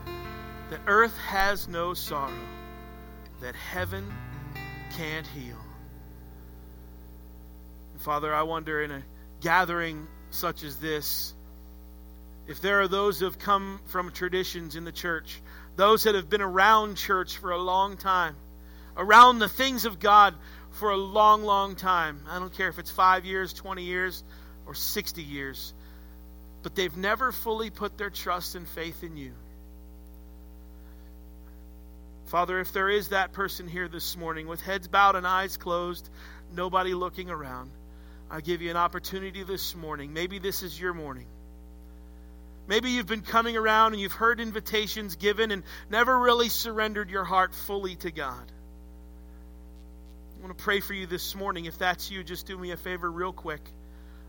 that 0.70 0.80
earth 0.88 1.18
has 1.28 1.68
no 1.68 1.94
sorrow 1.94 2.34
that 3.42 3.56
heaven 3.56 4.06
can't 4.98 5.26
heal. 5.28 5.58
And 7.94 8.02
Father, 8.02 8.34
I 8.34 8.44
wonder 8.44 8.82
in 8.84 8.92
a 8.92 9.02
gathering 9.42 10.08
such 10.32 10.64
as 10.64 10.76
this, 10.78 11.34
if 12.48 12.62
there 12.62 12.82
are 12.82 12.88
those 12.88 13.20
who 13.20 13.26
have 13.26 13.40
come 13.40 13.80
from 13.88 14.12
traditions 14.12 14.76
in 14.76 14.86
the 14.86 14.92
church, 14.92 15.42
those 15.76 16.04
that 16.04 16.16
have 16.16 16.30
been 16.30 16.42
around 16.42 16.98
church 16.98 17.38
for 17.38 17.52
a 17.52 17.58
long 17.58 17.98
time, 17.98 18.36
around 18.98 19.40
the 19.40 19.50
things 19.50 19.86
of 19.86 20.00
God 20.00 20.36
for 20.82 20.90
a 20.90 20.98
long, 20.98 21.44
long 21.44 21.76
time. 21.76 22.26
I 22.28 22.40
don't 22.40 22.52
care 22.52 22.68
if 22.68 22.80
it's 22.80 22.90
five 22.90 23.24
years, 23.24 23.54
20 23.54 23.84
years, 23.84 24.24
or 24.66 24.74
60 24.74 25.22
years, 25.22 25.76
but 26.64 26.74
they've 26.74 26.98
never 26.98 27.32
fully 27.32 27.70
put 27.70 28.00
their 28.00 28.10
trust 28.10 28.56
and 28.56 28.68
faith 28.68 29.04
in 29.04 29.16
you. 29.16 29.32
Father, 32.26 32.60
if 32.60 32.74
there 32.74 32.90
is 32.90 33.10
that 33.10 33.32
person 33.32 33.68
here 33.68 33.88
this 33.88 34.18
morning 34.18 34.48
with 34.48 34.60
heads 34.60 34.88
bowed 34.88 35.16
and 35.16 35.28
eyes 35.28 35.56
closed, 35.56 36.10
nobody 36.52 36.96
looking 36.96 37.30
around, 37.30 37.70
I 38.32 38.42
give 38.42 38.64
you 38.64 38.72
an 38.72 38.78
opportunity 38.78 39.44
this 39.44 39.76
morning. 39.76 40.14
Maybe 40.14 40.40
this 40.40 40.64
is 40.64 40.80
your 40.80 40.96
morning. 40.96 41.28
Maybe 42.68 42.90
you've 42.90 43.06
been 43.06 43.22
coming 43.22 43.56
around 43.56 43.94
and 43.94 44.02
you've 44.02 44.14
heard 44.14 44.40
invitations 44.40 45.16
given 45.16 45.52
and 45.52 45.62
never 45.92 46.18
really 46.18 46.50
surrendered 46.50 47.12
your 47.12 47.24
heart 47.24 47.54
fully 47.54 47.98
to 47.98 48.10
God. 48.10 48.52
I 50.42 50.44
want 50.44 50.58
to 50.58 50.64
pray 50.64 50.80
for 50.80 50.96
you 50.96 51.06
this 51.06 51.36
morning. 51.36 51.66
If 51.66 51.78
that's 51.78 52.10
you, 52.10 52.24
just 52.24 52.48
do 52.48 52.58
me 52.58 52.72
a 52.72 52.78
favor, 52.78 53.12
real 53.12 53.32
quick. 53.32 53.62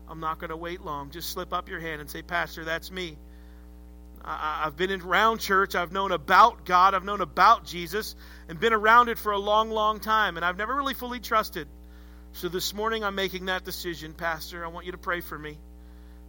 I'm 0.07 0.19
not 0.19 0.37
going 0.37 0.51
to 0.51 0.55
wait 0.55 0.81
long. 0.81 1.09
Just 1.09 1.29
slip 1.31 1.51
up 1.53 1.69
your 1.69 1.79
hand 1.79 2.01
and 2.01 2.09
say, 2.09 2.21
Pastor, 2.21 2.63
that's 2.63 2.91
me. 2.91 3.17
I, 4.23 4.61
have 4.65 4.77
been 4.77 4.91
around 4.91 5.39
church. 5.39 5.73
I've 5.73 5.91
known 5.91 6.11
about 6.11 6.65
God. 6.65 6.93
I've 6.93 7.03
known 7.03 7.21
about 7.21 7.65
Jesus 7.65 8.15
and 8.47 8.59
been 8.59 8.73
around 8.73 9.09
it 9.09 9.17
for 9.17 9.31
a 9.31 9.39
long, 9.39 9.71
long 9.71 9.99
time. 9.99 10.37
And 10.37 10.45
I've 10.45 10.55
never 10.55 10.75
really 10.75 10.93
fully 10.93 11.19
trusted. 11.19 11.67
So 12.33 12.47
this 12.47 12.75
morning 12.75 13.03
I'm 13.03 13.15
making 13.15 13.45
that 13.45 13.63
decision. 13.63 14.13
Pastor, 14.13 14.63
I 14.63 14.67
want 14.67 14.85
you 14.85 14.91
to 14.91 14.99
pray 14.99 15.21
for 15.21 15.39
me. 15.39 15.57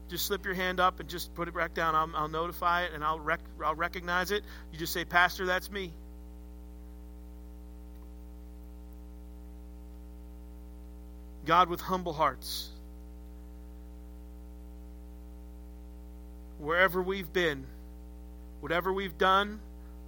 Just 0.09 0.25
slip 0.25 0.47
your 0.47 0.55
hand 0.55 0.81
up 0.81 0.99
and 0.99 1.11
just 1.11 1.35
put 1.35 1.47
it 1.47 1.55
back 1.55 1.75
down. 1.75 1.95
I'll, 1.95 2.11
I'll 2.17 2.29
notify 2.29 2.85
it 2.85 2.93
and 2.95 3.05
I'll, 3.05 3.21
rec- 3.21 3.45
I'll 3.63 3.75
recognize 3.75 4.31
it. 4.31 4.45
You 4.73 4.79
just 4.79 4.95
say, 4.95 5.05
Pastor, 5.05 5.45
that's 5.45 5.71
me. 5.71 5.93
God, 11.45 11.69
with 11.69 11.81
humble 11.81 12.13
hearts, 12.13 12.69
wherever 16.59 17.03
we've 17.03 17.33
been, 17.33 17.67
Whatever 18.65 18.95
we've 18.95 19.19
done, 19.19 19.61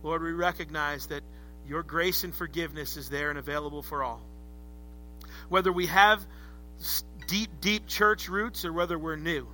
Lord, 0.03 0.23
we 0.23 0.33
recognize 0.33 1.09
that 1.09 1.23
your 1.69 1.83
grace 1.83 2.25
and 2.25 2.35
forgiveness 2.35 2.97
is 2.97 3.11
there 3.11 3.29
and 3.29 3.39
available 3.39 3.83
for 3.83 4.03
all. 4.03 4.23
Whether 5.51 5.71
we 5.71 5.89
have 5.89 6.27
deep, 7.27 7.51
deep 7.61 7.87
church 7.87 8.31
roots 8.31 8.65
or 8.65 8.73
whether 8.73 8.99
we're 8.99 9.17
new. 9.17 9.47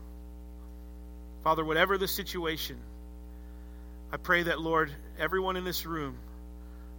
Father, 1.42 1.64
whatever 1.64 1.98
the 1.98 2.06
situation, 2.06 2.76
I 4.12 4.18
pray 4.18 4.44
that, 4.44 4.60
Lord, 4.60 4.92
everyone 5.18 5.56
in 5.56 5.64
this 5.64 5.84
room 5.84 6.16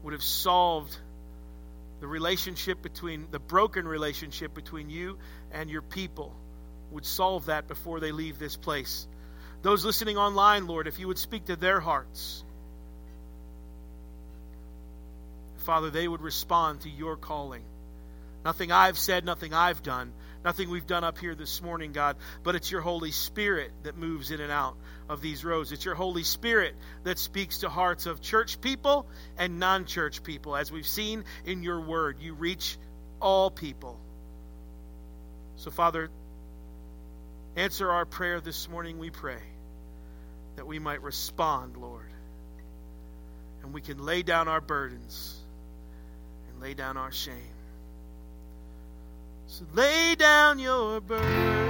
would 0.04 0.12
have 0.12 0.24
solved 0.24 0.94
the 2.04 2.08
relationship 2.10 2.82
between 2.82 3.28
the 3.32 3.39
broken 3.39 3.88
relationship 3.88 4.54
between 4.54 4.89
you 4.89 5.18
and 5.54 5.70
your 5.70 5.82
people, 5.82 6.36
would 6.91 7.06
solve 7.06 7.45
that 7.45 7.66
before 7.70 8.01
they 8.01 8.12
leave 8.12 8.38
this 8.38 8.58
place. 8.58 9.08
Those 9.62 9.86
listening 9.86 10.18
online, 10.18 10.68
Lord, 10.68 10.86
if 10.86 10.99
you 10.99 11.08
would 11.08 11.18
speak 11.18 11.45
to 11.45 11.56
their 11.56 11.80
hearts, 11.80 12.43
Father, 15.60 15.89
they 15.89 16.06
would 16.06 16.20
respond 16.20 16.82
to 16.82 16.89
your 16.89 17.16
calling. 17.16 17.64
Nothing 18.43 18.70
I've 18.70 18.97
said, 18.97 19.24
nothing 19.24 19.54
I've 19.54 19.82
done, 19.82 20.12
nothing 20.44 20.70
we've 20.70 20.88
done 20.88 21.04
up 21.04 21.18
here 21.18 21.36
this 21.36 21.62
morning, 21.62 21.91
God, 21.91 22.18
but 22.44 22.56
it's 22.56 22.70
your 22.72 22.82
Holy 22.82 23.12
Spirit 23.12 23.72
that 23.84 23.98
moves 23.98 24.32
in 24.32 24.41
and 24.41 24.52
out 24.52 24.76
of 25.10 25.22
these 25.22 25.44
roads. 25.46 25.72
It's 25.72 25.86
your 25.86 25.96
Holy 25.96 26.24
Spirit 26.24 26.76
that 27.04 27.18
speaks 27.18 27.60
to 27.60 27.70
hearts 27.70 28.06
of 28.06 28.22
church 28.22 28.60
people 28.62 29.08
and 29.38 29.60
non 29.60 29.86
church 29.86 30.24
people. 30.24 30.56
As 30.56 30.72
we've 30.72 30.88
seen 30.88 31.24
in 31.46 31.64
your 31.64 31.82
word, 31.82 32.20
you 32.20 32.34
reach 32.34 32.78
all 33.22 33.50
people. 33.50 34.00
So, 35.56 35.72
Father, 35.72 36.10
answer 37.56 37.89
our 37.89 38.06
prayer 38.06 38.41
this 38.41 38.68
morning, 38.68 39.00
we 39.00 39.10
pray 39.10 39.39
that 40.56 40.68
we 40.68 40.80
might 40.80 41.02
respond, 41.02 41.78
Lord. 41.78 42.10
And 43.62 43.74
we 43.74 43.82
can 43.82 44.04
lay 44.04 44.24
down 44.24 44.50
our 44.50 44.60
burdens 44.60 45.39
and 46.50 46.62
lay 46.62 46.74
down 46.74 46.98
our 46.98 47.12
shame. 47.12 47.62
So 49.54 49.66
lay 49.76 50.16
down 50.16 50.58
your 50.58 50.99
burdens, 50.99 51.62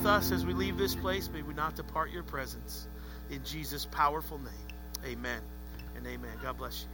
with 0.00 0.08
us 0.08 0.32
as 0.32 0.46
we 0.46 0.54
leave 0.54 0.78
this 0.78 0.94
place. 0.94 1.28
May 1.30 1.42
we 1.42 1.52
not 1.52 1.76
depart 1.76 2.10
your 2.10 2.22
presence. 2.22 2.86
In 3.30 3.44
Jesus' 3.44 3.84
powerful 3.84 4.38
name, 4.38 5.12
amen 5.12 5.42
and 5.94 6.06
amen. 6.06 6.32
God 6.42 6.56
bless 6.56 6.84
you. 6.84 6.90